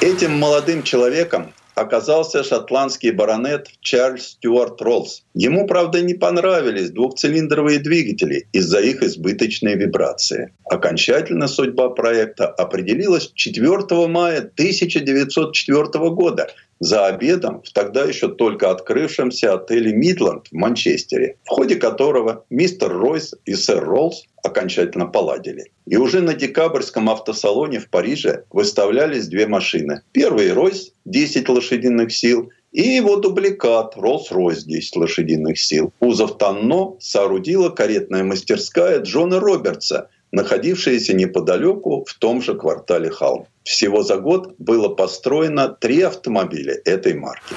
Этим 0.00 0.38
молодым 0.38 0.82
человеком 0.82 1.52
оказался 1.76 2.42
шотландский 2.42 3.10
баронет 3.10 3.68
Чарльз 3.80 4.28
Стюарт 4.28 4.80
Роллс. 4.80 5.22
Ему, 5.34 5.66
правда, 5.66 6.00
не 6.00 6.14
понравились 6.14 6.90
двухцилиндровые 6.90 7.78
двигатели 7.78 8.48
из-за 8.52 8.80
их 8.80 9.02
избыточной 9.02 9.74
вибрации. 9.74 10.54
Окончательно 10.64 11.48
судьба 11.48 11.90
проекта 11.90 12.48
определилась 12.48 13.30
4 13.34 14.06
мая 14.08 14.38
1904 14.38 16.10
года 16.10 16.48
за 16.80 17.06
обедом 17.06 17.62
в 17.62 17.72
тогда 17.72 18.04
еще 18.04 18.28
только 18.28 18.70
открывшемся 18.70 19.54
отеле 19.54 19.92
«Мидланд» 19.92 20.48
в 20.48 20.52
Манчестере, 20.52 21.36
в 21.44 21.48
ходе 21.48 21.76
которого 21.76 22.44
мистер 22.50 22.92
Ройс 22.92 23.34
и 23.44 23.54
сэр 23.54 23.84
Роллс 23.84 24.24
окончательно 24.42 25.06
поладили. 25.06 25.70
И 25.86 25.96
уже 25.96 26.20
на 26.20 26.34
декабрьском 26.34 27.10
автосалоне 27.10 27.80
в 27.80 27.88
Париже 27.88 28.44
выставлялись 28.50 29.28
две 29.28 29.46
машины. 29.46 30.02
Первый 30.12 30.52
Ройс 30.52 30.92
10 31.04 31.48
лошадиных 31.48 32.12
сил 32.12 32.50
и 32.72 32.82
его 32.82 33.16
дубликат 33.16 33.96
Rolls-Royce 33.96 34.64
10 34.66 34.96
лошадиных 34.96 35.58
сил. 35.58 35.92
Кузов 35.98 36.36
Танно 36.36 36.96
соорудила 37.00 37.70
каретная 37.70 38.22
мастерская 38.22 39.00
Джона 39.00 39.40
Робертса, 39.40 40.10
находившаяся 40.36 41.14
неподалеку 41.14 42.04
в 42.06 42.14
том 42.14 42.40
же 42.42 42.54
квартале 42.54 43.10
Халм. 43.10 43.46
Всего 43.64 44.02
за 44.02 44.18
год 44.18 44.54
было 44.58 44.90
построено 44.90 45.68
три 45.68 46.02
автомобиля 46.02 46.78
этой 46.84 47.14
марки. 47.14 47.54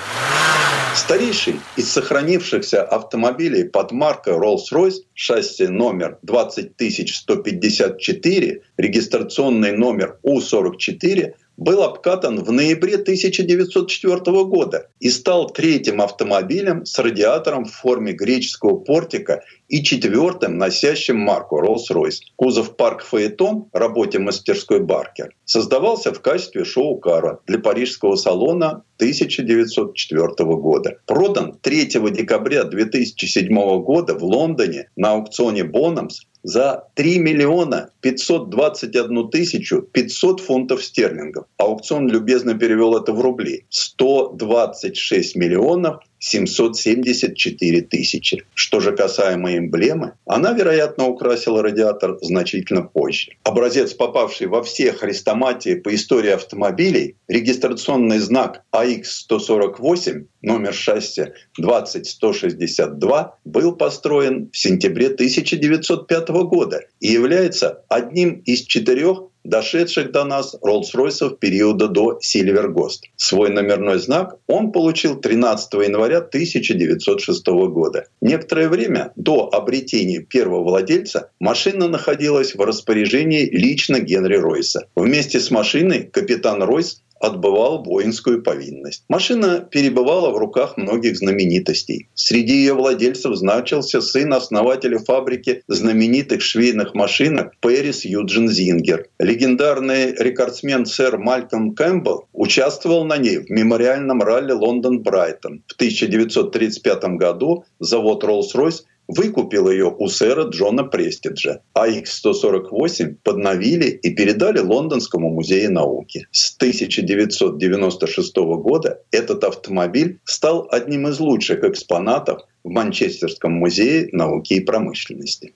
Старейший 0.96 1.60
из 1.76 1.92
сохранившихся 1.92 2.82
автомобилей 2.82 3.66
под 3.66 3.92
маркой 3.92 4.36
Rolls-Royce, 4.36 5.04
шасси 5.14 5.68
номер 5.68 6.20
20154, 6.24 8.62
регистрационный 8.78 9.74
номер 9.74 10.18
У-44, 10.24 11.34
был 11.60 11.84
обкатан 11.84 12.42
в 12.42 12.52
ноябре 12.52 12.96
1904 12.96 14.20
года 14.46 14.88
и 15.00 15.10
стал 15.10 15.50
третьим 15.50 16.02
автомобилем 16.02 16.86
с 16.86 16.98
радиатором 16.98 17.66
в 17.66 17.74
форме 17.74 18.14
греческого 18.14 18.78
портика 18.78 19.44
и 19.68 19.84
четвертым, 19.84 20.58
носящим 20.58 21.18
марку 21.18 21.62
Rolls-Royce. 21.62 22.22
Кузов 22.38 22.76
парк 22.78 23.04
Фаэтон, 23.04 23.66
работе 23.74 24.20
мастерской 24.20 24.80
Баркер, 24.80 25.36
создавался 25.44 26.14
в 26.14 26.22
качестве 26.22 26.64
шоу-кара 26.64 27.40
для 27.46 27.60
парижского 27.60 28.16
салона 28.16 28.84
1904 28.96 30.28
года. 30.56 30.98
Продан 31.06 31.58
3 31.62 31.86
декабря 32.12 32.64
2007 32.64 33.48
года 33.84 34.16
в 34.16 34.24
Лондоне 34.24 34.90
на 34.96 35.12
аукционе 35.12 35.66
Бонамс 35.66 36.22
за 36.44 36.88
3 36.96 37.20
миллиона 37.20 37.90
521 38.02 39.30
тысячу 39.30 39.82
500 39.82 40.40
фунтов 40.40 40.84
стерлингов. 40.84 41.46
Аукцион 41.58 42.08
любезно 42.08 42.58
перевел 42.58 42.98
это 42.98 43.14
в 43.14 43.22
рубли. 43.22 43.66
126 43.70 45.36
миллионов 45.36 46.00
774 46.20 47.82
тысячи. 47.82 48.44
Что 48.54 48.80
же 48.80 48.96
касаемо 48.96 49.58
эмблемы, 49.58 50.14
она, 50.26 50.54
вероятно, 50.54 51.08
украсила 51.08 51.64
радиатор 51.64 52.18
значительно 52.22 52.82
позже. 52.82 53.32
Образец, 53.44 53.94
попавший 53.94 54.48
во 54.48 54.64
все 54.64 54.92
хрестоматии 54.94 55.76
по 55.76 55.94
истории 55.96 56.32
автомобилей, 56.32 57.16
регистрационный 57.28 58.20
знак 58.20 58.64
АХ-148, 58.72 60.26
номер 60.42 60.74
шасси 60.74 61.34
20162, 61.58 63.38
был 63.46 63.76
построен 63.76 64.50
в 64.52 64.58
сентябре 64.58 65.08
1905 65.08 66.30
года 66.30 66.82
и 67.00 67.08
является 67.08 67.84
одним 67.90 68.42
из 68.46 68.62
четырех 68.64 69.24
дошедших 69.50 70.12
до 70.12 70.24
нас 70.24 70.56
Роллс-Ройсов 70.62 71.38
периода 71.40 71.88
до 71.88 72.20
Сильвергост. 72.22 73.06
Свой 73.16 73.50
номерной 73.50 74.00
знак 74.00 74.36
он 74.48 74.72
получил 74.72 75.20
13 75.20 75.74
января 75.74 76.20
1906 76.20 77.48
года. 77.48 78.06
Некоторое 78.22 78.70
время 78.70 79.12
до 79.16 79.50
обретения 79.52 80.20
первого 80.20 80.64
владельца 80.64 81.32
машина 81.40 81.88
находилась 81.88 82.56
в 82.56 82.62
распоряжении 82.62 83.50
лично 83.50 84.00
Генри 84.00 84.38
Ройса. 84.38 84.88
Вместе 84.96 85.40
с 85.40 85.52
машиной 85.52 86.04
капитан 86.04 86.62
Ройс 86.64 87.02
отбывал 87.20 87.84
воинскую 87.84 88.42
повинность. 88.42 89.04
Машина 89.08 89.60
перебывала 89.60 90.32
в 90.32 90.38
руках 90.38 90.78
многих 90.78 91.18
знаменитостей. 91.18 92.08
Среди 92.14 92.54
ее 92.54 92.74
владельцев 92.74 93.36
значился 93.36 94.02
сын 94.02 94.34
основателя 94.34 95.00
фабрики 95.00 95.64
знаменитых 95.68 96.42
швейных 96.42 96.96
машинок 96.96 97.54
Пэрис 97.60 98.06
Юджин 98.06 98.50
Зингер. 98.50 99.08
Легендарный 99.20 100.14
рекордсмен 100.14 100.86
сэр 100.86 101.18
Мальком 101.18 101.76
Кэмпбелл 101.76 102.28
участвовал 102.34 103.06
на 103.06 103.18
ней 103.18 103.38
в 103.40 103.50
мемориальном 103.50 104.22
ралли 104.22 104.54
Лондон-Брайтон. 104.54 105.64
В 105.68 105.74
1935 105.76 107.04
году 107.18 107.66
завод 107.80 108.24
Rolls-Royce 108.24 108.84
выкупил 109.10 109.70
ее 109.70 109.94
у 109.98 110.08
сэра 110.08 110.44
Джона 110.44 110.84
Престиджа, 110.84 111.62
а 111.74 111.88
X-148 111.88 113.16
подновили 113.24 113.88
и 113.88 114.14
передали 114.14 114.60
Лондонскому 114.60 115.30
музею 115.32 115.74
науки. 115.74 116.28
С 116.32 116.56
1996 116.56 118.36
года 118.38 119.02
этот 119.12 119.44
автомобиль 119.44 120.20
стал 120.24 120.68
одним 120.72 121.08
из 121.08 121.20
лучших 121.20 121.64
экспонатов 121.64 122.44
в 122.64 122.70
Манчестерском 122.70 123.52
музее 123.52 124.10
науки 124.12 124.54
и 124.54 124.60
промышленности. 124.60 125.54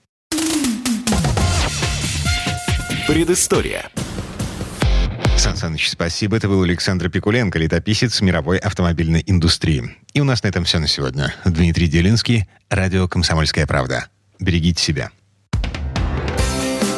Предыстория. 3.06 3.90
Сан 5.44 5.58
Саныч, 5.58 5.90
спасибо. 5.90 6.38
Это 6.38 6.48
был 6.48 6.62
Александр 6.62 7.10
Пикуленко, 7.10 7.58
летописец 7.58 8.22
мировой 8.22 8.56
автомобильной 8.56 9.22
индустрии. 9.26 9.94
И 10.14 10.20
у 10.22 10.24
нас 10.24 10.42
на 10.42 10.48
этом 10.48 10.64
все 10.64 10.78
на 10.78 10.88
сегодня. 10.88 11.34
Дмитрий 11.44 11.86
Делинский, 11.86 12.48
радио 12.70 13.08
«Комсомольская 13.08 13.66
правда». 13.66 14.08
Берегите 14.40 14.82
себя. 14.82 15.10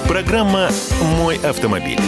Программа 0.06 0.70
«Мой 1.18 1.38
автомобиль». 1.38 1.98